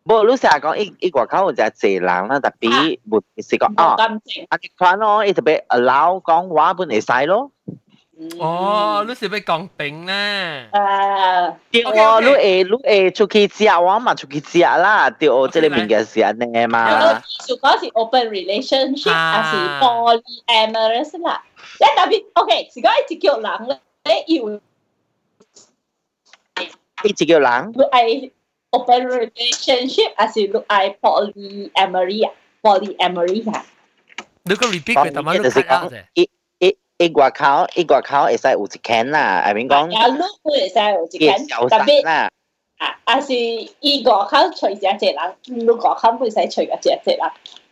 [0.05, 4.15] 無，你成日講伊伊外口有隻濟人啦，特別無是講哦，安
[4.61, 7.51] 尼款咯，伊特別 allow 講話本會使咯。
[8.40, 10.68] 哦，你是要讲病咧？
[10.72, 17.20] 诶，对哦，你会你会出去食，我嘛出去食啦，对哦，即个物件是安尼嘛。
[17.46, 21.44] 就讲是 open relationship，还是 polyamorous 啦？
[21.78, 23.68] 即特别 OK，是讲一只脚人
[24.04, 24.60] 咧，要。
[27.04, 27.72] 一只叫人。
[27.74, 28.32] Look I
[28.70, 32.32] open relationship 还是 look I polyamory 啊？
[32.62, 33.64] polyamory 啊？
[34.42, 35.88] 你个 repeat 佢点样 look 啊？
[36.14, 36.30] 一一
[37.02, 37.44] 一外口
[37.76, 39.88] 一外口会使有一间啦，I mean 讲。
[39.90, 42.28] 有 look 会使有一间，特别啦。
[42.78, 47.20] 啊，还是伊外口随一只人，你外口会使随一只只人，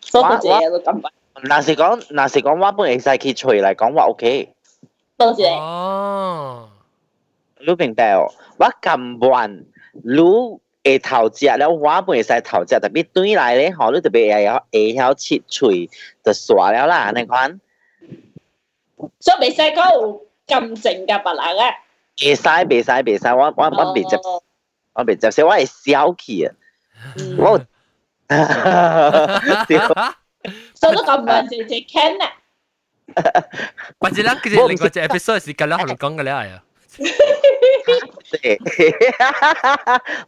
[0.00, 1.12] 所以个嘢都咁办。
[1.42, 4.48] 嗱是讲，嗱是讲，我本会使去随嚟讲话 OK。
[5.16, 5.50] 多谢。
[5.58, 6.68] 哦。
[7.58, 8.30] 你明白哦？
[8.58, 9.64] 我咁运，
[10.04, 15.90] 你会头食了，我本使头食，特别对来咧，吼，你特别会晓会晓切喙
[16.24, 17.60] 就耍了啦，你看。
[19.20, 21.74] 所以未使讲有咁静嘅别人啊。
[22.22, 24.16] 未使，未使，未使，我我我未接，
[24.94, 26.54] 我未接受，我系小气啊。
[27.38, 27.60] 我。
[30.74, 32.32] 所以都咁运就就 can 啊。
[33.98, 36.62] 或者咧，其实另外只 episode 是咁样同你讲嘅咧系啊。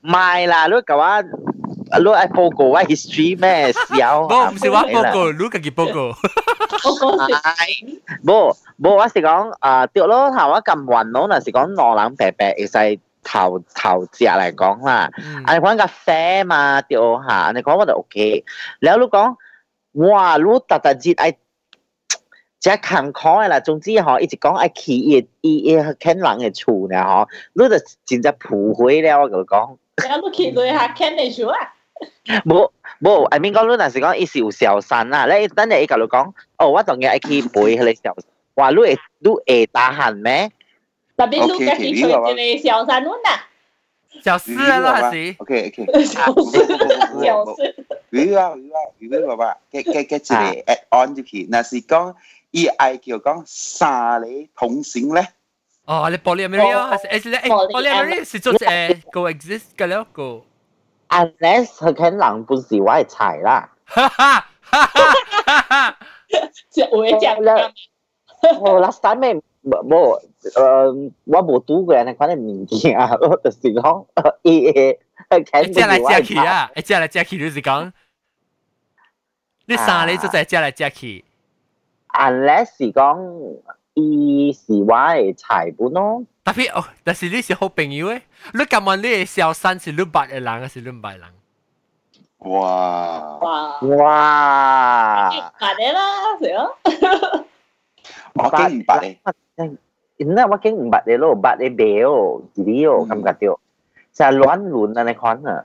[0.03, 1.23] 唔系啦，你讲话，
[2.00, 4.24] 你係報告我 history 咩笑？
[4.28, 6.16] 冇，唔是我報告，你自己報告。
[6.80, 15.10] 係，冇冇，我是講啊，對咯，頭我咁暈咯，那是講羅冷白白，會使頭頭隻嚟講啦。
[15.46, 16.98] 啊，你講咖啡嘛，對
[17.28, 18.44] 下，你講我就 OK。
[18.80, 19.36] 然後你講，
[20.10, 21.36] 哇，你特特節係。
[22.64, 27.76] 即係坎坷嘅啦，總之嗬，一直講愛企業伊伊肯人嘅厝呢嗬，你就
[28.06, 29.76] 真正負悔了，我就講。
[29.98, 31.58] 有冇企業下傾你厝啊？
[32.45, 38.17] 冇冇，I mean 讲你若是讲伊是有小三啦，你等阵伊甲你讲，哦，我当日爱去陪迄个小，
[38.55, 40.51] 话你会你会打闲咩？
[41.17, 43.45] 特别你家己找一个小三阮啊！
[44.23, 45.35] 小事啦还是？
[45.39, 46.05] OK OK。
[46.05, 46.67] 小事
[47.25, 47.87] 小事。
[48.11, 48.69] 如果如
[49.11, 52.15] 果如果爸爸，嘅嘅嘅一个 add on 入去，那是讲
[52.51, 54.27] 伊爱叫讲三个
[54.57, 55.29] 同性咧。
[55.85, 60.43] 哦，你 polyamory 啊，还是诶诶 polyamory 是做诶 coexist 嘅了个。
[61.13, 63.71] Unless 佢肯人本事我系柴啦。
[63.85, 65.99] 哈哈哈哈哈！
[66.71, 67.73] 即会讲。
[68.61, 74.07] 我 last time 冇诶，我冇读过那款嘅物件啊，我就是讲
[74.43, 74.99] 伊诶，
[75.31, 77.93] 诶，借来借去啊，诶，借来借去就是讲，
[79.67, 81.25] 你三个就在借来借去。
[82.09, 83.61] Unless 是讲
[83.95, 86.23] 伊是我嘅财本咯。
[86.32, 86.32] 特别哦，但是你是好朋友诶，你感觉你
[88.99, 91.23] 嘅小三是你捌嘅人，还是你唔捌人？
[92.39, 95.31] 哇哇哇！
[95.31, 96.71] 捌嘅啦，系啊。
[98.35, 99.21] 我竟唔捌咧。
[100.19, 102.11] 那我竟唔捌你咯，捌你表
[102.55, 103.39] 自己哦，感觉到
[104.13, 105.03] 就系乱乱啊！
[105.05, 105.65] 你看啊，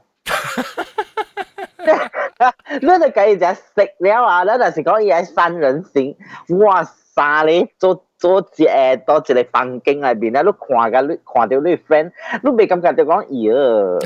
[2.70, 4.44] 你就计就食了啊！
[4.44, 6.16] 你就是讲伊系三人行，
[6.60, 7.44] 哇塞！
[7.46, 12.12] 你做 做一诶到一个房间内边咧，你看个你看到你 friend，
[12.44, 14.00] 你未感觉到讲咦？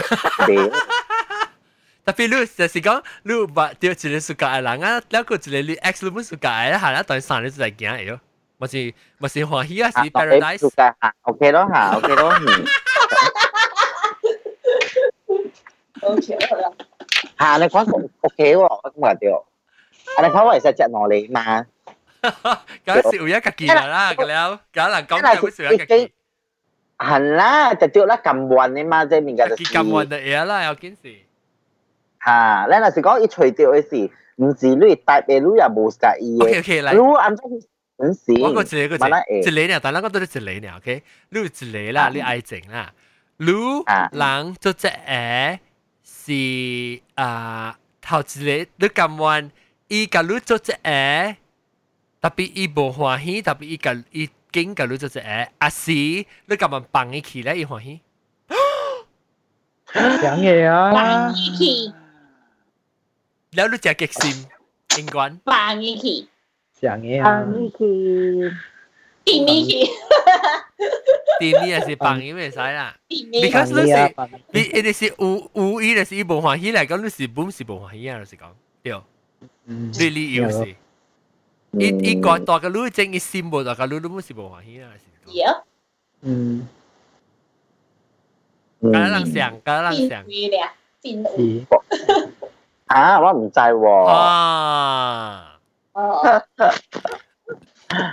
[2.06, 8.20] 特别你就是讲你捌到一个暑假嘅人啊，了个一个你 ex 你本暑假嘅，系啦，当三日就系惊嘅哟。
[8.60, 10.70] 咪是咪是欢喜啊，是 paradise。
[11.00, 12.34] 啊，OK 咯吓，OK 咯。
[16.02, 16.72] OK 啦。
[17.40, 19.46] 吓，你讲 OK 喎，我咁话掉。
[20.16, 21.66] 啊，你讲我系实只攞你嘛？
[22.87, 26.09] Kau siuya kaki lah, kalau kau lang kau kau siuya kaki.
[26.99, 29.47] Hẳn là, chả chịu là cầm buồn nên mà dây mình cả.
[29.51, 31.17] Kaki cầm buồn đấy à là, có kiến gì?
[32.19, 34.09] Hà, nên là sự có ít chơi tiêu ấy gì,
[34.39, 36.39] không chỉ lui đại bề lui à bù cả ý.
[36.41, 36.95] OK OK, lại.
[36.95, 37.51] Lui ăn trong
[37.97, 38.35] ứng xử.
[38.41, 40.69] Tôi có chỉ có chỉ, chỉ lấy nè, tại nó có tôi chỉ lấy nè,
[40.69, 40.99] OK.
[41.31, 42.11] Lui chỉ lấy là, à.
[42.11, 42.93] lui ai chỉnh là.
[43.39, 44.09] Lui, à.
[44.13, 45.57] lang, cho chỉ é,
[46.27, 49.49] là à, thảo chỉ lấy, lui cầm buồn,
[49.89, 51.35] ý cả lui cho chỉ é
[52.23, 56.25] tapi 伊无欢喜，tapi 伊甲伊紧甲你做一下，阿是你
[56.57, 58.01] 甲人放伊去咧，伊欢喜。
[59.93, 60.93] 讲嘢啊！
[60.93, 61.93] 放伊去，
[63.51, 64.47] 然后你食极心，
[64.99, 65.41] 英冠。
[65.45, 66.29] 放伊去，
[66.81, 67.43] 讲嘢啊！
[67.45, 68.53] 放伊去，
[69.25, 69.91] 点伊去。
[71.41, 74.15] 点伊是放伊咪使啦，because 你是
[74.53, 78.93] 你你是有有伊，就是伊无欢喜来讲，你是本是无欢喜啊，就是讲对，
[79.99, 80.77] 对你又是。
[81.72, 85.34] 伊伊个大个女正伊心无大个女，你本是无欢喜啊，是讲。
[85.34, 85.62] Yeah。
[86.22, 86.68] 嗯。
[88.82, 90.24] 咁样想，咁样想。
[91.02, 91.66] 变会
[92.88, 94.04] 啊，我唔制喎。
[94.06, 95.60] 啊。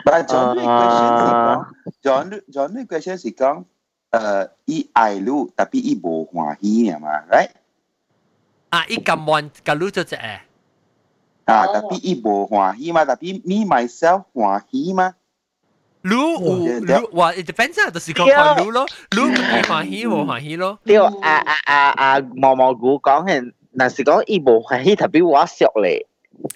[0.04, 0.92] But John 呢 question 是
[1.22, 1.66] 讲，
[2.02, 3.64] John John 呢 question 是讲，
[4.10, 7.50] 诶，伊爱你，但系伊无欢喜啊嘛，right？
[8.70, 10.40] 啊，伊咁闷，咁你做只诶？
[11.48, 15.14] 啊，但系伊无欢喜嘛，但系 me myself 欢喜嘛？
[16.02, 19.18] 你有你话 it depends 啊，就是讲看你咯，你
[19.62, 20.78] 欢喜无欢喜咯。
[20.84, 26.06] 对，啊啊啊啊，毛毛菇讲系，但是讲伊无欢喜，特别我熟咧。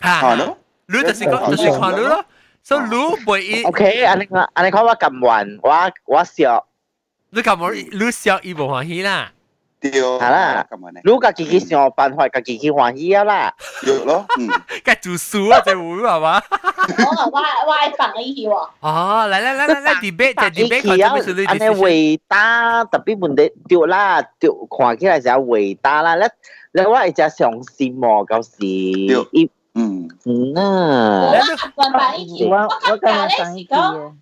[0.02, 0.58] 吓咯。
[0.86, 2.24] 你就是讲就是看你咯，
[2.62, 2.86] 所以你
[3.24, 3.62] 袂伊。
[3.64, 5.70] OK，安尼讲安尼讲我咁运，我
[9.82, 9.90] 我笑。
[9.90, 10.18] 你咁我你笑伊无欢喜啦。
[10.18, 10.18] 对。
[10.18, 10.66] 系啦，
[11.04, 13.54] 你家己去想办法，家己去欢喜啊啦。
[13.84, 14.48] 对咯，嗯。
[14.84, 16.42] 该读书啊，这会系嘛？
[16.50, 17.38] 我我
[17.68, 18.68] 我系放伊去喎。
[18.80, 26.16] 哦，来来来来来，debate 就 debate 看做咩事你安尼伟大，特别问题对啦，对看起来就伟大啦。
[26.16, 26.22] 你
[26.72, 29.50] 你我系只上心喎，旧时伊。
[29.74, 31.30] 嗯嗯啊，
[31.76, 32.56] 我感觉我
[32.90, 34.12] 我感觉咧是讲，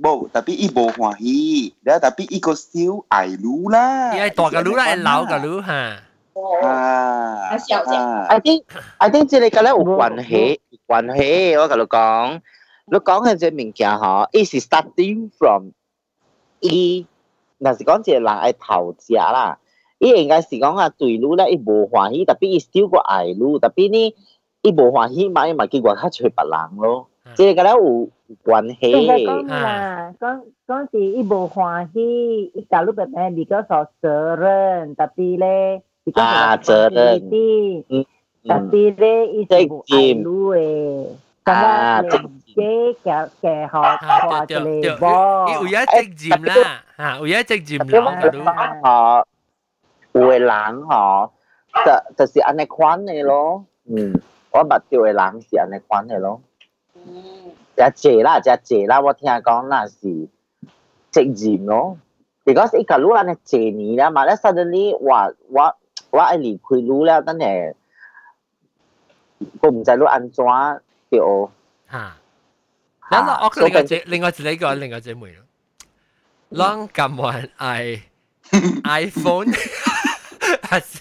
[0.00, 2.68] 冇，特别伊无欢喜，然后特别伊个小
[3.08, 5.72] 爱女啦，伊系大个女啦，系老个女吓。
[6.66, 7.94] 啊，系小只。
[7.94, 8.62] I think
[8.98, 12.40] I think 即系你觉得有关系，关系，我同你讲。
[12.92, 15.70] 你讲嘅只物件嗬，伊是 starting from
[16.60, 17.06] 伊，
[17.58, 19.58] 若是讲一个人爱头食啦，
[20.00, 24.14] 伊应该是讲啊对你咧，伊无欢喜，特别伊 still 个爱你，特别呢，
[24.64, 28.08] 伊无欢喜嘛，伊嘛结果较找别人咯，即系个咧有
[28.44, 28.88] 关系。
[28.88, 35.82] 应该讲啦，讲讲是伊无欢喜，伊假如别咩比较受责任，特别咧，
[36.14, 38.04] 啊责任，嗯，
[38.46, 41.06] 特别咧，伊是无爱你诶。
[41.44, 42.08] 啊，即
[42.54, 43.68] 系嘅嘅学
[44.28, 45.08] 话就嚟波，
[45.62, 48.44] 有一只占啦，吓，有一只占啦，嗰度。
[48.44, 49.26] 吓，
[50.20, 51.30] 有嘅人嗬，
[51.86, 54.20] 就就是安尼款嘅咯，嗯。
[54.54, 56.40] 我捌着嘅人是安尼款嘅咯。
[57.76, 59.96] 只谢啦，只谢啦，我听讲那是
[61.12, 61.98] 职业咯。
[62.44, 65.76] because 伊个路安尼谢年啦嘛，咧 suddenly 我我
[66.10, 67.74] 我爱离开路了，等系
[69.60, 70.44] 我唔知路安怎
[71.08, 71.20] 对。
[71.90, 72.16] 吓！
[73.10, 75.44] 嗱，我另外一另外一个另外一妹咯。
[76.50, 78.02] 啷咁玩 i
[78.84, 79.46] iPhone
[80.62, 80.98] 还是？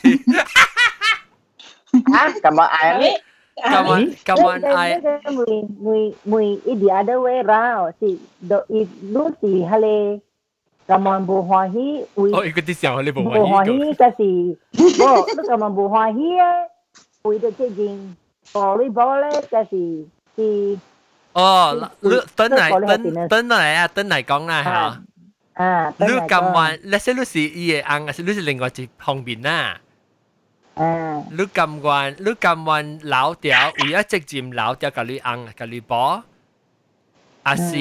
[2.14, 3.22] 啊，咁玩 i
[3.60, 5.04] Come on, come on, I.
[5.36, 7.94] Mui, mui, mui, it the other way round.
[8.00, 10.22] Si, do, if lu si hale,
[10.88, 12.08] come on, bu hoa hi.
[12.16, 13.40] Oh, ikut di siang hale bu hoa hi.
[13.40, 14.32] Bu hoa hi kasi,
[14.96, 16.72] bo, lu come on, bu hoa hi eh.
[17.28, 18.16] Ui de che jing,
[18.56, 20.08] volleyball eh kasi,
[20.40, 20.80] si.
[21.34, 25.64] 哦，你等嚟等等嚟啊，等嚟讲啦吓。
[25.64, 29.80] 啊，你咁玩，你识你是伊嘅硬，还是你是另外一方面啦？
[30.76, 36.22] 啊，你咁玩，你咁玩老掉，唯一直接老掉，甲你硬，甲你bỏ，
[37.44, 37.76] 还是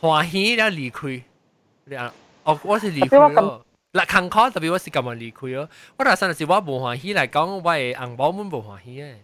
[0.00, 1.22] 欢喜了离开？
[1.86, 2.12] 你啊，
[2.44, 3.64] 哦，我是离开咯。
[3.92, 5.68] 嗱，坎坷特别我是咁样离开咯。
[5.96, 9.14] 我打算是我无欢喜嚟讲，我嘅红包满无欢喜嘅。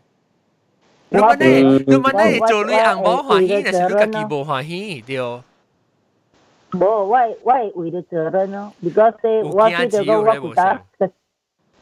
[1.11, 5.21] 你问你，你问你做你红包欢喜，但是你自己无欢喜，对。
[5.21, 5.43] 无，
[6.81, 11.13] 我我为了责任咯，because 我记得个我记得。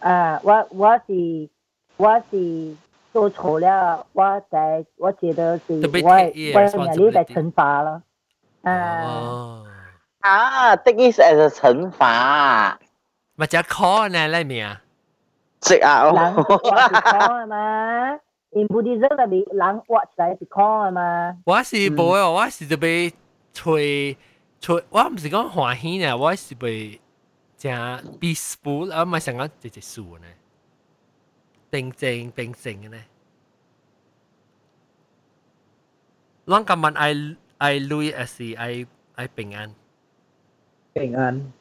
[0.02, 1.48] 啊，我我是
[1.96, 2.76] 我是
[3.12, 5.74] 做错了，我在我觉得是
[6.04, 8.02] 我我压力在惩罚了。
[8.62, 9.64] 啊
[10.20, 12.76] 啊，take it as a 惩罚。
[13.36, 14.82] 咪就 call 呢里面啊？
[15.62, 18.12] 识啊，人 call 嘛，
[18.50, 21.36] in Buddhism 嗰边人 watch 嚟是 call 嘛。
[21.44, 23.12] 我是冇啊，我是就被
[23.52, 24.16] 吹
[24.60, 27.00] 吹，我唔是讲欢喜呢，我是被。
[27.62, 27.72] 正
[28.20, 30.26] peaceful 啊，唔系成日直直树呢，
[31.70, 32.98] 平静平静嘅呢。
[36.46, 38.86] 啷个问爱爱累还是爱
[39.16, 39.74] 爱平安？
[40.94, 41.52] 平安，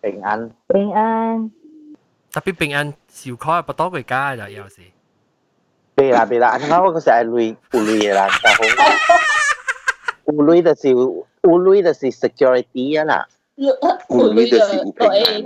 [0.00, 1.50] 平安，平安。
[2.30, 4.82] 特别平安少开不多国家就有时。
[5.96, 8.62] 别啦别啦，我嗰时系累有累嘅啦，就好。
[10.26, 13.28] 有累就是有累就是 security 啊啦。
[13.55, 14.51] Uluy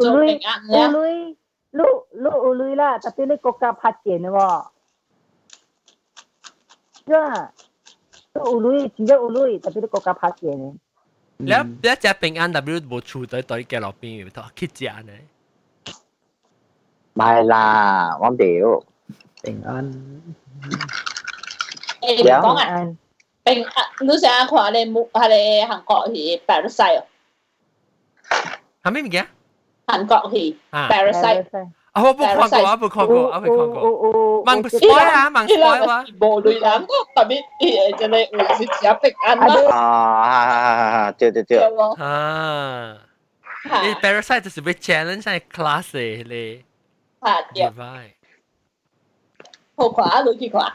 [0.01, 1.37] uluy uluy
[1.77, 1.85] lu
[2.17, 4.65] lu uluy lah tapi ni kau kau pati ni wah.
[7.05, 7.53] Ya,
[8.33, 10.73] tu uluy, juga uluy tapi ni kau kau pati ni.
[11.41, 15.13] 你你只平安 W 冇處在對嘅落邊，唔得去食呢？
[17.13, 18.83] 唔係啦，我屌
[19.41, 19.89] 平安。
[22.01, 22.65] 誒，講啊，
[23.45, 27.05] 平安，你成日話你冇，係你韓國係八十歲哦。
[28.82, 29.26] 系咩物件？
[29.86, 31.46] 韩国戏 Parasite。
[31.92, 34.44] 啊，我冇看过，我冇看过，我未看过。
[34.44, 36.04] 盲 spoil 啊，盲 spoil 啊。
[36.20, 39.76] 无类人都特别诶，就系有时食平安啦。
[39.76, 41.58] 啊，对对对。
[41.98, 42.96] 啊。
[43.64, 46.64] 你 Parasite 就是被 challenge 喺 class 诶咧。
[47.20, 48.16] 系对。
[49.76, 50.72] 好看，你去看。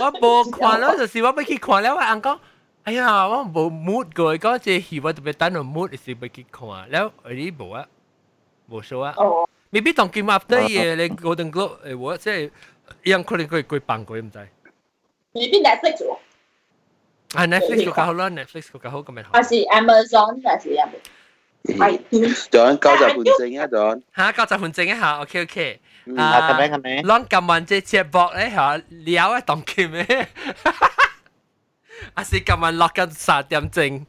[0.00, 2.38] 我冇看咯，就是我要去看了，我啱讲。
[2.84, 7.86] 哎呀，我冇 mood 过，嗰只戏我特别等个 mood 是要去看，แล้วอันนี้冇啊，
[8.70, 9.14] 冇 show 啊。
[9.16, 9.48] 哦。
[9.70, 12.50] 未必当 Game After 嘢，你 Golden Globe 诶，我即系
[13.04, 14.38] 样可能佢佢办过唔知。
[15.32, 16.16] 未必 Netflix 喎。
[17.34, 19.24] 啊，Netflix 个较好啦，Netflix 个较好咁样。
[19.30, 21.76] 还是 Amazon 还是有冇？
[21.76, 22.00] 系。
[22.48, 24.02] Don 九十分钟啊，Don。
[24.16, 25.80] 吓，九十分钟一下，OK OK。
[26.16, 27.02] 啊，咁样咁样。
[27.02, 30.28] 啷咁问只只博咧吓，聊一当 game 咩？
[32.13, 34.05] 阿 Sir 今晚落緊十點正，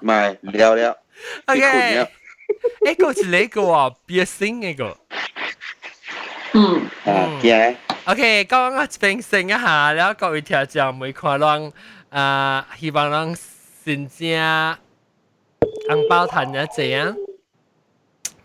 [0.00, 0.98] 唔係了了。
[1.46, 4.98] OK，呢個係呢個啊，別聲呢個。
[6.54, 7.76] 嗯，啊，嘅。
[8.06, 11.72] OK，講我平聲一下，然後各位聽眾每看啷，
[12.10, 13.38] 啊，希望啷
[13.84, 14.28] 先正
[15.88, 17.16] 紅包賺一正，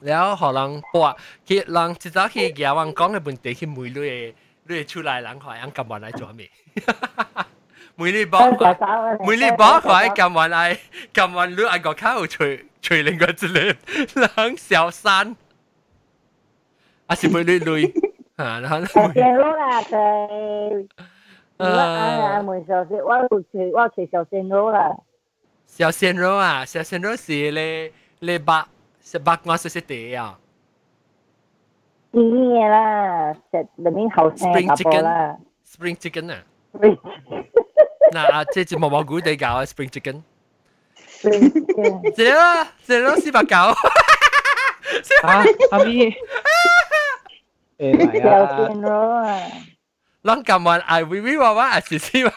[0.01, 1.15] 然後可能博，
[1.47, 4.33] 佢啷至少佢嘅話講嘅問題，佢每類
[4.67, 6.49] 類出來，然後人今晚來做咩？
[7.94, 8.40] 每年包
[9.26, 10.78] 每年包佢揿完嚟
[11.14, 12.44] 揿完你嗌个卡除
[12.82, 13.74] 除另个之类，
[14.14, 15.34] 两小山，
[17.06, 17.92] 啊是每年累
[18.36, 20.86] 啊，然后小鲜肉啦佢，
[21.56, 24.94] 我啊门小鲜，我有除我除小鲜肉啦。
[25.66, 27.90] 小鲜肉啊，小鲜肉是你
[28.20, 28.64] 你白
[29.02, 30.38] 是白我是是地啊。
[32.12, 35.36] 啲啦，食里面后生嘅波啦。
[35.66, 36.44] Spring chicken 啊。
[38.12, 40.22] 嗱，即系毛毛菇地搞啊，spring chicken。
[41.20, 41.28] 食
[42.32, 43.56] 咯，食咯，四百九。
[43.56, 46.14] 啊，阿咪，
[47.78, 49.38] 聊天咯啊！
[50.22, 52.32] 咱今晚爱微微娃娃还是希望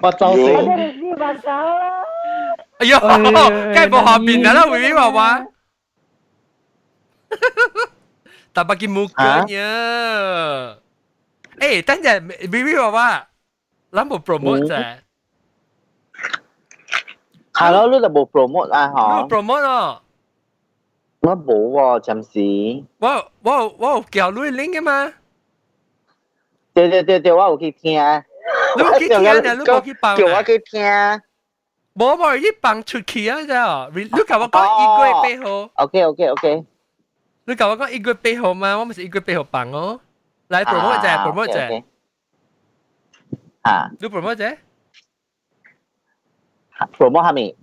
[0.00, 0.46] 我走我先。
[0.64, 2.02] 哋你话走啦，
[2.78, 3.08] 哎呦，梗
[3.74, 5.46] 系冇下边啦，微微娃娃。
[8.52, 10.78] 大把嘅木棍呀！
[11.58, 12.02] 诶，等
[13.92, 14.98] 阵微微娃娃，咱冇 promote 啫，
[17.52, 20.02] 系咯，呢度冇 promote 啊，冇嗬， promote 哦。
[21.20, 22.84] 我冇喎，暂时。
[22.98, 25.12] 我我我有叫你 link 嘅嘛，
[26.72, 27.92] 对对对对，我有去听。
[28.76, 29.32] 你冇去听啊？
[29.34, 30.42] 你冇去帮叫我啊？
[30.42, 30.82] 去听。
[31.94, 33.38] 冇冇一帮出去啊！
[33.40, 35.12] 啫，你教我讲一个月
[35.42, 36.64] 八号， OK OK OK。
[37.46, 40.00] 你教我讲一个月八号嘛，我咪是一个月八号帮哦。
[40.48, 41.82] 嚟 promote 啫，promote 啫，
[43.64, 44.56] 吓你 promote 啫。
[46.96, 47.56] ，promote 系咪？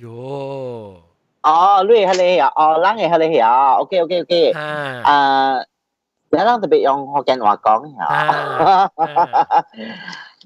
[0.00, 1.00] 哟，
[1.42, 2.52] 哦，你系你啊？
[2.54, 3.74] 哦，咱系你啊？
[3.80, 4.52] OK OK OK。
[4.52, 5.58] 吓啊，
[6.30, 9.64] 你咱特别用福建话讲啊吓。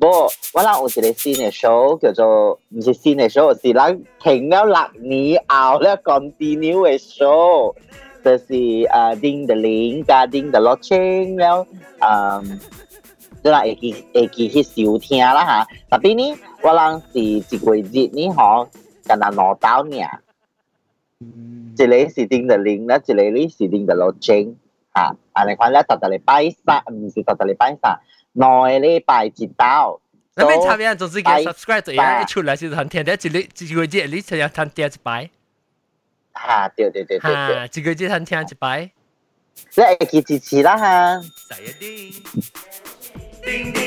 [0.01, 0.23] 不过
[0.55, 7.74] 我哋有一个新嘅 show 叫做唔是新嘅 show，是咱停咗六年后咧 continue 嘅 show，
[8.24, 11.65] 就是诶丁德玲加丁德乐清了，
[12.01, 12.61] 诶。
[13.43, 15.66] 即系会记会记去收听啦吓，
[15.97, 18.69] 特别呢，我哋是一个月呢嗬，
[19.07, 19.97] 跟人攞到呢，
[21.77, 24.57] 一个是丁德玲啦，一个呢是丁德乐清
[24.95, 28.01] 吓，啊你看咧，特特礼拜三唔是特特礼拜三，
[28.32, 28.47] 内
[28.81, 30.01] 礼拜一到。
[30.36, 35.31] 你咪差别，总之嘅 subscribe 就样一出来先睇听得一日一个月你就要睇第一摆，
[36.35, 38.91] 吓，对对对对对，吓一个月睇听一摆，
[39.70, 41.20] 即系会记支持啦吓。
[43.49, 43.85] 使一啲。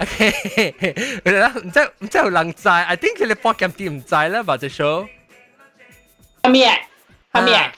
[0.00, 1.24] OK，
[1.64, 5.08] 唔知唔知有人知，I think 佢哋 program 啲唔知啦，或者 show。
[6.42, 6.78] 系咪啊？
[7.32, 7.72] 系咪啊？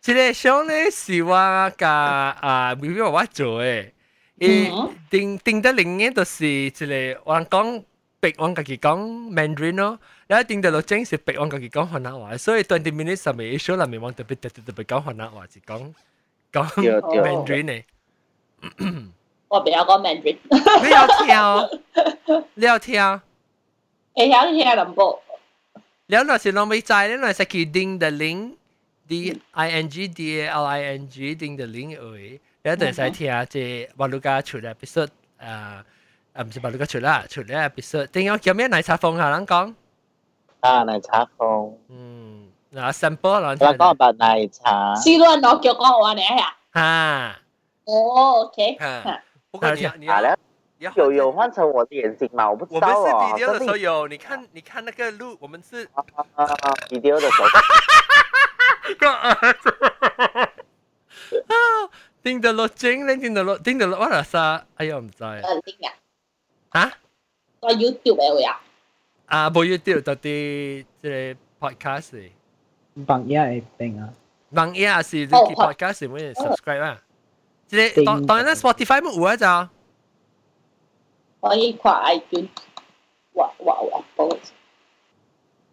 [0.00, 3.90] 即个 show 咧是我甲啊 V V 娃娃做嘅，
[4.38, 7.84] 诶定定得另嘅就是即个我讲
[8.20, 15.92] 逼我家己讲 Mandarin 咯，然后定得落正是逼我家己讲河南话，所以 twenty minutes 上面 show 里面我特别特别特别讲河南话，是讲
[16.56, 17.74] 讲对对 Mandarin 嘅。
[19.48, 20.36] 我比较讲 Mandarin，
[20.84, 21.70] 你有听哦？
[22.54, 23.20] 你有听？
[24.14, 25.00] 会晓听淡薄。
[26.10, 28.40] แล้วเราสิลองไปใจแล้วหน่อยสักกี่ ding the link
[29.10, 29.12] d
[29.64, 30.20] i n g d
[30.54, 32.24] a l i n g ding the link เอ้ย
[32.62, 33.56] แล้วเดี๋ยวใส่เทียเจ
[33.98, 35.08] บาลูกาชุดเอพิโซด
[35.44, 35.74] อ่า
[36.36, 39.54] อ่าไม่ใช่บาลูกาชุดละชุดแล้วเอพิโซด定有叫咩奶茶风下人讲
[40.64, 40.92] 啊，奶
[42.77, 44.93] 拿三包了，我讲白奶茶。
[44.95, 45.25] C 讲
[46.75, 47.35] 呀？
[47.85, 48.77] 哦，OK，
[49.49, 50.37] 不，我讲你，好了，
[50.77, 52.47] 有有换成我眼睛吗？
[52.47, 52.93] 我不知道啊。
[52.95, 56.05] 我们是 D D 二的时候有，你看你看那个路，我们是啊
[56.35, 59.45] 啊啊，D D 二的时候，哈哈哈哈
[60.17, 60.53] 哈哈，啊
[61.33, 61.89] 哎，啊，
[62.21, 65.35] 盯着罗京，盯着罗，盯着罗纳尔，哎呀，唔知啊。
[66.69, 66.91] 啊？
[67.79, 68.61] 有丢未啊？
[69.25, 72.29] 啊，冇有丢，到底即系 Podcast 嚟？
[73.06, 74.08] ，bằng ý系定啊，
[74.50, 76.98] 网页也是哦啲 podcast 每人 subscribe 啊。
[77.66, 79.46] 即系定当当然啦，Spotify 冇有啊就，
[81.48, 82.48] 可以看 iTunes，
[83.32, 84.38] 哇哇哇，冇，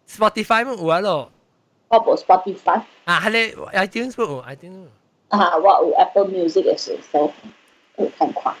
[0.08, 1.30] Spotify 冇有啊咯。
[1.88, 3.38] 我冇 Spotify，啊，系你
[3.76, 4.86] iTunes 冇有，iTunes 冇。
[5.28, 7.30] 啊，我有 Apple Music 嘅时候，
[7.98, 8.54] 有看看。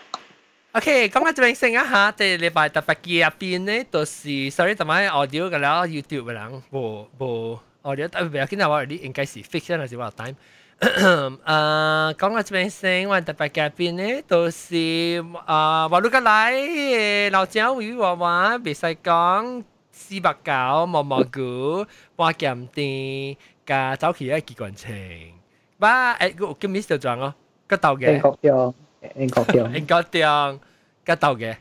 [0.72, 10.34] OK，咁我这边先一下，第礼拜特别嘅入边咧，就是 sorry 同埋 audio 嘅啦，YouTube 嘅人冇冇 audio，特别今日我哋应该是 fiction 还是话 time。
[10.80, 19.62] 诶，讲我这边先，我特别嘅入边咧，就是啊，话如果嚟老椒鱼娃娃，别使讲
[19.92, 21.86] 四百九毛毛菇，
[22.16, 23.36] 花咸店
[23.66, 25.32] 加走起嘅机关情，
[25.78, 27.34] 吧诶，个叫 Miss 就撞咯，
[27.66, 28.74] 个头嘅 anh。có tiêu
[29.16, 30.58] anh có tiêu 应该掉
[31.04, 31.56] 吉斗嘅，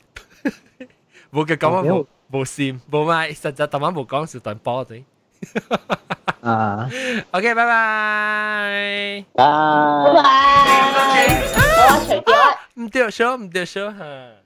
[1.33, 5.03] 冇嘅讲冇冇线冇买，实际特晚冇讲是段波啫。
[6.42, 6.88] à.
[7.30, 7.64] ok bye bye
[9.36, 9.46] bye
[10.04, 10.22] bye, bye.
[10.22, 11.34] bye.
[11.56, 14.43] À, à, không tiêu số không tiêu số hả